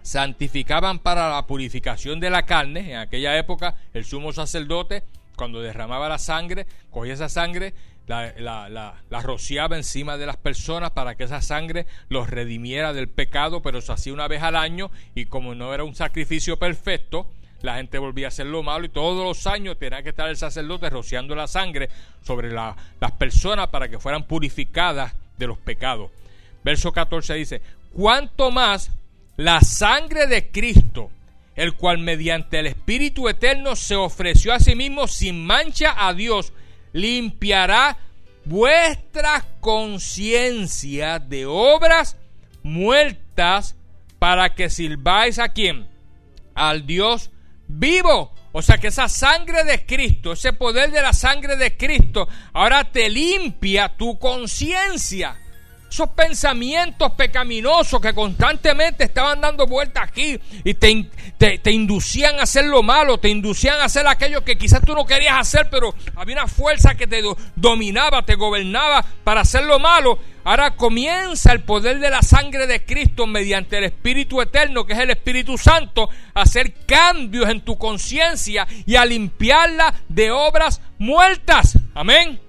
santificaban 0.00 1.00
para 1.00 1.28
la 1.28 1.46
purificación 1.46 2.18
de 2.18 2.30
la 2.30 2.46
carne, 2.46 2.92
en 2.92 2.96
aquella 2.96 3.36
época 3.36 3.74
el 3.92 4.06
sumo 4.06 4.32
sacerdote 4.32 5.02
cuando 5.36 5.60
derramaba 5.60 6.08
la 6.08 6.16
sangre, 6.16 6.66
cogía 6.90 7.12
esa 7.12 7.28
sangre, 7.28 7.74
la, 8.10 8.68
la, 8.68 9.20
rociaba 9.22 9.76
encima 9.76 10.16
de 10.16 10.26
las 10.26 10.36
personas 10.36 10.90
para 10.90 11.14
que 11.14 11.24
esa 11.24 11.40
sangre 11.40 11.86
los 12.08 12.28
redimiera 12.28 12.92
del 12.92 13.08
pecado, 13.08 13.62
pero 13.62 13.80
se 13.80 13.92
hacía 13.92 14.12
una 14.12 14.28
vez 14.28 14.42
al 14.42 14.56
año 14.56 14.90
y 15.14 15.26
como 15.26 15.54
no 15.54 15.72
era 15.72 15.84
un 15.84 15.94
sacrificio 15.94 16.58
perfecto, 16.58 17.28
la 17.62 17.76
gente 17.76 17.98
volvía 17.98 18.26
a 18.26 18.28
hacer 18.28 18.46
lo 18.46 18.62
malo 18.62 18.86
y 18.86 18.88
todos 18.88 19.24
los 19.24 19.46
años 19.46 19.78
tenía 19.78 20.02
que 20.02 20.10
estar 20.10 20.28
el 20.28 20.36
sacerdote 20.36 20.90
rociando 20.90 21.34
la 21.34 21.46
sangre 21.46 21.88
sobre 22.22 22.52
las 22.52 23.12
personas 23.18 23.68
para 23.68 23.88
que 23.88 23.98
fueran 23.98 24.24
purificadas 24.24 25.14
de 25.36 25.46
los 25.46 25.58
pecados. 25.58 26.10
Verso 26.64 26.92
14 26.92 27.34
dice, 27.34 27.62
cuanto 27.92 28.50
más 28.50 28.90
la 29.36 29.60
sangre 29.60 30.26
de 30.26 30.50
Cristo, 30.50 31.10
el 31.54 31.74
cual 31.74 31.98
mediante 31.98 32.58
el 32.58 32.66
Espíritu 32.66 33.28
Eterno 33.28 33.76
se 33.76 33.94
ofreció 33.94 34.52
a 34.52 34.60
sí 34.60 34.74
mismo 34.74 35.06
sin 35.06 35.44
mancha 35.44 35.94
a 35.96 36.14
Dios, 36.14 36.52
limpiará 36.92 37.96
vuestras 38.44 39.44
conciencias 39.60 41.28
de 41.28 41.46
obras 41.46 42.16
muertas 42.62 43.76
para 44.18 44.54
que 44.54 44.70
sirváis 44.70 45.38
a 45.38 45.50
quien? 45.50 45.88
Al 46.54 46.86
Dios 46.86 47.30
vivo. 47.68 48.32
O 48.52 48.62
sea 48.62 48.78
que 48.78 48.88
esa 48.88 49.08
sangre 49.08 49.64
de 49.64 49.86
Cristo, 49.86 50.32
ese 50.32 50.52
poder 50.52 50.90
de 50.90 51.00
la 51.00 51.12
sangre 51.12 51.56
de 51.56 51.76
Cristo, 51.76 52.28
ahora 52.52 52.84
te 52.90 53.08
limpia 53.08 53.96
tu 53.96 54.18
conciencia 54.18 55.36
esos 55.90 56.10
pensamientos 56.10 57.10
pecaminosos 57.12 58.00
que 58.00 58.14
constantemente 58.14 59.04
estaban 59.04 59.40
dando 59.40 59.66
vueltas 59.66 60.04
aquí 60.08 60.38
y 60.62 60.74
te, 60.74 61.10
te, 61.36 61.72
inducían 61.72 62.38
a 62.38 62.44
hacer 62.44 62.66
lo 62.66 62.82
malo, 62.82 63.18
te 63.18 63.28
inducían 63.28 63.80
a 63.80 63.84
hacer 63.84 64.06
aquello 64.06 64.44
que 64.44 64.56
quizás 64.56 64.82
tú 64.82 64.94
no 64.94 65.04
querías 65.04 65.36
hacer, 65.36 65.68
pero 65.68 65.92
había 66.14 66.36
una 66.36 66.46
fuerza 66.46 66.94
que 66.94 67.08
te 67.08 67.20
dominaba, 67.56 68.24
te 68.24 68.36
gobernaba 68.36 69.04
para 69.24 69.40
hacer 69.40 69.64
lo 69.64 69.80
malo. 69.80 70.18
Ahora 70.44 70.76
comienza 70.76 71.52
el 71.52 71.60
poder 71.60 71.98
de 71.98 72.08
la 72.08 72.22
sangre 72.22 72.66
de 72.66 72.84
Cristo 72.84 73.26
mediante 73.26 73.78
el 73.78 73.84
Espíritu 73.84 74.40
Eterno, 74.40 74.86
que 74.86 74.92
es 74.92 74.98
el 75.00 75.10
Espíritu 75.10 75.58
Santo, 75.58 76.08
a 76.34 76.42
hacer 76.42 76.72
cambios 76.86 77.50
en 77.50 77.62
tu 77.62 77.76
conciencia 77.76 78.66
y 78.86 78.94
a 78.94 79.04
limpiarla 79.04 79.92
de 80.08 80.30
obras 80.30 80.80
muertas. 80.98 81.76
Amén. 81.94 82.40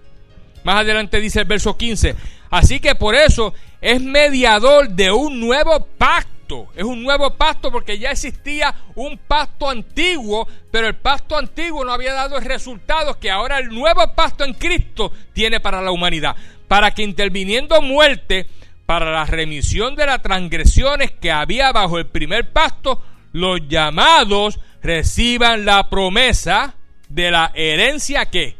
Más 0.64 0.82
adelante 0.82 1.20
dice 1.20 1.39
el 1.39 1.46
verso 1.46 1.76
15 1.76 2.16
Así 2.52 2.82
que 2.82 2.95
por 2.95 3.16
eso 3.16 3.54
es 3.80 4.02
mediador 4.02 4.89
de 4.89 5.10
un 5.12 5.39
nuevo 5.39 5.88
pacto. 5.97 6.68
Es 6.76 6.84
un 6.84 7.02
nuevo 7.02 7.38
pacto 7.38 7.72
porque 7.72 7.97
ya 7.97 8.12
existía 8.12 8.76
un 8.95 9.18
pacto 9.18 9.70
antiguo, 9.70 10.45
pero 10.70 10.88
el 10.88 10.95
pacto 10.95 11.38
antiguo 11.38 11.86
no 11.86 11.93
había 11.93 12.14
dado 12.14 12.38
el 12.38 12.43
resultado 12.43 13.18
que 13.18 13.32
ahora 13.32 13.58
el 13.58 13.70
nuevo 13.70 14.02
pacto 14.14 14.43
en 14.43 14.54
Cristo 14.54 15.14
tiene 15.32 15.62
para 15.62 15.82
la 15.82 15.91
humanidad. 15.91 16.36
Para 16.68 16.93
que 16.93 17.04
interviniendo 17.04 17.82
muerte, 17.82 18.47
para 18.86 19.12
la 19.12 19.26
remisión 19.26 19.95
de 19.95 20.06
las 20.06 20.22
transgresiones 20.22 21.12
que 21.12 21.32
había 21.32 21.72
bajo 21.72 21.97
el 21.99 22.08
primer 22.08 22.52
pacto, 22.52 23.02
los 23.32 23.66
llamados 23.70 24.60
reciban 24.84 25.64
la 25.64 25.89
promesa 25.89 26.76
de 27.08 27.32
la 27.32 27.54
herencia 27.56 28.26
que 28.26 28.58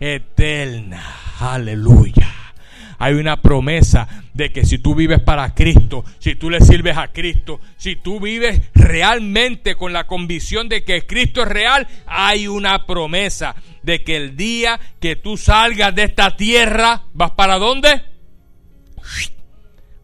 eterna. 0.00 1.02
Aleluya 1.38 2.35
hay 2.98 3.14
una 3.14 3.42
promesa 3.42 4.08
de 4.34 4.52
que 4.52 4.64
si 4.64 4.78
tú 4.78 4.94
vives 4.94 5.20
para 5.20 5.54
Cristo, 5.54 6.04
si 6.18 6.34
tú 6.34 6.50
le 6.50 6.60
sirves 6.60 6.96
a 6.96 7.08
Cristo, 7.08 7.60
si 7.76 7.96
tú 7.96 8.20
vives 8.20 8.70
realmente 8.74 9.74
con 9.74 9.92
la 9.92 10.06
convicción 10.06 10.68
de 10.68 10.84
que 10.84 11.06
Cristo 11.06 11.42
es 11.42 11.48
real, 11.48 11.86
hay 12.06 12.48
una 12.48 12.86
promesa 12.86 13.56
de 13.82 14.02
que 14.02 14.16
el 14.16 14.36
día 14.36 14.80
que 15.00 15.16
tú 15.16 15.36
salgas 15.36 15.94
de 15.94 16.04
esta 16.04 16.36
tierra, 16.36 17.04
¿vas 17.12 17.32
para 17.32 17.58
dónde? 17.58 18.02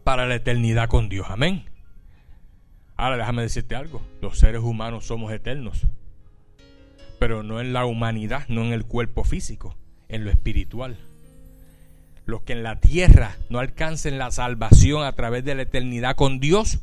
Para 0.03 0.25
la 0.25 0.35
eternidad 0.35 0.87
con 0.87 1.09
Dios. 1.09 1.27
Amén. 1.29 1.65
Ahora 2.95 3.17
déjame 3.17 3.41
decirte 3.41 3.75
algo, 3.75 4.01
los 4.21 4.37
seres 4.37 4.61
humanos 4.61 5.05
somos 5.05 5.31
eternos, 5.33 5.87
pero 7.19 7.41
no 7.41 7.59
en 7.59 7.73
la 7.73 7.85
humanidad, 7.85 8.45
no 8.49 8.61
en 8.61 8.71
el 8.71 8.85
cuerpo 8.85 9.23
físico, 9.23 9.75
en 10.09 10.23
lo 10.23 10.29
espiritual 10.29 10.97
los 12.25 12.41
que 12.43 12.53
en 12.53 12.63
la 12.63 12.79
tierra 12.79 13.37
no 13.49 13.59
alcancen 13.59 14.17
la 14.17 14.31
salvación 14.31 15.03
a 15.03 15.11
través 15.13 15.43
de 15.43 15.55
la 15.55 15.63
eternidad 15.63 16.15
con 16.15 16.39
Dios, 16.39 16.79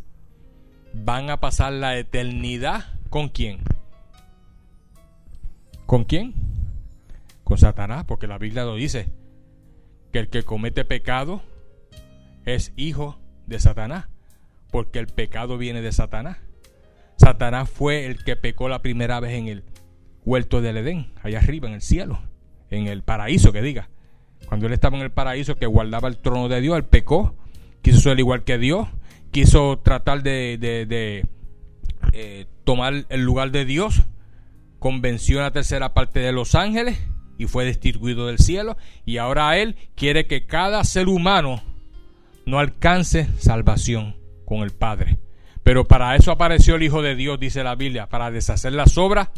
van 0.93 1.31
a 1.31 1.39
pasar 1.39 1.73
la 1.73 1.97
eternidad 1.97 2.85
con 3.09 3.29
quién? 3.29 3.61
¿Con 5.87 6.05
quién? 6.05 6.35
Con 7.45 7.59
Satanás, 7.59 8.05
porque 8.07 8.27
la 8.27 8.39
Biblia 8.39 8.65
lo 8.65 8.75
dice, 8.75 9.11
que 10.13 10.19
el 10.21 10.29
que 10.29 10.43
comete 10.43 10.85
pecado 10.85 11.43
es 12.45 12.73
hijo 12.77 13.19
de 13.47 13.61
Satanás, 13.61 14.09
porque 14.71 14.99
el 14.99 15.07
pecado 15.07 15.59
viene 15.59 15.81
de 15.81 15.93
Satanás. 15.93 16.39
Satanás 17.17 17.69
fue 17.69 18.07
el 18.07 18.23
que 18.25 18.37
pecó 18.37 18.69
la 18.69 18.83
primera 18.83 19.21
vez 19.21 19.35
en 19.35 19.49
el 19.49 19.65
huerto 20.25 20.61
del 20.61 20.79
Edén, 20.79 21.13
allá 21.23 21.39
arriba 21.39 21.69
en 21.69 21.75
el 21.75 21.83
cielo, 21.83 22.21
en 22.71 22.87
el 22.87 23.03
paraíso 23.03 23.53
que 23.53 23.63
diga. 23.63 23.89
Cuando 24.51 24.67
él 24.67 24.73
estaba 24.73 24.97
en 24.97 25.05
el 25.05 25.13
paraíso 25.13 25.55
que 25.55 25.67
guardaba 25.67 26.09
el 26.09 26.17
trono 26.19 26.49
de 26.49 26.61
Dios, 26.61 26.77
él 26.77 26.83
pecó, 26.83 27.37
quiso 27.83 28.01
ser 28.01 28.19
igual 28.19 28.43
que 28.43 28.59
Dios, 28.59 28.89
quiso 29.31 29.79
tratar 29.79 30.25
de, 30.25 31.25
eh, 32.13 32.47
tomar 32.65 33.05
el 33.11 33.23
lugar 33.23 33.53
de 33.53 33.65
Dios, 33.65 34.03
convenció 34.81 35.39
a 35.39 35.43
la 35.43 35.51
tercera 35.53 35.95
parte 35.95 36.19
de 36.19 36.33
los 36.33 36.57
ángeles 36.57 36.99
y 37.39 37.47
fue 37.47 37.65
destituido 37.65 38.27
del 38.27 38.39
cielo. 38.39 38.77
Y 39.07 39.19
ahora 39.19 39.57
él 39.57 39.77
quiere 39.95 40.27
que 40.27 40.47
cada 40.47 40.83
ser 40.83 41.09
humano 41.09 41.63
no 42.45 42.59
alcance 42.59 43.29
salvación 43.39 44.17
con 44.47 44.63
el 44.63 44.73
Padre. 44.73 45.21
Pero 45.63 45.85
para 45.87 46.17
eso 46.17 46.33
apareció 46.33 46.75
el 46.75 46.83
Hijo 46.83 47.03
de 47.03 47.15
Dios, 47.15 47.39
dice 47.39 47.63
la 47.63 47.77
Biblia, 47.77 48.09
para 48.09 48.33
deshacer 48.33 48.73
las 48.73 48.99
obras 48.99 49.29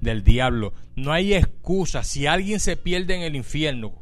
del 0.00 0.22
diablo. 0.22 0.72
No 0.94 1.10
hay 1.10 1.34
excusa. 1.34 2.04
Si 2.04 2.28
alguien 2.28 2.60
se 2.60 2.76
pierde 2.76 3.16
en 3.16 3.22
el 3.22 3.34
infierno, 3.34 4.01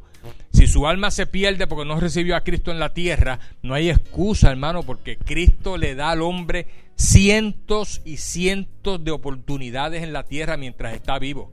si 0.61 0.67
su 0.67 0.85
alma 0.85 1.09
se 1.09 1.25
pierde 1.25 1.65
porque 1.65 1.85
no 1.85 1.99
recibió 1.99 2.35
a 2.35 2.43
Cristo 2.43 2.69
en 2.69 2.77
la 2.77 2.93
tierra, 2.93 3.39
no 3.63 3.73
hay 3.73 3.89
excusa, 3.89 4.51
hermano, 4.51 4.83
porque 4.83 5.17
Cristo 5.17 5.75
le 5.75 5.95
da 5.95 6.11
al 6.11 6.21
hombre 6.21 6.67
cientos 6.95 7.99
y 8.05 8.17
cientos 8.17 9.03
de 9.03 9.09
oportunidades 9.09 10.03
en 10.03 10.13
la 10.13 10.21
tierra 10.21 10.57
mientras 10.57 10.93
está 10.93 11.17
vivo. 11.17 11.51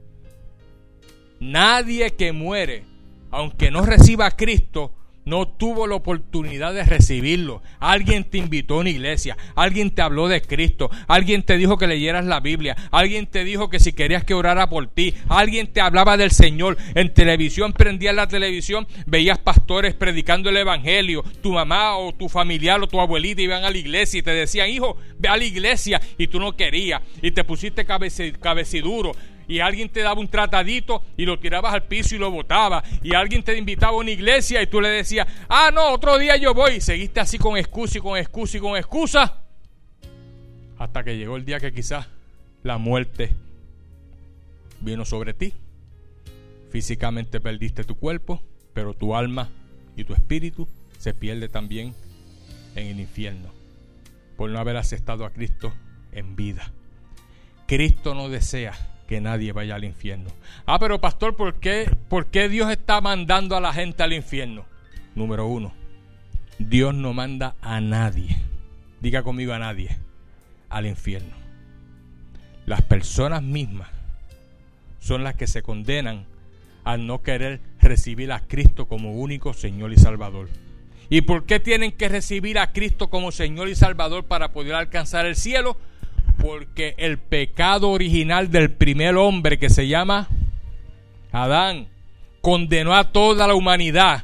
Nadie 1.39 2.11
que 2.11 2.33
muere, 2.33 2.83
aunque 3.31 3.71
no 3.71 3.81
reciba 3.83 4.27
a 4.27 4.35
Cristo, 4.35 4.93
no 5.29 5.47
tuvo 5.47 5.87
la 5.87 5.95
oportunidad 5.95 6.73
de 6.73 6.83
recibirlo. 6.83 7.61
Alguien 7.79 8.23
te 8.23 8.39
invitó 8.39 8.75
a 8.75 8.79
una 8.79 8.89
iglesia, 8.89 9.37
alguien 9.55 9.91
te 9.91 10.01
habló 10.01 10.27
de 10.27 10.41
Cristo, 10.41 10.89
alguien 11.07 11.43
te 11.43 11.57
dijo 11.57 11.77
que 11.77 11.87
leyeras 11.87 12.25
la 12.25 12.39
Biblia, 12.39 12.75
alguien 12.91 13.27
te 13.27 13.43
dijo 13.43 13.69
que 13.69 13.79
si 13.79 13.93
querías 13.93 14.23
que 14.23 14.33
orara 14.33 14.69
por 14.69 14.87
ti, 14.87 15.13
alguien 15.27 15.67
te 15.67 15.81
hablaba 15.81 16.17
del 16.17 16.31
Señor. 16.31 16.77
En 16.95 17.13
televisión 17.13 17.73
prendías 17.73 18.15
la 18.15 18.27
televisión, 18.27 18.87
veías 19.05 19.37
pastores 19.37 19.93
predicando 19.93 20.49
el 20.49 20.57
Evangelio, 20.57 21.23
tu 21.41 21.53
mamá 21.53 21.95
o 21.97 22.13
tu 22.13 22.27
familiar 22.27 22.81
o 22.81 22.87
tu 22.87 22.99
abuelita 22.99 23.41
iban 23.41 23.63
a 23.63 23.69
la 23.71 23.77
iglesia 23.77 24.19
y 24.19 24.23
te 24.23 24.31
decían, 24.31 24.69
hijo, 24.69 24.97
ve 25.17 25.29
a 25.29 25.37
la 25.37 25.43
iglesia. 25.43 26.01
Y 26.17 26.27
tú 26.27 26.39
no 26.39 26.55
querías. 26.55 27.01
Y 27.21 27.31
te 27.31 27.43
pusiste 27.43 27.85
cabeciduro 27.85 29.13
y 29.49 29.59
alguien 29.59 29.89
te 29.89 30.01
daba 30.01 30.21
un 30.21 30.29
tratadito 30.29 31.03
y 31.17 31.25
lo 31.25 31.39
tirabas 31.39 31.73
al 31.73 31.83
piso 31.83 32.15
y 32.15 32.19
lo 32.19 32.29
botaba 32.31 32.83
y 33.03 33.15
alguien 33.15 33.43
te 33.43 33.57
invitaba 33.57 33.93
a 33.93 33.97
una 33.97 34.11
iglesia 34.11 34.61
y 34.61 34.67
tú 34.67 34.79
le 34.79 34.89
decías, 34.89 35.27
ah, 35.49 35.71
no, 35.73 35.91
otro 35.91 36.17
día 36.19 36.37
yo 36.37 36.53
voy 36.53 36.75
y 36.75 36.81
seguiste 36.81 37.19
así 37.19 37.39
con 37.39 37.57
excusa 37.57 37.97
y 37.97 38.01
con 38.01 38.17
excusa 38.17 38.57
y 38.57 38.59
con 38.61 38.77
excusa 38.77 39.41
hasta 40.77 41.03
que 41.03 41.17
llegó 41.17 41.35
el 41.35 41.45
día 41.45 41.59
que 41.59 41.73
quizás 41.73 42.07
la 42.63 42.77
muerte 42.77 43.31
vino 44.81 45.03
sobre 45.03 45.33
ti. 45.33 45.53
Físicamente 46.71 47.41
perdiste 47.41 47.83
tu 47.83 47.95
cuerpo, 47.95 48.41
pero 48.73 48.93
tu 48.93 49.15
alma 49.15 49.49
y 49.97 50.03
tu 50.03 50.13
espíritu 50.13 50.67
se 50.99 51.15
pierde 51.15 51.49
también 51.49 51.95
en 52.75 52.87
el 52.87 52.99
infierno 52.99 53.49
por 54.37 54.51
no 54.51 54.59
haber 54.59 54.77
aceptado 54.77 55.25
a 55.25 55.31
Cristo 55.31 55.73
en 56.11 56.35
vida. 56.35 56.71
Cristo 57.67 58.13
no 58.13 58.29
desea 58.29 58.73
que 59.09 59.19
nadie 59.19 59.53
vaya 59.53 59.73
al 59.73 59.85
infierno. 59.85 60.29
Ah, 60.67 60.77
pero 60.77 61.01
pastor, 61.01 61.35
¿por 61.35 61.55
qué, 61.55 61.89
¿por 62.09 62.27
qué 62.27 62.47
Dios 62.47 62.69
está 62.69 63.01
mandando 63.01 63.57
a 63.57 63.59
la 63.59 63.73
gente 63.73 64.03
al 64.03 64.13
infierno? 64.13 64.65
Número 65.15 65.47
uno, 65.47 65.73
Dios 66.59 66.93
no 66.93 67.11
manda 67.11 67.55
a 67.59 67.81
nadie, 67.81 68.37
diga 69.01 69.23
conmigo 69.23 69.53
a 69.53 69.57
nadie, 69.57 69.97
al 70.69 70.85
infierno. 70.85 71.35
Las 72.67 72.83
personas 72.83 73.41
mismas 73.41 73.89
son 74.99 75.23
las 75.23 75.33
que 75.33 75.47
se 75.47 75.63
condenan 75.63 76.27
al 76.83 77.07
no 77.07 77.23
querer 77.23 77.61
recibir 77.81 78.31
a 78.31 78.41
Cristo 78.41 78.87
como 78.87 79.13
único 79.13 79.55
Señor 79.55 79.91
y 79.91 79.97
Salvador. 79.97 80.49
¿Y 81.09 81.21
por 81.21 81.47
qué 81.47 81.59
tienen 81.59 81.93
que 81.93 82.09
recibir 82.09 82.59
a 82.59 82.73
Cristo 82.73 83.09
como 83.09 83.31
Señor 83.31 83.69
y 83.69 83.75
Salvador 83.75 84.25
para 84.25 84.51
poder 84.51 84.75
alcanzar 84.75 85.25
el 85.25 85.35
cielo? 85.35 85.77
Porque 86.39 86.95
el 86.97 87.17
pecado 87.17 87.89
original 87.89 88.49
del 88.49 88.71
primer 88.71 89.15
hombre 89.17 89.59
que 89.59 89.69
se 89.69 89.87
llama 89.87 90.29
Adán, 91.31 91.87
condenó 92.41 92.95
a 92.95 93.11
toda 93.11 93.47
la 93.47 93.55
humanidad. 93.55 94.23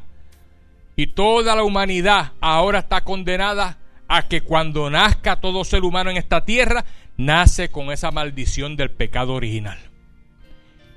Y 0.96 1.08
toda 1.08 1.56
la 1.56 1.64
humanidad 1.64 2.32
ahora 2.40 2.80
está 2.80 3.02
condenada 3.02 3.78
a 4.08 4.28
que 4.28 4.42
cuando 4.42 4.90
nazca 4.90 5.42
todo 5.42 5.66
ser 5.66 5.84
humano 5.84 6.10
en 6.10 6.18
esta 6.18 6.46
tierra, 6.46 6.86
nace 7.18 7.70
con 7.70 7.92
esa 7.92 8.12
maldición 8.12 8.78
del 8.78 8.92
pecado 8.92 9.34
original. 9.34 9.78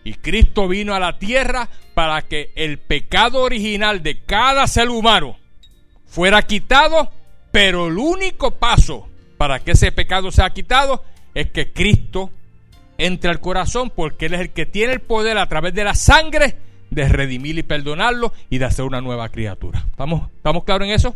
Y 0.05 0.15
Cristo 0.15 0.69
vino 0.69 0.95
a 0.95 1.01
la 1.01 1.19
tierra 1.19 1.69
para 1.95 2.23
que 2.23 2.53
el 2.55 2.79
pecado 2.79 3.43
original 3.43 4.03
de 4.03 4.21
cada 4.21 4.67
ser 4.69 4.89
humano 4.89 5.37
fuera 6.07 6.43
quitado, 6.43 7.11
pero 7.51 7.89
el 7.89 7.99
único 7.99 8.53
paso 8.53 9.08
para 9.39 9.61
que 9.61 9.71
ese 9.71 9.93
pecado 9.93 10.31
sea 10.31 10.51
quitado 10.51 11.03
es 11.35 11.51
que 11.51 11.73
Cristo 11.73 12.31
entre 12.99 13.31
al 13.31 13.41
corazón 13.41 13.91
porque 13.95 14.27
Él 14.27 14.35
es 14.35 14.41
el 14.41 14.51
que 14.51 14.67
tiene 14.67 14.93
el 14.93 15.01
poder 15.01 15.39
a 15.39 15.49
través 15.49 15.73
de 15.73 15.85
la 15.85 15.95
sangre 15.95 16.57
de 16.91 17.09
redimir 17.09 17.57
y 17.59 17.63
perdonarlo 17.63 18.33
y 18.51 18.59
de 18.59 18.65
hacer 18.65 18.85
una 18.85 19.01
nueva 19.01 19.29
criatura. 19.29 19.85
¿Estamos, 19.91 20.29
¿Estamos 20.37 20.65
claros 20.65 20.89
en 20.89 20.95
eso? 20.95 21.15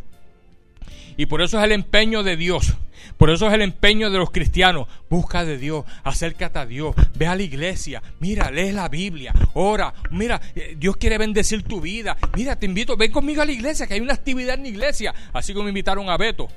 Y 1.16 1.26
por 1.26 1.42
eso 1.42 1.58
es 1.58 1.64
el 1.64 1.72
empeño 1.72 2.22
de 2.22 2.36
Dios. 2.36 2.74
Por 3.18 3.30
eso 3.30 3.48
es 3.48 3.54
el 3.54 3.62
empeño 3.62 4.10
de 4.10 4.18
los 4.18 4.30
cristianos. 4.30 4.86
Busca 5.10 5.44
de 5.44 5.58
Dios, 5.58 5.84
acércate 6.04 6.58
a 6.58 6.66
Dios, 6.66 6.94
ve 7.16 7.26
a 7.26 7.34
la 7.34 7.42
iglesia, 7.42 8.02
mira, 8.20 8.50
lee 8.50 8.72
la 8.72 8.88
Biblia, 8.88 9.34
ora, 9.54 9.92
mira, 10.10 10.40
eh, 10.54 10.76
Dios 10.78 10.96
quiere 10.96 11.18
bendecir 11.18 11.62
tu 11.64 11.80
vida. 11.80 12.16
Mira, 12.36 12.56
te 12.56 12.66
invito, 12.66 12.96
ven 12.96 13.10
conmigo 13.10 13.42
a 13.42 13.44
la 13.44 13.52
iglesia, 13.52 13.86
que 13.86 13.94
hay 13.94 14.00
una 14.00 14.14
actividad 14.14 14.54
en 14.54 14.62
la 14.62 14.68
iglesia. 14.68 15.14
Así 15.32 15.52
como 15.52 15.68
invitaron 15.68 16.08
a 16.08 16.16
Beto. 16.16 16.48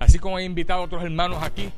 Así 0.00 0.18
como 0.18 0.38
he 0.38 0.44
invitado 0.44 0.80
a 0.80 0.84
otros 0.84 1.04
hermanos 1.04 1.42
aquí. 1.42 1.70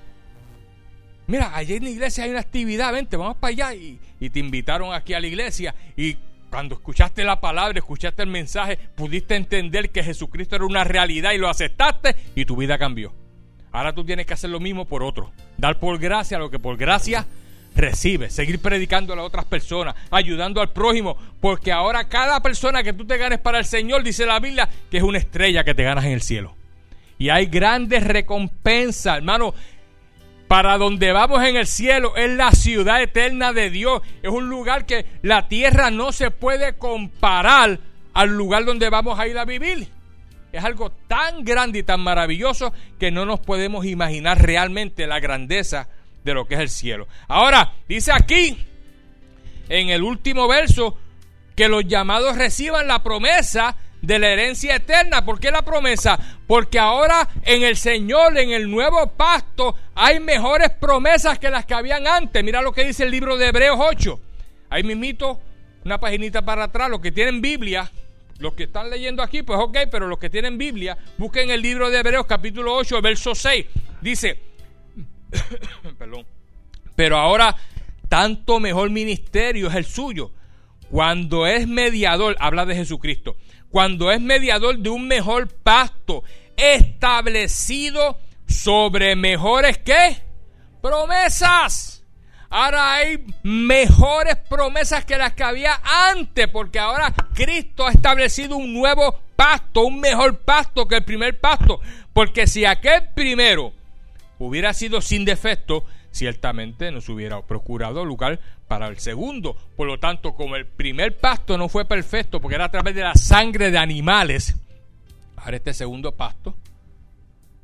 Mira, 1.27 1.55
allí 1.55 1.75
en 1.75 1.85
la 1.85 1.91
iglesia 1.91 2.25
hay 2.25 2.31
una 2.31 2.41
actividad, 2.41 2.93
vente, 2.93 3.17
vamos 3.17 3.37
para 3.37 3.51
allá. 3.51 3.75
Y, 3.75 3.99
te 4.31 4.39
invitaron 4.39 4.95
aquí 4.95 5.13
a 5.13 5.21
la 5.21 5.27
iglesia 5.27 5.75
y 5.97 6.17
cuando 6.49 6.77
escuchaste 6.77 7.25
la 7.25 7.41
palabra, 7.41 7.77
escuchaste 7.77 8.23
el 8.23 8.29
mensaje, 8.29 8.79
pudiste 8.95 9.35
entender 9.35 9.91
que 9.91 10.05
Jesucristo 10.05 10.55
era 10.55 10.65
una 10.65 10.85
realidad 10.85 11.33
y 11.33 11.39
lo 11.39 11.49
aceptaste 11.49 12.15
y 12.37 12.45
tu 12.45 12.55
vida 12.55 12.79
cambió. 12.79 13.13
Ahora 13.73 13.93
tú 13.93 14.05
tienes 14.05 14.27
que 14.27 14.35
hacer 14.35 14.51
lo 14.51 14.61
mismo 14.61 14.87
por 14.87 15.03
otro. 15.03 15.33
Dar 15.57 15.81
por 15.81 15.99
gracia 15.99 16.39
lo 16.39 16.51
que 16.51 16.61
por 16.61 16.77
gracia 16.77 17.27
recibe. 17.75 18.31
Seguir 18.31 18.61
predicando 18.61 19.15
a 19.15 19.23
otras 19.23 19.47
personas, 19.47 19.97
ayudando 20.13 20.61
al 20.61 20.73
prójimo. 20.73 21.17
Porque 21.41 21.73
ahora 21.73 22.09
cada 22.09 22.41
persona 22.41 22.85
que 22.85 22.93
tú 22.93 23.05
te 23.05 23.17
ganes 23.17 23.41
para 23.41 23.59
el 23.59 23.65
Señor, 23.65 24.05
dice 24.05 24.27
la 24.27 24.39
Biblia, 24.39 24.69
que 24.91 24.99
es 24.99 25.03
una 25.03 25.19
estrella 25.19 25.65
que 25.65 25.75
te 25.75 25.83
ganas 25.83 26.05
en 26.05 26.13
el 26.13 26.23
cielo. 26.23 26.55
Y 27.23 27.31
hay 27.31 27.47
grandes 27.47 28.03
recompensas, 28.03 29.19
hermano. 29.19 29.55
Para 30.49 30.77
donde 30.77 31.13
vamos 31.13 31.41
en 31.45 31.55
el 31.55 31.69
cielo 31.69 32.17
es 32.17 32.29
la 32.31 32.51
ciudad 32.51 33.01
eterna 33.01 33.53
de 33.53 33.71
Dios. 33.71 34.03
Es 34.25 34.29
un 34.29 34.49
lugar 34.49 34.87
que 34.87 35.07
la 35.23 35.47
tierra 35.47 35.93
no 35.93 36.11
se 36.11 36.33
puede 36.33 36.77
comparar 36.79 37.79
al 38.13 38.37
lugar 38.37 38.65
donde 38.65 38.91
vamos 38.91 39.21
a 39.21 39.29
ir 39.29 39.39
a 39.39 39.45
vivir. 39.45 39.87
Es 40.51 40.65
algo 40.65 40.91
tan 40.91 41.45
grande 41.45 41.79
y 41.79 41.83
tan 41.85 42.01
maravilloso 42.01 42.73
que 42.99 43.13
no 43.13 43.25
nos 43.25 43.39
podemos 43.39 43.87
imaginar 43.87 44.43
realmente 44.43 45.07
la 45.07 45.21
grandeza 45.21 45.89
de 46.25 46.35
lo 46.35 46.47
que 46.47 46.57
es 46.57 46.61
el 46.61 46.71
cielo. 46.71 47.07
Ahora, 47.29 47.75
dice 47.87 48.11
aquí, 48.11 48.67
en 49.69 49.91
el 49.91 50.03
último 50.03 50.49
verso, 50.49 50.99
que 51.55 51.69
los 51.69 51.87
llamados 51.87 52.37
reciban 52.37 52.89
la 52.89 53.05
promesa 53.05 53.77
de 54.03 54.19
la 54.19 54.29
herencia 54.29 54.77
eterna. 54.77 55.25
¿Por 55.25 55.41
qué 55.41 55.51
la 55.51 55.63
promesa? 55.63 56.19
Porque 56.47 56.79
ahora 56.79 57.29
en 57.45 57.63
el 57.63 57.77
Señor, 57.77 58.37
en 58.37 58.51
el 58.51 58.71
nuevo 58.71 59.07
pacto, 59.13 59.75
hay 59.95 60.21
mejores 60.21 60.71
promesas 60.71 61.39
que 61.39 61.49
las 61.49 61.65
que 61.65 61.75
habían 61.75 62.07
antes. 62.07 62.45
Mira 62.45 62.61
lo 62.61 62.73
que 62.73 62.85
dice 62.85 63.05
el 63.05 63.11
libro 63.11 63.39
de 63.39 63.49
Hebreos 63.49 63.79
8. 63.81 64.21
Ahí 64.69 64.83
mismito, 64.83 65.41
una 65.85 65.99
paginita 65.99 66.43
para 66.43 66.65
atrás, 66.65 66.91
los 66.91 67.01
que 67.01 67.13
tienen 67.13 67.41
Biblia, 67.41 67.91
los 68.39 68.55
que 68.55 68.65
están 68.65 68.91
leyendo 68.91 69.23
aquí, 69.23 69.43
pues 69.43 69.59
ok, 69.61 69.79
pero 69.91 70.09
los 70.09 70.19
que 70.19 70.29
tienen 70.29 70.59
Biblia, 70.59 70.99
busquen 71.17 71.51
el 71.51 71.63
libro 71.63 71.91
de 71.91 71.99
Hebreos 71.99 72.27
capítulo 72.27 72.75
8, 72.75 73.01
verso 73.01 73.35
6. 73.35 73.67
Dice, 74.01 74.39
perdón, 75.99 76.27
pero 76.97 77.17
ahora 77.17 77.55
tanto 78.09 78.59
mejor 78.59 78.91
ministerio 78.91 79.69
es 79.69 79.75
el 79.77 79.85
suyo. 79.85 80.33
Cuando 80.91 81.47
es 81.47 81.67
mediador, 81.67 82.37
habla 82.39 82.67
de 82.67 82.75
Jesucristo 82.75 83.37
cuando 83.73 84.13
es 84.13 84.21
mediador 84.21 84.79
de 84.79 84.91
un 84.91 85.09
mejor 85.09 85.49
pacto 85.49 86.23
establecido 86.57 88.19
sobre 88.47 89.17
mejores 89.17 89.79
que 89.79 90.19
promesas. 90.83 92.05
Ahora 92.51 92.93
hay 92.93 93.25
mejores 93.43 94.37
promesas 94.37 95.07
que 95.07 95.17
las 95.17 95.33
que 95.33 95.43
había 95.43 95.81
antes, 96.11 96.49
porque 96.49 96.79
ahora 96.79 97.15
Cristo 97.33 97.87
ha 97.87 97.93
establecido 97.93 98.57
un 98.57 98.75
nuevo 98.75 99.19
pacto, 99.37 99.87
un 99.87 100.01
mejor 100.01 100.41
pacto 100.41 100.87
que 100.87 100.97
el 100.97 101.05
primer 101.05 101.41
pacto. 101.41 101.81
Porque 102.13 102.47
si 102.47 102.67
aquel 102.67 103.09
primero 103.15 103.73
hubiera 104.39 104.75
sido 104.75 105.01
sin 105.01 105.25
defecto, 105.25 105.87
ciertamente 106.13 106.93
nos 106.93 107.09
hubiera 107.09 107.43
procurado 107.43 108.05
lugar 108.05 108.39
para 108.69 108.87
el 108.87 108.99
segundo. 108.99 109.57
Por 109.77 109.89
lo 109.89 109.99
tanto, 109.99 110.35
como 110.35 110.57
el 110.57 110.67
primer 110.67 111.17
pacto 111.19 111.59
no 111.59 111.69
fue 111.69 111.85
perfecto 111.85 112.41
porque 112.41 112.55
era 112.55 112.67
a 112.67 112.71
través 112.71 112.95
de 112.95 113.03
la 113.03 113.15
sangre 113.15 113.71
de 113.71 113.79
animales, 113.79 114.57
ahora 115.37 115.57
este 115.57 115.75
segundo 115.75 116.13
pacto 116.13 116.55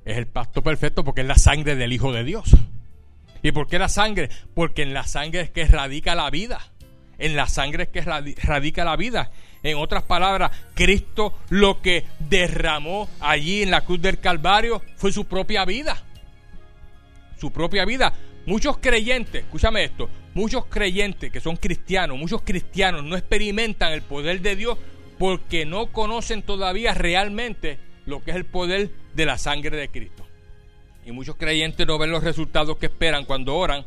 es 0.05 0.17
el 0.17 0.27
pacto 0.27 0.63
perfecto 0.63 1.05
porque 1.05 1.21
es 1.21 1.27
la 1.27 1.37
sangre 1.37 1.77
del 1.77 1.93
Hijo 1.93 2.13
de 2.13 2.25
Dios. 2.25 2.57
¿Y 3.43 3.53
por 3.53 3.69
qué 3.69 3.79
la 3.79 3.89
sangre? 3.89 4.31
Porque 4.55 4.83
en 4.83 4.95
la 4.95 5.05
sangre 5.05 5.43
es 5.43 5.51
que 5.51 5.65
radica 5.67 6.15
la 6.15 6.31
vida. 6.31 6.61
En 7.19 7.37
la 7.37 7.47
sangre 7.47 7.85
es 7.85 7.89
que 7.91 8.01
radica 8.01 8.85
la 8.85 8.97
vida. 8.97 9.31
En 9.63 9.77
otras 9.77 10.05
palabras, 10.05 10.53
Cristo 10.75 11.35
lo 11.51 11.83
que 11.83 12.05
derramó 12.21 13.09
allí 13.21 13.63
en 13.63 13.71
la 13.71 13.83
cruz 13.83 14.01
del 14.01 14.19
Calvario 14.19 14.83
fue 14.97 15.13
su 15.13 15.27
propia 15.27 15.65
vida. 15.65 16.03
Su 17.39 17.53
propia 17.53 17.85
vida 17.85 18.13
Muchos 18.49 18.79
creyentes, 18.79 19.45
escúchame 19.45 19.85
esto, 19.85 20.09
muchos 20.33 20.65
creyentes 20.65 21.31
que 21.31 21.39
son 21.39 21.57
cristianos, 21.57 22.17
muchos 22.17 22.41
cristianos 22.41 23.05
no 23.05 23.15
experimentan 23.15 23.93
el 23.93 24.01
poder 24.01 24.41
de 24.41 24.57
Dios 24.57 24.79
porque 25.19 25.67
no 25.67 25.93
conocen 25.93 26.41
todavía 26.41 26.95
realmente 26.95 27.79
lo 28.07 28.25
que 28.25 28.31
es 28.31 28.39
el 28.39 28.47
poder 28.47 28.91
de 29.13 29.27
la 29.27 29.37
sangre 29.37 29.77
de 29.77 29.91
Cristo. 29.91 30.27
Y 31.05 31.13
muchos 31.13 31.37
creyentes 31.37 31.87
no 31.87 31.99
ven 31.99 32.11
los 32.11 32.25
resultados 32.25 32.79
que 32.79 32.87
esperan 32.87 33.27
cuando 33.27 33.55
oran 33.55 33.85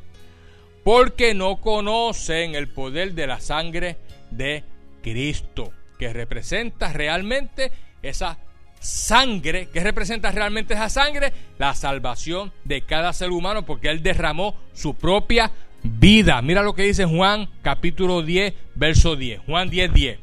porque 0.84 1.34
no 1.34 1.60
conocen 1.60 2.54
el 2.54 2.68
poder 2.68 3.16
de 3.16 3.26
la 3.26 3.40
sangre 3.40 3.98
de 4.30 4.64
Cristo, 5.02 5.74
que 5.98 6.14
representa 6.14 6.94
realmente 6.94 7.72
esa 8.04 8.38
sangre, 8.82 9.70
que 9.70 9.80
representa 9.80 10.32
realmente 10.32 10.74
esa 10.74 10.90
sangre? 10.90 11.32
La 11.58 11.74
salvación 11.76 12.52
de 12.66 12.82
cada 12.82 13.14
ser 13.14 13.30
humano, 13.30 13.66
porque 13.66 13.90
Él 13.90 14.04
derramó 14.04 14.56
su 14.74 14.96
propia 14.96 15.52
vida. 15.84 16.42
Mira 16.42 16.64
lo 16.64 16.74
que 16.74 16.84
dice 16.84 17.06
Juan 17.06 17.50
capítulo 17.62 18.22
10, 18.24 18.54
verso 18.76 19.16
10. 19.16 19.42
Juan 19.46 19.70
10, 19.70 19.94
10. 19.94 20.20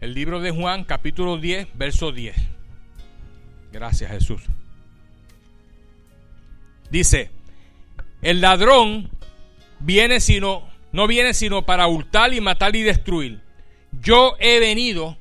El 0.00 0.14
libro 0.14 0.40
de 0.40 0.50
Juan 0.50 0.84
capítulo 0.84 1.38
10, 1.38 1.68
verso 1.74 2.12
10. 2.12 2.34
Gracias 3.72 4.10
Jesús. 4.10 4.42
Dice, 6.90 7.30
el 8.22 8.40
ladrón 8.40 9.10
viene 9.80 10.20
sino, 10.20 10.68
no 10.92 11.06
viene 11.06 11.34
sino 11.34 11.62
para 11.62 11.86
hurtar 11.88 12.32
y 12.32 12.40
matar 12.40 12.76
y 12.76 12.82
destruir. 12.82 13.40
Yo 14.00 14.36
he 14.38 14.60
venido 14.60 15.16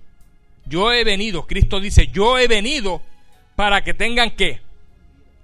yo 0.74 0.92
he 0.92 1.04
venido, 1.04 1.46
Cristo 1.46 1.80
dice, 1.80 2.08
yo 2.08 2.40
he 2.40 2.48
venido 2.48 3.04
para 3.56 3.84
que 3.84 3.94
tengan 3.94 4.32
que 4.32 4.60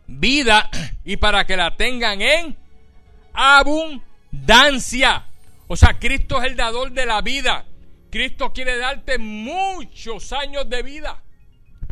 vida 0.07 0.71
y 1.05 1.17
para 1.17 1.45
que 1.45 1.55
la 1.55 1.77
tengan 1.77 2.19
en 2.19 2.57
abundancia. 3.31 5.27
O 5.67 5.77
sea, 5.77 5.99
Cristo 5.99 6.41
es 6.41 6.47
el 6.47 6.55
dador 6.55 6.93
de 6.93 7.05
la 7.05 7.21
vida. 7.21 7.63
Cristo 8.09 8.51
quiere 8.51 8.79
darte 8.79 9.19
muchos 9.19 10.33
años 10.33 10.67
de 10.67 10.81
vida. 10.81 11.21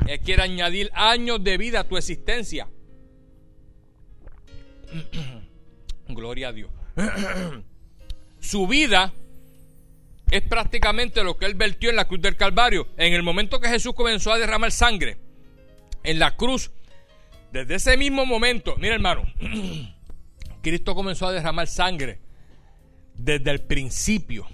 Él 0.07 0.19
quiere 0.21 0.41
añadir 0.41 0.89
años 0.95 1.43
de 1.43 1.59
vida 1.59 1.81
a 1.81 1.83
tu 1.83 1.95
existencia. 1.95 2.67
Gloria 6.07 6.47
a 6.47 6.53
Dios. 6.53 6.71
Su 8.39 8.65
vida 8.65 9.13
es 10.31 10.41
prácticamente 10.41 11.23
lo 11.23 11.37
que 11.37 11.45
él 11.45 11.55
vertió 11.55 11.89
en 11.89 11.95
la 11.95 12.05
cruz 12.05 12.21
del 12.21 12.35
Calvario. 12.35 12.87
En 12.97 13.13
el 13.13 13.23
momento 13.23 13.59
que 13.59 13.69
Jesús 13.69 13.93
comenzó 13.93 14.31
a 14.31 14.37
derramar 14.37 14.71
sangre 14.71 15.17
en 16.03 16.19
la 16.19 16.35
cruz, 16.35 16.71
desde 17.51 17.75
ese 17.75 17.97
mismo 17.97 18.25
momento, 18.25 18.75
mira 18.77 18.95
hermano, 18.95 19.23
Cristo 20.61 20.95
comenzó 20.95 21.27
a 21.27 21.31
derramar 21.31 21.67
sangre 21.67 22.19
desde 23.15 23.51
el 23.51 23.61
principio 23.61 24.47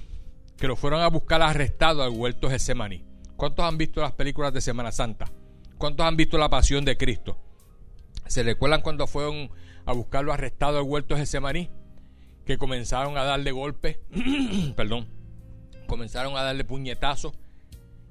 que 0.57 0.67
lo 0.67 0.75
fueron 0.75 1.01
a 1.01 1.07
buscar 1.07 1.41
arrestado 1.41 2.03
al 2.03 2.11
huerto 2.11 2.49
Getsemaní. 2.49 3.03
¿Cuántos 3.35 3.65
han 3.65 3.77
visto 3.77 4.01
las 4.01 4.13
películas 4.13 4.53
de 4.53 4.61
Semana 4.61 4.91
Santa? 4.91 5.31
¿Cuántos 5.77 6.05
han 6.05 6.15
visto 6.15 6.37
la 6.37 6.49
pasión 6.49 6.85
de 6.85 6.95
Cristo? 6.97 7.37
¿Se 8.27 8.43
recuerdan 8.43 8.81
cuando 8.81 9.07
fueron 9.07 9.49
a 9.85 9.91
buscarlo 9.91 10.31
arrestado 10.31 10.77
al 10.77 10.83
huerto 10.83 11.17
Getsemaní? 11.17 11.69
que 12.45 12.57
comenzaron 12.57 13.17
a 13.17 13.23
darle 13.23 13.51
golpes, 13.51 13.99
perdón, 14.75 15.07
comenzaron 15.87 16.35
a 16.37 16.43
darle 16.43 16.63
puñetazos, 16.63 17.33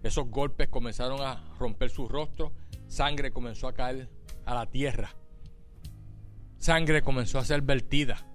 esos 0.03 0.29
golpes 0.29 0.69
comenzaron 0.69 1.21
a 1.21 1.45
romper 1.59 1.91
su 1.91 2.09
rostro, 2.09 2.53
sangre 2.89 3.31
comenzó 3.31 3.69
a 3.69 3.75
caer 3.75 4.09
a 4.45 4.55
la 4.55 4.67
tierra, 4.67 5.15
sangre 6.59 7.03
comenzó 7.03 7.39
a 7.39 7.45
ser 7.45 7.63
vertida. 7.63 8.27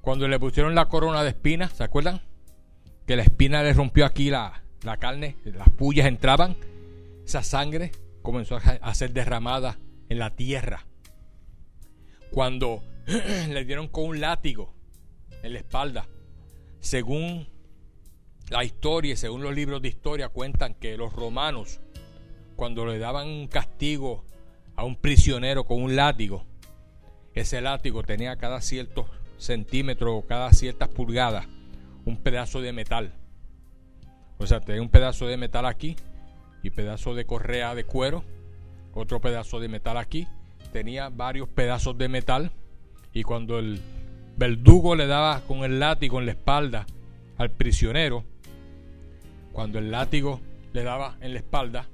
Cuando 0.00 0.28
le 0.28 0.40
pusieron 0.40 0.74
la 0.74 0.86
corona 0.86 1.22
de 1.22 1.30
espinas, 1.30 1.72
¿se 1.72 1.84
acuerdan? 1.84 2.22
Que 3.06 3.16
la 3.16 3.22
espina 3.22 3.62
le 3.62 3.74
rompió 3.74 4.06
aquí 4.06 4.30
la, 4.30 4.62
la 4.82 4.96
carne, 4.96 5.36
las 5.44 5.68
pullas 5.68 6.06
entraban, 6.06 6.56
esa 7.24 7.42
sangre 7.42 7.92
comenzó 8.22 8.56
a 8.56 8.94
ser 8.94 9.12
derramada 9.12 9.78
en 10.08 10.18
la 10.18 10.30
tierra. 10.30 10.86
Cuando 12.30 12.82
le 13.06 13.64
dieron 13.64 13.88
con 13.88 14.04
un 14.04 14.20
látigo 14.20 14.74
en 15.42 15.52
la 15.52 15.58
espalda, 15.58 16.06
según 16.80 17.48
la 18.50 18.64
historia 18.64 19.16
según 19.16 19.42
los 19.42 19.54
libros 19.54 19.80
de 19.80 19.88
historia 19.88 20.28
cuentan 20.28 20.74
que 20.74 20.96
los 20.96 21.12
romanos, 21.12 21.80
cuando 22.56 22.84
le 22.84 22.98
daban 22.98 23.28
un 23.28 23.46
castigo 23.46 24.24
a 24.74 24.84
un 24.84 24.96
prisionero 24.96 25.64
con 25.64 25.82
un 25.82 25.96
látigo, 25.96 26.44
ese 27.32 27.60
látigo 27.60 28.02
tenía 28.02 28.36
cada 28.36 28.60
ciertos 28.60 29.06
centímetros 29.38 30.12
o 30.12 30.26
cada 30.26 30.52
ciertas 30.52 30.88
pulgadas 30.88 31.46
un 32.04 32.16
pedazo 32.16 32.60
de 32.60 32.72
metal. 32.72 33.14
O 34.38 34.46
sea, 34.46 34.60
tenía 34.60 34.82
un 34.82 34.88
pedazo 34.88 35.26
de 35.26 35.36
metal 35.36 35.64
aquí 35.64 35.96
y 36.62 36.70
pedazo 36.70 37.14
de 37.14 37.24
correa 37.26 37.74
de 37.74 37.84
cuero, 37.84 38.24
otro 38.94 39.20
pedazo 39.20 39.60
de 39.60 39.68
metal 39.68 39.96
aquí, 39.96 40.26
tenía 40.72 41.08
varios 41.08 41.48
pedazos 41.48 41.96
de 41.98 42.08
metal 42.08 42.50
y 43.12 43.22
cuando 43.22 43.58
el 43.58 43.80
verdugo 44.36 44.96
le 44.96 45.06
daba 45.06 45.40
con 45.42 45.58
el 45.58 45.78
látigo 45.78 46.18
en 46.18 46.26
la 46.26 46.32
espalda 46.32 46.86
al 47.38 47.50
prisionero, 47.50 48.24
cuando 49.52 49.78
el 49.78 49.90
látigo 49.90 50.40
le 50.72 50.82
daba 50.82 51.16
en 51.20 51.32
la 51.32 51.38
espalda, 51.38 51.88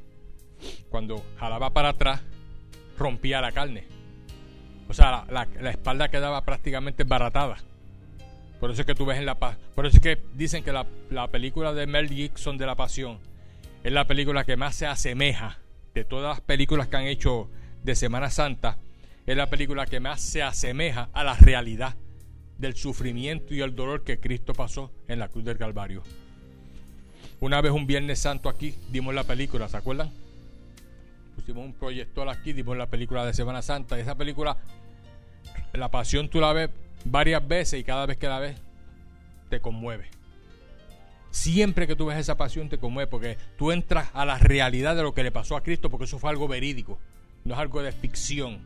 cuando 0.89 1.25
jalaba 1.39 1.71
para 1.73 1.91
atrás, 1.91 2.23
rompía 2.99 3.41
la 3.41 3.53
carne. 3.53 3.85
O 4.89 4.95
sea, 4.95 5.27
la, 5.31 5.71
espalda 5.71 6.09
quedaba 6.09 6.45
prácticamente 6.45 7.05
baratada. 7.05 7.57
Por 8.61 8.71
eso 8.71 8.83
es 8.83 8.87
que 8.87 8.95
tú 8.95 9.05
ves 9.05 9.19
en 9.19 9.27
la 9.27 9.37
por 9.37 9.87
eso 9.87 9.97
es 9.97 10.03
que 10.03 10.19
dicen 10.35 10.65
que 10.65 10.73
la, 10.73 10.87
la 11.11 11.29
película 11.29 11.73
de 11.73 11.87
Mel 11.87 12.09
Gibson 12.09 12.57
de 12.57 12.67
la 12.67 12.75
Pasión 12.75 13.19
es 13.85 13.93
la 13.93 14.07
película 14.07 14.45
que 14.45 14.57
más 14.57 14.75
se 14.75 14.87
asemeja 14.87 15.59
de 15.93 16.05
todas 16.05 16.37
las 16.37 16.41
películas 16.41 16.89
que 16.89 16.97
han 16.97 17.07
hecho 17.07 17.51
de 17.83 17.95
Semana 17.95 18.31
Santa. 18.31 18.79
Es 19.27 19.37
la 19.37 19.51
película 19.51 19.87
que 19.87 20.01
más 20.01 20.21
se 20.21 20.43
asemeja 20.43 21.11
a 21.13 21.25
la 21.25 21.35
realidad 21.35 21.97
del 22.59 22.75
sufrimiento 22.75 23.55
y 23.55 23.61
el 23.61 23.75
dolor 23.75 24.05
que 24.05 24.19
Cristo 24.19 24.53
pasó 24.55 24.93
en 25.09 25.19
la 25.19 25.29
cruz 25.29 25.45
del 25.45 25.59
Calvario. 25.59 26.03
Una 27.41 27.61
vez 27.61 27.73
un 27.73 27.87
Viernes 27.87 28.19
Santo 28.19 28.49
aquí 28.49 28.75
dimos 28.91 29.15
la 29.15 29.25
película, 29.25 29.69
¿se 29.69 29.77
acuerdan? 29.77 30.11
Pusimos 31.35 31.67
un 31.67 31.75
proyector 31.75 32.29
aquí, 32.29 32.53
dimos 32.55 32.77
la 32.77 32.87
película 32.87 33.27
de 33.27 33.35
Semana 33.35 33.61
Santa. 33.61 33.99
Esa 33.99 34.15
película, 34.15 34.57
la 35.75 35.91
pasión 35.91 36.31
tú 36.31 36.41
la 36.41 36.53
ves 36.55 36.71
varias 37.05 37.47
veces 37.47 37.81
y 37.81 37.85
cada 37.85 38.07
vez 38.07 38.17
que 38.17 38.27
la 38.27 38.39
ves 38.39 38.57
te 39.51 39.61
conmueve. 39.61 40.09
Siempre 41.31 41.87
que 41.87 41.95
tú 41.95 42.07
ves 42.07 42.19
esa 42.19 42.39
pasión 42.39 42.71
te 42.71 42.79
conmueve 42.79 43.11
porque 43.11 43.37
tú 43.59 43.71
entras 43.71 44.09
a 44.15 44.25
la 44.25 44.39
realidad 44.39 44.97
de 44.97 45.03
lo 45.03 45.13
que 45.13 45.23
le 45.23 45.31
pasó 45.31 45.57
a 45.57 45.63
Cristo 45.63 45.91
porque 45.91 46.07
eso 46.07 46.19
fue 46.19 46.31
algo 46.31 46.49
verídico, 46.49 46.99
no 47.45 47.53
es 47.53 47.61
algo 47.61 47.83
de 47.83 47.93
ficción, 47.93 48.61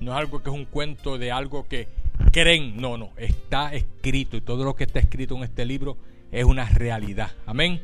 no 0.00 0.10
es 0.10 0.18
algo 0.18 0.42
que 0.42 0.50
es 0.50 0.54
un 0.54 0.64
cuento 0.64 1.16
de 1.18 1.30
algo 1.30 1.68
que 1.68 1.86
creen, 2.32 2.76
no, 2.76 2.98
no, 2.98 3.12
está 3.16 3.72
escrito 3.72 4.36
y 4.36 4.40
todo 4.40 4.64
lo 4.64 4.74
que 4.74 4.82
está 4.84 4.98
escrito 4.98 5.36
en 5.36 5.44
este 5.44 5.64
libro 5.64 5.96
es 6.32 6.44
una 6.44 6.68
realidad. 6.68 7.32
Amén. 7.46 7.80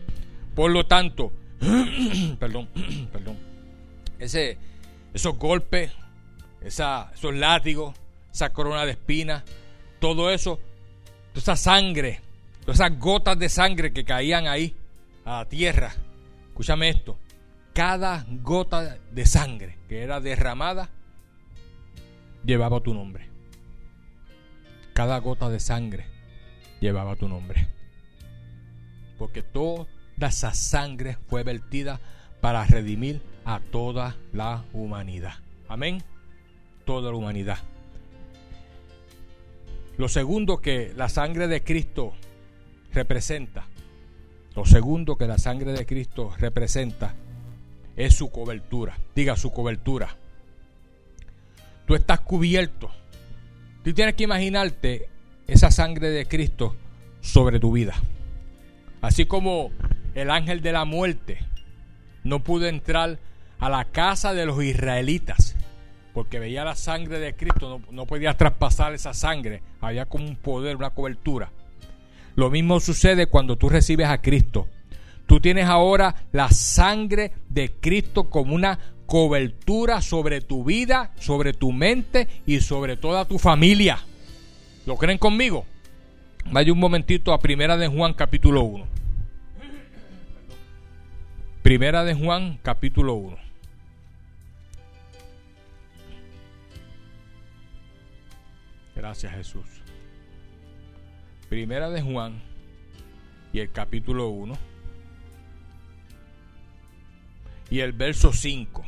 Por 0.55 0.71
lo 0.71 0.87
tanto, 0.87 1.33
perdón, 2.39 2.69
perdón, 3.13 3.37
ese, 4.19 4.59
esos 5.13 5.39
golpes, 5.39 5.93
esa, 6.63 7.11
esos 7.15 7.35
látigos, 7.35 7.95
esa 8.33 8.53
corona 8.53 8.85
de 8.85 8.93
espinas, 8.93 9.45
todo 10.01 10.31
eso, 10.31 10.61
toda 11.33 11.41
esa 11.43 11.57
sangre 11.57 12.21
esas 12.73 12.99
gotas 12.99 13.39
de 13.39 13.49
sangre 13.49 13.93
que 13.93 14.05
caían 14.05 14.47
ahí 14.47 14.75
a 15.25 15.39
la 15.39 15.45
tierra. 15.49 15.93
Escúchame 16.49 16.89
esto. 16.89 17.17
Cada 17.73 18.25
gota 18.43 18.99
de 19.11 19.27
sangre 19.27 19.79
que 19.89 20.03
era 20.03 20.21
derramada 20.21 20.89
llevaba 22.45 22.81
tu 22.81 22.95
nombre. 22.95 23.29
Cada 24.95 25.19
gota 25.19 25.51
de 25.51 25.61
sangre 25.61 26.07
llevaba 26.81 27.17
tu 27.17 27.29
nombre. 27.29 27.69
Porque 29.19 29.43
toda 29.43 29.87
esa 30.21 30.55
sangre 30.55 31.17
fue 31.29 31.43
vertida 31.43 32.01
para 32.41 32.65
redimir 32.65 33.21
a 33.45 33.61
toda 33.61 34.17
la 34.33 34.65
humanidad. 34.73 35.35
Amén. 35.69 36.03
Toda 36.85 37.11
la 37.11 37.17
humanidad. 37.17 37.59
Lo 39.99 40.09
segundo 40.09 40.59
que 40.59 40.93
la 40.95 41.09
sangre 41.09 41.49
de 41.49 41.63
Cristo 41.63 42.13
representa, 42.93 43.67
lo 44.55 44.65
segundo 44.65 45.17
que 45.17 45.27
la 45.27 45.39
sangre 45.39 45.73
de 45.73 45.87
Cristo 45.87 46.33
representa 46.39 47.15
es 47.97 48.15
su 48.15 48.31
cobertura. 48.31 48.99
Diga 49.15 49.37
su 49.37 49.53
cobertura. 49.53 50.17
Tú 51.87 51.95
estás 51.95 52.21
cubierto. 52.21 52.91
Tú 53.83 53.95
tienes 53.95 54.15
que 54.15 54.25
imaginarte 54.25 55.09
esa 55.47 55.71
sangre 55.71 56.11
de 56.11 56.27
Cristo 56.27 56.75
sobre 57.21 57.59
tu 57.59 57.73
vida. 57.73 57.95
Así 59.01 59.27
como 59.27 59.71
el 60.15 60.31
ángel 60.31 60.63
de 60.63 60.73
la 60.73 60.85
muerte 60.85 61.39
no 62.25 62.43
pudo 62.43 62.67
entrar 62.67 63.19
a 63.59 63.69
la 63.69 63.85
casa 63.85 64.35
de 64.35 64.47
los 64.47 64.63
israelitas 64.63 65.57
porque 66.17 66.39
veía 66.39 66.65
la 66.65 66.75
sangre 66.75 67.19
de 67.19 67.37
Cristo, 67.37 67.83
no, 67.91 68.07
podía 68.07 68.35
traspasar 68.35 68.95
esa 68.95 69.13
sangre. 69.13 69.61
Había 69.83 70.07
como 70.07 70.25
un 70.25 70.37
poder, 70.37 70.75
una 70.77 70.89
cobertura. 70.89 71.53
Lo 72.37 72.49
mismo 72.49 72.81
sucede 72.81 73.27
cuando 73.27 73.57
tú 73.57 73.69
recibes 73.69 74.09
a 74.09 74.23
Cristo. 74.23 74.67
Tú 75.27 75.41
tienes 75.41 75.67
ahora 75.67 76.15
la 76.33 76.49
sangre 76.49 77.33
de 77.51 77.71
Cristo 77.71 78.31
como 78.31 78.55
una 78.55 78.79
cobertura 79.05 80.01
sobre 80.01 80.41
tu 80.41 80.65
vida, 80.65 81.13
sobre 81.19 81.53
tu 81.53 81.71
mente 81.71 82.29
y 82.47 82.63
sobre 82.63 82.97
toda 82.97 83.27
tu 83.27 83.39
familia. 83.39 83.99
¿Lo 84.87 84.97
creen 84.97 85.19
conmigo? 85.19 85.67
Vaya 86.53 86.73
un 86.73 86.79
momentito 86.79 87.33
a 87.33 87.41
Primera 87.41 87.77
de 87.77 87.89
Juan 87.89 88.15
capítulo 88.15 88.63
1. 88.63 88.87
Primera 91.63 92.05
de 92.05 92.15
Juan 92.15 92.59
capítulo 92.63 93.15
1. 93.15 93.37
Gracias 98.95 99.35
Jesús. 99.35 99.67
Primera 101.49 101.91
de 101.91 102.01
Juan 102.01 102.41
y 103.53 103.59
el 103.59 103.73
capítulo 103.73 104.29
1 104.29 104.57
y 107.71 107.81
el 107.81 107.93
verso 107.93 108.33
5. 108.33 108.85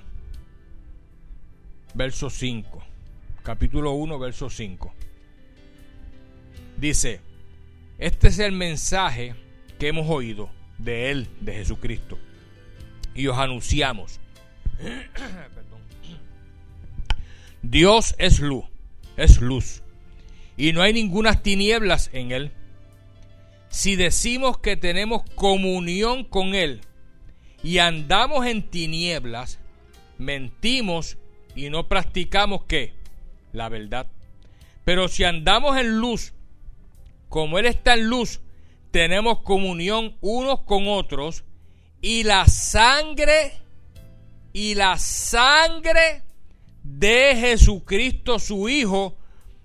Verso 1.94 2.30
5. 2.30 2.84
Capítulo 3.42 3.92
1, 3.92 4.18
verso 4.18 4.48
5. 4.48 4.94
Dice, 6.76 7.20
este 7.98 8.28
es 8.28 8.38
el 8.38 8.52
mensaje 8.52 9.34
que 9.78 9.88
hemos 9.88 10.08
oído 10.08 10.50
de 10.78 11.10
Él, 11.10 11.28
de 11.40 11.54
Jesucristo. 11.54 12.18
Y 13.14 13.26
os 13.26 13.38
anunciamos. 13.38 14.20
Dios 17.62 18.14
es 18.18 18.40
luz, 18.40 18.64
es 19.16 19.40
luz 19.40 19.82
y 20.58 20.72
no 20.72 20.82
hay 20.82 20.92
ninguna 20.92 21.40
tinieblas 21.40 22.10
en 22.12 22.32
él. 22.32 22.52
Si 23.70 23.96
decimos 23.96 24.58
que 24.58 24.76
tenemos 24.76 25.22
comunión 25.36 26.24
con 26.24 26.54
él 26.54 26.80
y 27.62 27.78
andamos 27.78 28.44
en 28.44 28.68
tinieblas, 28.68 29.60
mentimos 30.18 31.16
y 31.54 31.70
no 31.70 31.86
practicamos 31.86 32.64
qué? 32.64 32.92
La 33.52 33.68
verdad. 33.68 34.08
Pero 34.84 35.06
si 35.06 35.22
andamos 35.24 35.78
en 35.78 36.00
luz, 36.00 36.34
como 37.28 37.58
él 37.58 37.66
está 37.66 37.94
en 37.94 38.08
luz, 38.08 38.40
tenemos 38.90 39.40
comunión 39.40 40.16
unos 40.20 40.60
con 40.60 40.88
otros 40.88 41.44
y 42.00 42.22
la 42.22 42.46
sangre 42.46 43.52
y 44.52 44.74
la 44.74 44.98
sangre 44.98 46.22
de 46.82 47.36
Jesucristo 47.36 48.38
su 48.38 48.68
Hijo 48.68 49.16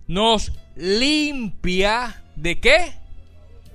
nos 0.07 0.51
limpia 0.75 2.23
de 2.35 2.59
qué? 2.59 2.93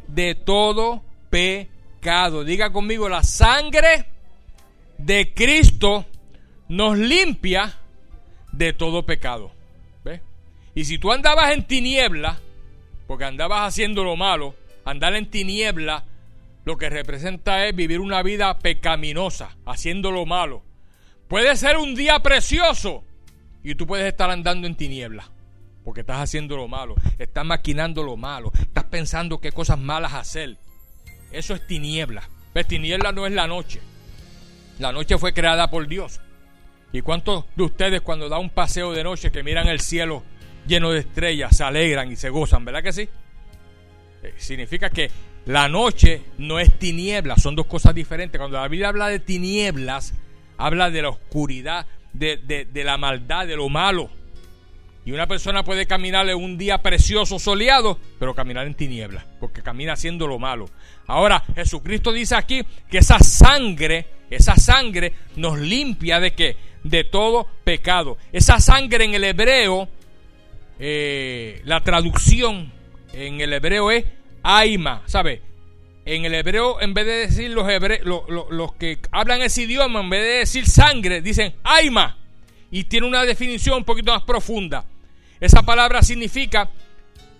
De 0.07 0.35
todo 0.35 1.03
pecado. 1.31 2.45
Diga 2.45 2.73
conmigo, 2.73 3.09
la 3.09 3.23
sangre 3.23 4.07
de 4.99 5.33
Cristo 5.33 6.05
nos 6.69 6.99
limpia 6.99 7.79
de 8.53 8.73
todo 8.73 9.07
pecado. 9.07 9.53
¿Ve? 10.05 10.21
Y 10.75 10.85
si 10.85 10.99
tú 10.99 11.13
andabas 11.13 11.53
en 11.53 11.65
tiniebla, 11.65 12.41
porque 13.09 13.25
andabas 13.25 13.67
haciendo 13.67 14.05
lo 14.05 14.17
malo, 14.17 14.55
andar 14.85 15.17
en 15.17 15.31
tiniebla, 15.31 16.05
lo 16.65 16.77
que 16.77 16.91
representa 16.91 17.67
es 17.67 17.75
vivir 17.75 18.01
una 18.01 18.23
vida 18.23 18.57
pecaminosa, 18.59 19.57
haciendo 19.65 20.13
lo 20.13 20.27
malo. 20.27 20.63
Puede 21.27 21.57
ser 21.57 21.79
un 21.79 21.95
día 21.95 22.21
precioso 22.21 23.03
y 23.65 23.75
tú 23.75 23.87
puedes 23.87 24.07
estar 24.07 24.31
andando 24.31 24.67
en 24.67 24.77
tiniebla, 24.77 25.31
porque 25.85 26.03
estás 26.03 26.19
haciendo 26.19 26.59
lo 26.59 26.69
malo, 26.69 26.97
estás 27.19 27.47
maquinando 27.47 28.03
lo 28.03 28.19
malo, 28.19 28.53
estás 28.61 28.85
pensando 28.85 29.41
qué 29.41 29.53
cosas 29.53 29.79
malas 29.79 30.13
hacer. 30.13 30.59
Eso 31.33 31.55
es 31.55 31.67
tiniebla. 31.67 32.29
Pero 32.53 32.69
tiniebla 32.69 33.13
no 33.13 33.27
es 33.27 33.33
la 33.33 33.47
noche. 33.47 33.81
La 34.79 34.93
noche 34.93 35.17
fue 35.17 35.33
creada 35.33 35.71
por 35.71 35.89
Dios. 35.89 36.21
¿Y 36.93 37.01
cuántos 37.01 37.47
de 37.57 37.63
ustedes 37.63 38.01
cuando 38.03 38.29
da 38.29 38.39
un 38.39 38.51
paseo 38.51 38.93
de 38.93 39.03
noche 39.03 39.33
que 39.33 39.43
miran 39.43 39.67
el 39.67 39.81
cielo 39.81 40.23
lleno 40.69 40.93
de 40.93 41.01
estrellas 41.01 41.57
se 41.57 41.65
alegran 41.65 42.13
y 42.13 42.17
se 42.17 42.29
gozan? 42.29 42.65
¿Verdad 42.65 42.83
que 42.83 42.93
sí? 42.93 43.09
Eh, 44.23 44.35
significa 44.37 44.91
que 44.91 45.11
la 45.47 45.69
noche 45.69 46.23
no 46.39 46.61
es 46.61 46.79
tiniebla, 46.79 47.37
son 47.37 47.57
dos 47.57 47.67
cosas 47.67 47.95
diferentes. 47.95 48.39
Cuando 48.39 48.59
la 48.59 48.69
Biblia 48.69 48.89
habla 48.89 49.09
de 49.09 49.19
tinieblas, 49.19 50.15
habla 50.59 50.91
de 50.91 51.03
la 51.03 51.09
oscuridad, 51.09 51.87
de, 52.13 52.37
de 52.37 52.85
la 52.85 52.97
maldad, 52.99 53.47
de 53.47 53.57
lo 53.57 53.69
malo. 53.69 54.11
Y 55.09 55.13
una 55.13 55.27
persona 55.27 55.65
puede 55.65 55.87
caminar 55.87 56.29
en 56.29 56.37
un 56.37 56.59
día 56.59 56.83
precioso, 56.83 57.39
soleado, 57.39 57.99
pero 58.19 58.35
caminar 58.35 58.67
en 58.67 58.75
tinieblas, 58.75 59.25
porque 59.41 59.63
camina 59.63 59.95
haciendo 59.95 60.27
lo 60.27 60.39
malo. 60.39 60.69
Ahora, 61.07 61.43
Jesucristo 61.55 62.13
dice 62.13 62.35
aquí 62.35 62.63
que 62.91 62.99
esa 62.99 63.19
sangre, 63.21 64.05
esa 64.29 64.57
sangre 64.57 65.15
nos 65.37 65.59
limpia 65.59 66.21
de 66.21 66.35
qué? 66.35 66.57
De 66.85 67.05
todo 67.05 67.49
pecado. 67.65 68.19
Esa 68.33 68.61
sangre 68.61 69.07
en 69.07 69.15
el 69.15 69.25
hebreo, 69.25 69.89
eh, 70.79 71.61
la 71.65 71.83
traducción 71.83 72.73
en 73.13 73.41
el 73.41 73.53
hebreo 73.53 73.91
es 73.91 74.05
Aima, 74.43 75.03
¿sabe? 75.07 75.43
En 76.05 76.25
el 76.25 76.35
hebreo, 76.35 76.81
en 76.81 76.95
vez 76.95 77.07
de 77.07 77.13
decir 77.13 77.51
los, 77.51 77.67
los 78.51 78.73
que 78.75 78.99
hablan 79.11 79.43
ese 79.43 79.63
idioma, 79.63 80.01
en 80.01 80.11
vez 80.11 80.23
de 80.23 80.39
decir 80.39 80.67
sangre, 80.67 81.21
dicen 81.21 81.55
Aima. 81.65 82.17
Y 82.71 82.85
tiene 82.85 83.07
una 83.07 83.25
definición 83.25 83.79
un 83.79 83.85
poquito 83.85 84.13
más 84.13 84.23
profunda. 84.23 84.85
Esa 85.41 85.63
palabra 85.63 86.03
significa 86.03 86.71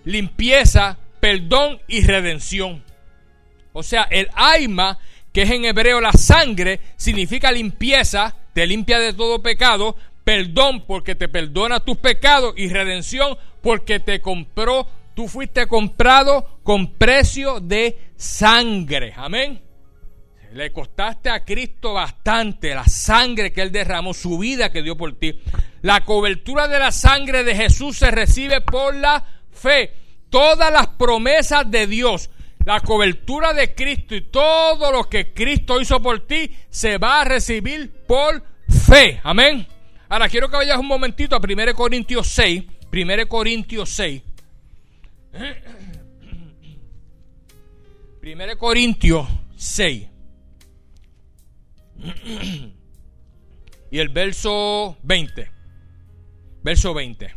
limpieza, 0.05 0.97
perdón 1.19 1.79
y 1.87 2.01
redención. 2.01 2.83
O 3.73 3.83
sea, 3.83 4.03
el 4.03 4.29
aima, 4.33 4.97
que 5.31 5.43
es 5.43 5.51
en 5.51 5.65
hebreo 5.65 6.01
la 6.01 6.13
sangre, 6.13 6.79
significa 6.97 7.51
limpieza, 7.51 8.35
te 8.53 8.65
limpia 8.65 8.99
de 8.99 9.13
todo 9.13 9.41
pecado, 9.41 9.95
perdón 10.29 10.85
porque 10.85 11.15
te 11.15 11.27
perdona 11.27 11.79
tus 11.79 11.97
pecados 11.97 12.53
y 12.55 12.69
redención 12.69 13.35
porque 13.63 13.99
te 13.99 14.21
compró, 14.21 14.85
tú 15.15 15.27
fuiste 15.27 15.65
comprado 15.65 16.59
con 16.61 16.93
precio 16.93 17.59
de 17.59 18.11
sangre. 18.15 19.11
Amén. 19.17 19.59
Le 20.53 20.71
costaste 20.71 21.31
a 21.31 21.43
Cristo 21.43 21.93
bastante 21.93 22.75
la 22.75 22.83
sangre 22.83 23.51
que 23.51 23.63
Él 23.63 23.71
derramó, 23.71 24.13
su 24.13 24.37
vida 24.37 24.71
que 24.71 24.83
dio 24.83 24.95
por 24.95 25.17
ti. 25.17 25.39
La 25.81 26.05
cobertura 26.05 26.67
de 26.67 26.77
la 26.77 26.91
sangre 26.91 27.43
de 27.43 27.55
Jesús 27.55 27.97
se 27.97 28.11
recibe 28.11 28.61
por 28.61 28.93
la 28.93 29.25
fe. 29.49 29.95
Todas 30.29 30.71
las 30.71 30.89
promesas 30.89 31.71
de 31.71 31.87
Dios, 31.87 32.29
la 32.65 32.81
cobertura 32.81 33.53
de 33.53 33.73
Cristo 33.73 34.13
y 34.13 34.21
todo 34.21 34.91
lo 34.91 35.09
que 35.09 35.33
Cristo 35.33 35.81
hizo 35.81 35.99
por 35.99 36.27
ti 36.27 36.55
se 36.69 36.99
va 36.99 37.21
a 37.21 37.25
recibir 37.25 37.89
por 38.05 38.43
fe. 38.67 39.19
Amén. 39.23 39.65
Ahora 40.09 40.27
quiero 40.27 40.49
que 40.49 40.55
vayas 40.55 40.79
un 40.79 40.87
momentito 40.87 41.35
a 41.35 41.39
1 41.39 41.75
Corintios 41.75 42.27
6. 42.29 42.63
1 42.91 43.27
Corintios 43.27 43.89
6. 43.91 44.23
1 48.23 48.57
Corintios 48.57 49.27
6. 49.55 50.07
Y 53.91 53.97
el 53.97 54.09
verso 54.09 54.97
20. 55.03 55.51
Verso 56.63 56.93
20. 56.93 57.35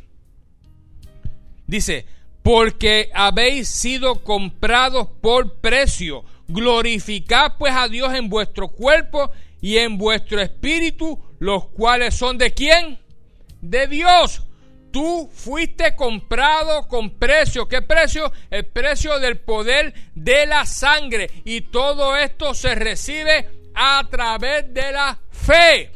Dice, 1.67 2.05
porque 2.43 3.11
habéis 3.15 3.69
sido 3.69 4.23
comprados 4.23 5.09
por 5.21 5.61
precio. 5.61 6.25
Glorificad 6.49 7.55
pues 7.59 7.75
a 7.75 7.89
Dios 7.89 8.13
en 8.15 8.29
vuestro 8.29 8.69
cuerpo 8.69 9.31
y 9.63 9.79
en 9.79 9.97
vuestro 9.97 10.41
espíritu, 10.41 11.19
los 11.43 11.67
cuales 11.71 12.15
son 12.15 12.39
de 12.39 12.55
quién? 12.55 13.01
De 13.61 13.89
Dios. 13.89 14.45
Tú 14.93 15.29
fuiste 15.35 15.97
comprado 15.97 16.87
con 16.87 17.19
precio. 17.19 17.67
¿Qué 17.67 17.83
precio? 17.83 18.31
El 18.49 18.67
precio 18.67 19.19
del 19.19 19.41
poder 19.41 19.93
de 20.15 20.47
la 20.47 20.65
sangre. 20.65 21.29
Y 21.45 21.63
todo 21.63 22.17
esto 22.17 22.55
se 22.55 22.77
recibe 22.77 23.71
a 23.75 24.07
través 24.09 24.73
de 24.73 24.93
la 24.93 25.19
fe. 25.33 25.91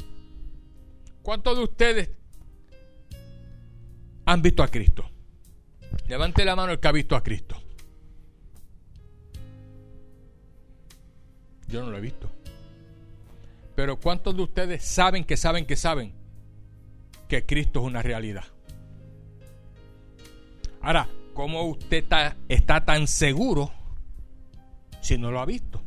¿Cuántos 1.23 1.57
de 1.59 1.63
ustedes 1.63 2.11
han 4.25 4.43
visto 4.43 4.65
a 4.65 4.69
Cristo? 4.69 5.09
Levante 6.09 6.45
la 6.45 6.57
mano 6.57 6.73
el 6.73 6.81
que 6.81 6.89
ha 6.89 6.93
visto 6.93 7.15
a 7.15 7.23
Cristo. 7.23 7.63
Yo 11.69 11.85
no 11.85 11.93
lo 11.93 11.99
he 11.99 12.01
visto. 12.01 12.36
Pero 13.77 14.01
¿cuántos 14.01 14.35
de 14.35 14.43
ustedes 14.43 14.83
saben 14.83 15.23
que 15.23 15.37
saben 15.37 15.67
que 15.67 15.77
saben 15.77 16.15
que 17.29 17.45
Cristo 17.45 17.81
es 17.81 17.87
una 17.87 18.03
realidad? 18.03 18.45
Ahora, 20.81 21.09
¿cómo 21.35 21.65
usted 21.65 22.05
está, 22.49 22.85
tan 22.87 23.07
seguro 23.07 23.71
si 25.03 25.19
no 25.19 25.31
lo 25.31 25.41
ha 25.41 25.45
visto? 25.45 25.83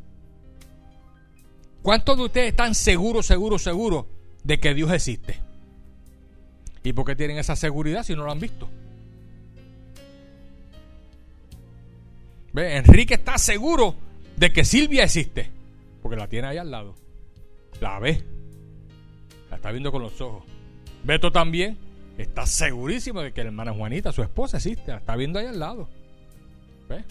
¿Cuántos 1.82 2.16
de 2.18 2.24
ustedes 2.24 2.50
están 2.50 2.76
seguros, 2.76 3.26
seguros, 3.26 3.64
seguros 3.64 4.06
de 4.44 4.60
que 4.60 4.76
Dios 4.76 4.92
existe? 4.92 5.40
¿Y 6.84 6.94
por 6.94 7.06
qué 7.06 7.16
tienen 7.16 7.40
esa 7.40 7.56
seguridad 7.56 8.04
si 8.04 8.16
no 8.16 8.24
lo 8.24 8.32
han 8.32 8.40
visto? 8.40 8.70
¿Ve? 12.54 12.78
Enrique 12.78 13.16
está 13.16 13.40
seguro 13.40 13.96
de 14.38 14.54
que 14.54 14.64
Silvia 14.64 15.06
existe, 15.06 15.50
porque 16.04 16.18
la 16.18 16.28
tiene 16.28 16.50
ahí 16.50 16.58
al 16.58 16.70
lado. 16.70 17.09
La 17.82 18.00
ve, 18.00 18.24
la 19.50 19.56
está 19.56 19.72
viendo 19.72 19.92
con 19.92 20.02
los 20.02 20.20
ojos. 20.22 20.44
Beto 21.04 21.32
también 21.32 21.78
está 22.18 22.46
segurísimo 22.46 23.22
de 23.22 23.32
que 23.32 23.44
la 23.44 23.50
hermana 23.50 23.74
Juanita, 23.74 24.12
su 24.12 24.22
esposa, 24.22 24.58
existe, 24.58 24.92
la 24.92 24.98
está 24.98 25.16
viendo 25.16 25.40
ahí 25.40 25.46
al 25.46 25.60
lado. 25.60 25.88
¿Ve? 26.90 27.04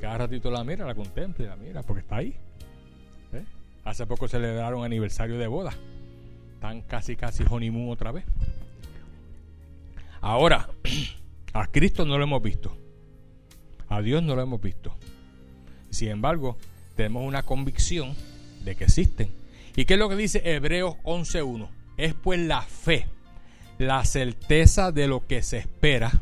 Cada 0.00 0.18
ratito 0.18 0.50
la 0.50 0.64
mira, 0.64 0.86
la 0.86 0.94
contempla 0.94 1.44
y 1.44 1.48
la 1.48 1.56
mira, 1.56 1.82
porque 1.82 2.00
está 2.00 2.16
ahí. 2.16 2.36
Hace 3.84 4.04
poco 4.04 4.28
celebraron 4.28 4.84
aniversario 4.84 5.38
de 5.38 5.46
boda. 5.46 5.72
Están 6.54 6.82
casi, 6.82 7.16
casi 7.16 7.42
honeymoon 7.48 7.90
otra 7.90 8.12
vez. 8.12 8.24
Ahora, 10.20 10.68
a 11.54 11.66
Cristo 11.68 12.04
no 12.04 12.18
lo 12.18 12.24
hemos 12.24 12.42
visto. 12.42 12.76
A 13.88 14.02
Dios 14.02 14.22
no 14.22 14.36
lo 14.36 14.42
hemos 14.42 14.60
visto. 14.60 14.94
Sin 15.88 16.08
embargo, 16.10 16.58
tenemos 16.96 17.26
una 17.26 17.44
convicción 17.44 18.14
de 18.62 18.76
que 18.76 18.84
existen. 18.84 19.30
¿Y 19.76 19.84
qué 19.84 19.94
es 19.94 20.00
lo 20.00 20.08
que 20.08 20.16
dice 20.16 20.42
Hebreos 20.44 20.96
11.1? 21.04 21.68
Es 21.96 22.14
pues 22.14 22.40
la 22.40 22.62
fe, 22.62 23.06
la 23.78 24.04
certeza 24.04 24.92
de 24.92 25.08
lo 25.08 25.26
que 25.26 25.42
se 25.42 25.58
espera 25.58 26.12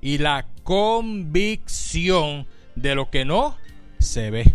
y 0.00 0.18
la 0.18 0.46
convicción 0.64 2.46
de 2.74 2.94
lo 2.94 3.10
que 3.10 3.24
no 3.24 3.56
se 3.98 4.30
ve. 4.30 4.52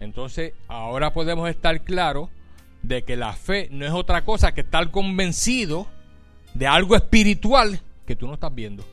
Entonces, 0.00 0.52
ahora 0.68 1.12
podemos 1.12 1.48
estar 1.48 1.82
claros 1.82 2.30
de 2.82 3.02
que 3.04 3.16
la 3.16 3.32
fe 3.32 3.68
no 3.70 3.86
es 3.86 3.92
otra 3.92 4.24
cosa 4.24 4.52
que 4.52 4.60
estar 4.60 4.90
convencido 4.90 5.86
de 6.52 6.66
algo 6.66 6.96
espiritual 6.96 7.80
que 8.06 8.16
tú 8.16 8.26
no 8.26 8.34
estás 8.34 8.54
viendo. 8.54 8.84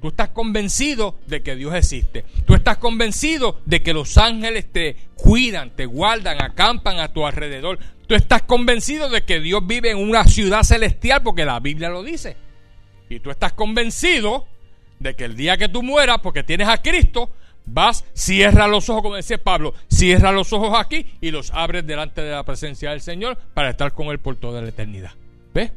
Tú 0.00 0.08
estás 0.08 0.30
convencido 0.30 1.18
de 1.26 1.42
que 1.42 1.56
Dios 1.56 1.74
existe. 1.74 2.24
Tú 2.46 2.54
estás 2.54 2.78
convencido 2.78 3.60
de 3.66 3.82
que 3.82 3.92
los 3.92 4.16
ángeles 4.16 4.72
te 4.72 4.96
cuidan, 5.14 5.70
te 5.70 5.86
guardan, 5.86 6.42
acampan 6.42 6.98
a 7.00 7.12
tu 7.12 7.26
alrededor. 7.26 7.78
Tú 8.06 8.14
estás 8.14 8.42
convencido 8.42 9.10
de 9.10 9.22
que 9.22 9.40
Dios 9.40 9.66
vive 9.66 9.90
en 9.90 9.98
una 9.98 10.24
ciudad 10.24 10.62
celestial 10.62 11.22
porque 11.22 11.44
la 11.44 11.60
Biblia 11.60 11.90
lo 11.90 12.02
dice. 12.02 12.36
Y 13.10 13.20
tú 13.20 13.30
estás 13.30 13.52
convencido 13.52 14.46
de 14.98 15.14
que 15.14 15.24
el 15.24 15.36
día 15.36 15.56
que 15.56 15.68
tú 15.68 15.82
mueras, 15.82 16.18
porque 16.22 16.42
tienes 16.42 16.68
a 16.68 16.78
Cristo, 16.78 17.30
Vas, 17.66 18.04
cierra 18.14 18.66
los 18.66 18.88
ojos, 18.88 19.02
como 19.02 19.16
decía 19.16 19.38
Pablo, 19.38 19.74
cierra 19.88 20.32
los 20.32 20.52
ojos 20.52 20.76
aquí 20.78 21.06
y 21.20 21.30
los 21.30 21.52
abres 21.52 21.86
delante 21.86 22.20
de 22.20 22.30
la 22.30 22.42
presencia 22.42 22.90
del 22.90 23.00
Señor 23.00 23.38
para 23.54 23.70
estar 23.70 23.92
con 23.92 24.08
Él 24.08 24.18
por 24.18 24.36
toda 24.36 24.60
la 24.60 24.68
eternidad. 24.68 25.12
¿Ves? 25.54 25.70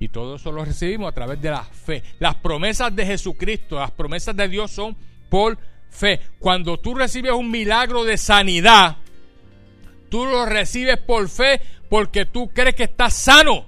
Y 0.00 0.08
todo 0.08 0.36
eso 0.36 0.50
lo 0.50 0.64
recibimos 0.64 1.10
a 1.10 1.14
través 1.14 1.42
de 1.42 1.50
la 1.50 1.62
fe. 1.62 2.02
Las 2.18 2.34
promesas 2.36 2.96
de 2.96 3.04
Jesucristo, 3.04 3.78
las 3.78 3.90
promesas 3.90 4.34
de 4.34 4.48
Dios 4.48 4.70
son 4.70 4.96
por 5.28 5.58
fe. 5.90 6.20
Cuando 6.38 6.78
tú 6.78 6.94
recibes 6.94 7.32
un 7.32 7.50
milagro 7.50 8.02
de 8.04 8.16
sanidad, 8.16 8.96
tú 10.08 10.24
lo 10.24 10.46
recibes 10.46 10.96
por 10.96 11.28
fe 11.28 11.60
porque 11.90 12.24
tú 12.24 12.48
crees 12.48 12.74
que 12.74 12.84
estás 12.84 13.12
sano. 13.12 13.66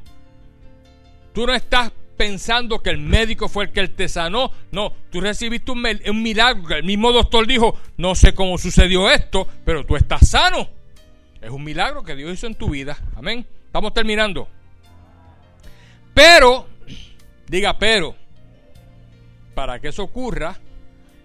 Tú 1.35 1.47
no 1.47 1.53
estás 1.53 1.93
pensando 2.17 2.83
que 2.83 2.89
el 2.89 2.99
médico 2.99 3.47
fue 3.51 3.65
el 3.65 3.73
que 3.73 3.89
te 3.89 4.09
sanó. 4.09 4.53
No, 4.71 4.91
tú 5.11 5.21
recibiste 5.21 5.71
un, 5.71 5.83
milagro. 6.23 6.75
El 6.75 6.85
mismo 6.85 7.13
doctor 7.13 7.47
dijo, 7.47 7.77
no 7.99 8.15
sé 8.15 8.33
cómo 8.33 8.57
sucedió 8.57 9.11
esto, 9.11 9.47
pero 9.67 9.85
tú 9.85 9.97
estás 9.97 10.31
sano. 10.31 10.67
Es 11.43 11.51
un 11.51 11.63
milagro 11.63 12.03
que 12.03 12.17
Dios 12.17 12.33
hizo 12.33 12.47
en 12.47 12.55
tu 12.55 12.71
vida. 12.71 12.97
Amén. 13.17 13.47
Estamos 13.67 13.93
terminando. 13.93 14.49
Pero, 16.15 16.67
diga 17.49 17.79
pero, 17.79 18.15
para 19.55 19.81
que 19.81 19.89
eso 19.89 20.05
ocurra, 20.05 20.59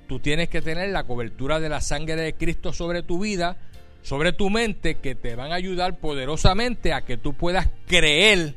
tú 0.07 0.19
tienes 0.19 0.49
que 0.49 0.61
tener 0.61 0.89
la 0.89 1.03
cobertura 1.03 1.59
de 1.59 1.69
la 1.69 1.81
sangre 1.81 2.15
de 2.15 2.33
Cristo 2.35 2.73
sobre 2.73 3.03
tu 3.03 3.19
vida, 3.19 3.57
sobre 4.01 4.33
tu 4.33 4.49
mente, 4.49 4.95
que 4.95 5.15
te 5.15 5.35
van 5.35 5.51
a 5.51 5.55
ayudar 5.55 5.99
poderosamente 5.99 6.93
a 6.93 7.01
que 7.01 7.17
tú 7.17 7.33
puedas 7.33 7.69
creer 7.87 8.55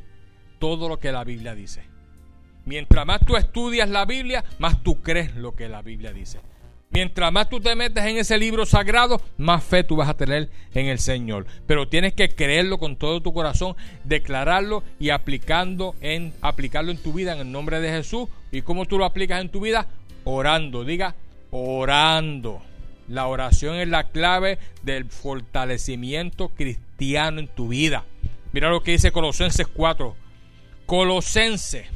todo 0.59 0.89
lo 0.89 0.99
que 0.99 1.13
la 1.13 1.25
Biblia 1.25 1.55
dice. 1.55 1.83
Mientras 2.65 3.07
más 3.07 3.21
tú 3.27 3.37
estudias 3.37 3.89
la 3.89 4.05
Biblia, 4.05 4.45
más 4.59 4.83
tú 4.83 5.03
crees 5.03 5.35
lo 5.35 5.57
que 5.57 5.69
la 5.69 5.83
Biblia 5.83 6.13
dice. 6.13 6.41
Mientras 6.93 7.33
más 7.33 7.49
tú 7.49 7.61
te 7.61 7.77
metes 7.77 8.05
en 8.05 8.17
ese 8.17 8.37
libro 8.37 8.67
sagrado, 8.67 9.23
más 9.39 9.63
fe 9.63 9.85
tú 9.85 9.95
vas 9.95 10.09
a 10.09 10.17
tener 10.17 10.51
en 10.75 10.87
el 10.87 10.99
Señor. 10.99 11.47
Pero 11.65 11.87
tienes 11.87 12.15
que 12.15 12.31
creerlo 12.31 12.79
con 12.79 12.97
todo 12.97 13.23
tu 13.23 13.33
corazón, 13.33 13.77
declararlo 14.03 14.83
y 14.99 15.11
aplicando 15.11 15.95
en, 16.01 16.35
aplicarlo 16.41 16.91
en 16.91 16.99
tu 16.99 17.13
vida 17.13 17.33
en 17.33 17.39
el 17.39 17.53
nombre 17.53 17.79
de 17.79 17.91
Jesús. 17.91 18.29
¿Y 18.51 18.63
cómo 18.63 18.87
tú 18.87 18.99
lo 18.99 19.05
aplicas 19.05 19.41
en 19.41 19.51
tu 19.51 19.61
vida? 19.61 19.87
Orando. 20.25 20.83
Diga, 20.85 21.15
orando. 21.53 22.61
La 23.07 23.29
oración 23.29 23.77
es 23.77 23.87
la 23.87 24.09
clave 24.09 24.59
del 24.83 25.05
fortalecimiento 25.05 26.49
cristiano 26.49 27.39
en 27.39 27.47
tu 27.47 27.69
vida. 27.69 28.05
Mira 28.53 28.69
lo 28.69 28.83
que 28.83 28.93
dice 28.93 29.13
Colosenses 29.13 29.69
4. 29.69 30.17
Colosenses, 30.87 31.87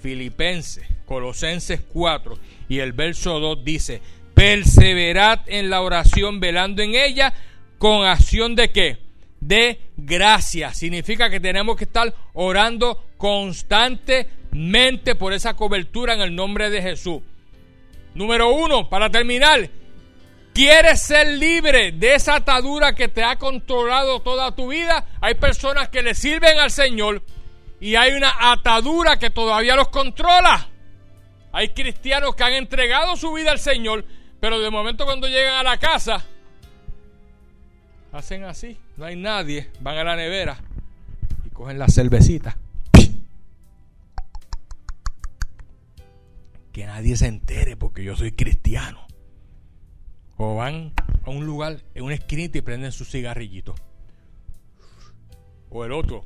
Filipenses, 0.00 0.86
Colosenses 1.06 1.80
4 1.92 2.38
y 2.68 2.80
el 2.80 2.92
verso 2.92 3.40
2 3.40 3.64
dice, 3.64 4.00
perseverad 4.34 5.40
en 5.46 5.70
la 5.70 5.82
oración 5.82 6.40
velando 6.40 6.82
en 6.82 6.94
ella 6.94 7.32
con 7.78 8.06
acción 8.06 8.54
de 8.54 8.70
qué? 8.70 8.98
De 9.40 9.80
gracia. 9.96 10.74
Significa 10.74 11.30
que 11.30 11.40
tenemos 11.40 11.76
que 11.76 11.84
estar 11.84 12.14
orando 12.34 13.04
constantemente 13.16 15.14
por 15.14 15.32
esa 15.32 15.54
cobertura 15.54 16.14
en 16.14 16.20
el 16.20 16.34
nombre 16.34 16.70
de 16.70 16.82
Jesús. 16.82 17.22
Número 18.14 18.50
uno, 18.50 18.88
para 18.88 19.10
terminar, 19.10 19.70
¿Quieres 20.58 21.02
ser 21.02 21.38
libre 21.38 21.92
de 21.92 22.16
esa 22.16 22.34
atadura 22.34 22.92
que 22.92 23.06
te 23.06 23.22
ha 23.22 23.36
controlado 23.36 24.18
toda 24.18 24.56
tu 24.56 24.66
vida? 24.66 25.06
Hay 25.20 25.34
personas 25.34 25.88
que 25.88 26.02
le 26.02 26.16
sirven 26.16 26.58
al 26.58 26.72
Señor 26.72 27.22
y 27.80 27.94
hay 27.94 28.14
una 28.14 28.34
atadura 28.50 29.20
que 29.20 29.30
todavía 29.30 29.76
los 29.76 29.86
controla. 29.86 30.68
Hay 31.52 31.70
cristianos 31.70 32.34
que 32.34 32.44
han 32.44 32.52
entregado 32.52 33.16
su 33.16 33.32
vida 33.32 33.50
al 33.50 33.58
Señor, 33.58 34.04
pero 34.40 34.60
de 34.60 34.70
momento 34.70 35.04
cuando 35.04 35.26
llegan 35.28 35.54
a 35.54 35.62
la 35.62 35.78
casa, 35.78 36.24
hacen 38.12 38.44
así, 38.44 38.78
no 38.96 39.06
hay 39.06 39.16
nadie, 39.16 39.70
van 39.80 39.98
a 39.98 40.04
la 40.04 40.16
nevera 40.16 40.58
y 41.44 41.50
cogen 41.50 41.78
la 41.78 41.88
cervecita. 41.88 42.58
Que 46.72 46.86
nadie 46.86 47.16
se 47.16 47.26
entere 47.26 47.76
porque 47.76 48.04
yo 48.04 48.14
soy 48.14 48.32
cristiano. 48.32 49.06
O 50.36 50.54
van 50.54 50.92
a 51.24 51.30
un 51.30 51.44
lugar, 51.44 51.82
en 51.94 52.04
una 52.04 52.14
esquinita 52.14 52.58
y 52.58 52.60
prenden 52.60 52.92
su 52.92 53.04
cigarrillito. 53.04 53.74
O 55.70 55.84
el 55.84 55.90
otro, 55.90 56.24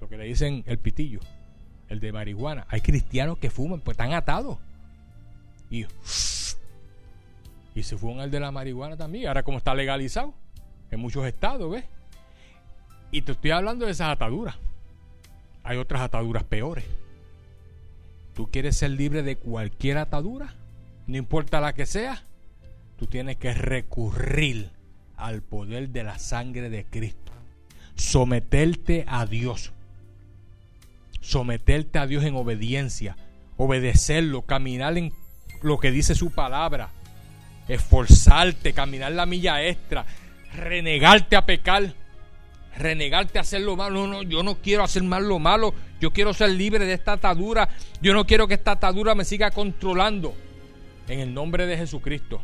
lo 0.00 0.08
que 0.08 0.18
le 0.18 0.24
dicen 0.24 0.62
el 0.66 0.78
pitillo 0.78 1.20
el 1.88 2.00
de 2.00 2.12
marihuana. 2.12 2.66
Hay 2.68 2.80
cristianos 2.80 3.38
que 3.38 3.50
fuman, 3.50 3.80
pues 3.80 3.94
están 3.94 4.12
atados. 4.12 4.58
Y, 5.70 5.86
y 7.74 7.82
se 7.82 7.96
fuman 7.96 8.24
el 8.24 8.30
de 8.30 8.40
la 8.40 8.50
marihuana 8.50 8.96
también. 8.96 9.28
Ahora 9.28 9.42
como 9.42 9.58
está 9.58 9.74
legalizado 9.74 10.34
en 10.90 11.00
muchos 11.00 11.26
estados, 11.26 11.70
¿ves? 11.70 11.84
Y 13.10 13.22
te 13.22 13.32
estoy 13.32 13.50
hablando 13.50 13.86
de 13.86 13.92
esas 13.92 14.10
ataduras. 14.10 14.56
Hay 15.62 15.78
otras 15.78 16.02
ataduras 16.02 16.44
peores. 16.44 16.84
¿Tú 18.34 18.50
quieres 18.50 18.76
ser 18.76 18.90
libre 18.90 19.22
de 19.22 19.36
cualquier 19.36 19.98
atadura? 19.98 20.54
No 21.06 21.16
importa 21.16 21.60
la 21.60 21.74
que 21.74 21.86
sea. 21.86 22.22
Tú 22.98 23.06
tienes 23.06 23.36
que 23.36 23.54
recurrir 23.54 24.70
al 25.16 25.42
poder 25.42 25.88
de 25.88 26.04
la 26.04 26.18
sangre 26.18 26.68
de 26.68 26.84
Cristo. 26.84 27.32
Someterte 27.94 29.04
a 29.08 29.24
Dios 29.26 29.72
someterte 31.26 31.98
a 31.98 32.06
Dios 32.06 32.24
en 32.24 32.36
obediencia, 32.36 33.16
obedecerlo, 33.56 34.42
caminar 34.42 34.96
en 34.96 35.12
lo 35.60 35.78
que 35.78 35.90
dice 35.90 36.14
su 36.14 36.30
palabra, 36.30 36.90
esforzarte, 37.66 38.72
caminar 38.72 39.10
la 39.10 39.26
milla 39.26 39.62
extra, 39.64 40.06
renegarte 40.54 41.34
a 41.34 41.44
pecar, 41.44 41.94
renegarte 42.78 43.38
a 43.38 43.42
hacer 43.42 43.62
lo 43.62 43.74
malo. 43.74 44.06
No, 44.06 44.06
no, 44.06 44.22
yo 44.22 44.44
no 44.44 44.58
quiero 44.58 44.84
hacer 44.84 45.02
mal 45.02 45.28
lo 45.28 45.40
malo, 45.40 45.74
yo 46.00 46.12
quiero 46.12 46.32
ser 46.32 46.50
libre 46.50 46.84
de 46.84 46.92
esta 46.92 47.14
atadura, 47.14 47.68
yo 48.00 48.14
no 48.14 48.24
quiero 48.24 48.46
que 48.46 48.54
esta 48.54 48.72
atadura 48.72 49.16
me 49.16 49.24
siga 49.24 49.50
controlando. 49.50 50.32
En 51.08 51.18
el 51.18 51.34
nombre 51.34 51.66
de 51.66 51.76
Jesucristo. 51.76 52.40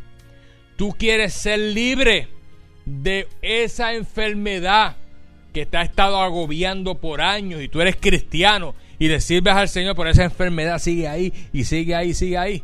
Tú 0.77 0.97
quieres 0.99 1.35
ser 1.35 1.59
libre 1.59 2.29
de 2.85 3.29
esa 3.43 3.95
enfermedad 3.95 4.97
que 5.53 5.67
te 5.67 5.77
ha 5.77 5.83
estado 5.83 6.21
agobiando 6.21 6.97
por 6.97 7.21
años 7.21 7.63
y 7.63 7.69
tú 7.69 7.81
eres 7.81 7.97
cristiano 7.97 8.75
y 8.99 9.09
le 9.09 9.21
sirves 9.21 9.55
al 9.55 9.69
Señor 9.69 9.95
por 9.95 10.09
esa 10.09 10.25
enfermedad, 10.25 10.79
sigue 10.79 11.09
ahí 11.09 11.33
y 11.53 11.65
sigue 11.65 11.95
ahí, 11.95 12.15
sigue 12.15 12.39
ahí. 12.39 12.63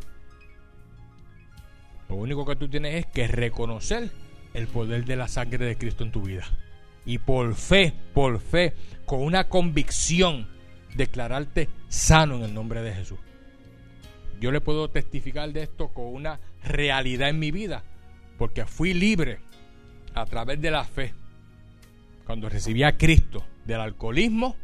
Lo 2.09 2.16
único 2.16 2.47
que 2.47 2.57
tú 2.57 2.68
tienes 2.68 2.95
es 2.95 3.07
que 3.07 3.28
reconocer 3.28 4.11
el 4.55 4.66
poder 4.66 5.05
de 5.05 5.16
la 5.16 5.28
sangre 5.28 5.66
de 5.66 5.76
Cristo 5.76 6.05
en 6.05 6.12
tu 6.12 6.22
vida. 6.22 6.47
Y 7.05 7.18
por 7.18 7.55
fe, 7.55 7.93
por 8.14 8.41
fe, 8.41 8.72
con 9.05 9.22
una 9.22 9.45
convicción, 9.45 10.49
declararte 10.95 11.68
sano 11.89 12.36
en 12.36 12.45
el 12.45 12.55
nombre 12.55 12.82
de 12.82 12.95
Jesús. 12.95 13.18
Yo 14.41 14.53
le 14.53 14.61
puedo 14.61 14.89
testificar 14.89 15.53
de 15.53 15.64
esto 15.64 15.89
con 15.89 16.07
una 16.07 16.41
realidad 16.62 17.28
en 17.28 17.39
mi 17.39 17.51
vida, 17.51 17.82
porque 18.39 18.64
fui 18.64 18.95
libre 18.95 19.41
a 20.14 20.24
través 20.24 20.61
de 20.61 20.70
la 20.70 20.84
fe 20.84 21.12
cuando 22.29 22.51
recibí 22.51 22.83
a 22.83 22.99
Cristo 22.99 23.43
del 23.64 23.81
alcoholismo 23.81 24.55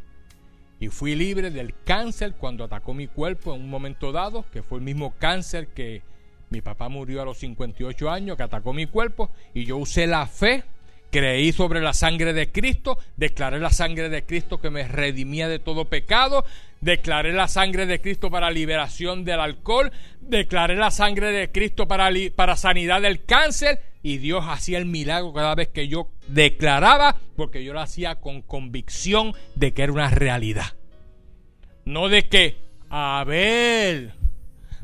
y 0.79 0.89
fui 0.89 1.15
libre 1.15 1.51
del 1.51 1.73
cáncer 1.83 2.35
cuando 2.35 2.63
atacó 2.63 2.93
mi 2.93 3.07
cuerpo 3.07 3.55
en 3.55 3.63
un 3.63 3.71
momento 3.71 4.13
dado, 4.13 4.45
que 4.53 4.63
fue 4.63 4.77
el 4.77 4.85
mismo 4.85 5.15
cáncer 5.19 5.69
que 5.69 6.03
mi 6.51 6.61
papá 6.61 6.91
murió 6.91 7.23
a 7.23 7.25
los 7.25 7.39
58 7.39 8.11
años, 8.11 8.37
que 8.37 8.43
atacó 8.43 8.75
mi 8.75 8.85
cuerpo, 8.85 9.31
y 9.55 9.65
yo 9.65 9.79
usé 9.79 10.07
la 10.07 10.27
fe, 10.27 10.65
creí 11.11 11.53
sobre 11.53 11.81
la 11.81 11.95
sangre 11.95 12.35
de 12.35 12.53
Cristo, 12.53 12.99
declaré 13.17 13.59
la 13.61 13.71
sangre 13.71 14.11
de 14.11 14.27
Cristo 14.27 14.61
que 14.61 14.69
me 14.69 14.87
redimía 14.87 15.49
de 15.49 15.59
todo 15.59 15.87
pecado, 15.87 16.45
declaré 16.83 17.33
la 17.33 17.49
sangre 17.49 17.87
de 17.87 17.99
Cristo 17.99 18.31
para 18.31 18.51
liberación 18.51 19.25
del 19.25 19.41
alcohol, 19.41 19.91
declaré 20.21 20.77
la 20.77 20.91
sangre 20.91 21.33
de 21.33 21.51
Cristo 21.51 21.89
para, 21.89 22.11
para 22.37 22.57
sanidad 22.57 23.01
del 23.01 23.25
cáncer, 23.25 23.94
y 24.05 24.19
Dios 24.19 24.45
hacía 24.47 24.77
el 24.77 24.85
milagro 24.85 25.33
cada 25.33 25.55
vez 25.55 25.69
que 25.69 25.89
yo 25.89 26.11
declaraba, 26.29 27.17
porque 27.37 27.65
yo 27.65 27.73
lo 27.73 27.81
hacía 27.81 28.17
con 28.17 28.43
convicción 28.43 29.33
de 29.55 29.73
que 29.73 29.83
era 29.83 29.93
una 29.93 30.11
realidad. 30.11 30.75
No 31.87 32.11
de 32.11 32.29
que, 32.29 32.59
a 32.91 33.25
ver, 33.27 34.15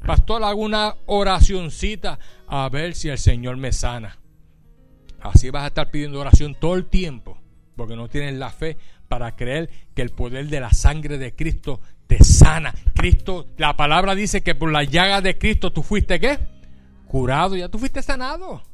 pastor, 0.07 0.43
hago 0.43 0.62
una 0.62 0.97
oracioncita 1.05 2.18
a 2.47 2.66
ver 2.71 2.95
si 2.95 3.11
el 3.11 3.18
Señor 3.18 3.59
me 3.59 3.73
sana. 3.73 4.18
Así 5.21 5.51
vas 5.51 5.64
a 5.64 5.66
estar 5.66 5.91
pidiendo 5.91 6.18
oración 6.18 6.55
todo 6.55 6.75
el 6.75 6.87
tiempo, 6.87 7.39
porque 7.77 7.97
no 7.97 8.09
tienes 8.09 8.37
la 8.37 8.49
fe 8.49 8.79
para 9.07 9.37
creer 9.37 9.68
que 9.95 10.01
el 10.01 10.11
poder 10.11 10.47
de 10.47 10.61
la 10.61 10.73
sangre 10.73 11.18
de 11.18 11.35
Cristo 11.35 11.83
te 12.07 12.25
sana. 12.25 12.75
Cristo, 12.95 13.49
la 13.59 13.77
palabra 13.77 14.14
dice 14.14 14.43
que 14.43 14.55
por 14.55 14.73
la 14.73 14.83
llaga 14.83 15.21
de 15.21 15.37
Cristo 15.37 15.71
tú 15.71 15.83
fuiste 15.83 16.18
qué? 16.18 16.39
Curado, 17.07 17.55
ya 17.55 17.68
tú 17.68 17.79
fuiste 17.79 18.01
sanado. 18.01 18.70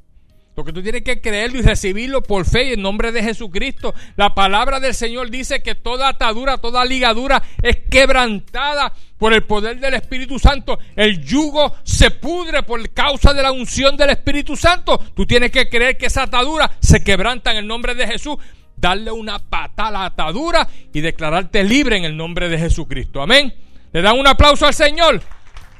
Porque 0.56 0.72
tú 0.72 0.82
tienes 0.82 1.02
que 1.02 1.20
creerlo 1.20 1.58
y 1.58 1.62
recibirlo 1.62 2.22
por 2.22 2.46
fe 2.46 2.70
y 2.70 2.72
en 2.72 2.80
nombre 2.80 3.12
de 3.12 3.22
Jesucristo. 3.22 3.94
La 4.16 4.34
palabra 4.34 4.80
del 4.80 4.94
Señor 4.94 5.28
dice 5.28 5.62
que 5.62 5.74
toda 5.74 6.08
atadura, 6.08 6.56
toda 6.56 6.82
ligadura 6.86 7.42
es 7.60 7.80
quebrantada 7.90 8.90
por 9.18 9.34
el 9.34 9.42
poder 9.42 9.78
del 9.78 9.92
Espíritu 9.92 10.38
Santo. 10.38 10.78
El 10.96 11.22
yugo 11.22 11.74
se 11.82 12.10
pudre 12.10 12.62
por 12.62 12.88
causa 12.94 13.34
de 13.34 13.42
la 13.42 13.52
unción 13.52 13.98
del 13.98 14.08
Espíritu 14.08 14.56
Santo. 14.56 14.98
Tú 15.14 15.26
tienes 15.26 15.50
que 15.50 15.68
creer 15.68 15.98
que 15.98 16.06
esa 16.06 16.22
atadura 16.22 16.70
se 16.80 17.04
quebranta 17.04 17.50
en 17.50 17.58
el 17.58 17.66
nombre 17.66 17.94
de 17.94 18.06
Jesús. 18.06 18.38
Darle 18.78 19.10
una 19.10 19.38
pata 19.38 19.88
a 19.88 19.90
la 19.90 20.06
atadura 20.06 20.66
y 20.90 21.02
declararte 21.02 21.64
libre 21.64 21.98
en 21.98 22.04
el 22.04 22.16
nombre 22.16 22.48
de 22.48 22.58
Jesucristo. 22.58 23.20
Amén. 23.20 23.54
Le 23.92 24.00
dan 24.00 24.18
un 24.18 24.26
aplauso 24.26 24.66
al 24.66 24.72
Señor. 24.72 25.20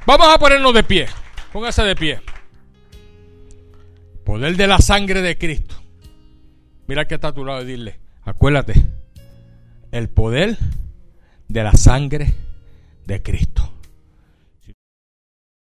Vamos 0.04 0.28
a 0.28 0.38
ponernos 0.38 0.74
de 0.74 0.82
pie. 0.82 1.06
Póngase 1.50 1.82
de 1.82 1.96
pie. 1.96 2.35
Poder 4.26 4.56
de 4.56 4.66
la 4.66 4.78
sangre 4.78 5.22
de 5.22 5.38
Cristo. 5.38 5.76
Mira 6.88 7.06
que 7.06 7.14
está 7.14 7.28
a 7.28 7.32
tu 7.32 7.44
lado 7.44 7.62
y 7.62 7.64
dile, 7.64 8.00
acuérdate, 8.24 8.74
el 9.92 10.08
poder 10.08 10.58
de 11.46 11.62
la 11.62 11.72
sangre 11.74 12.34
de 13.06 13.22
Cristo. 13.22 13.72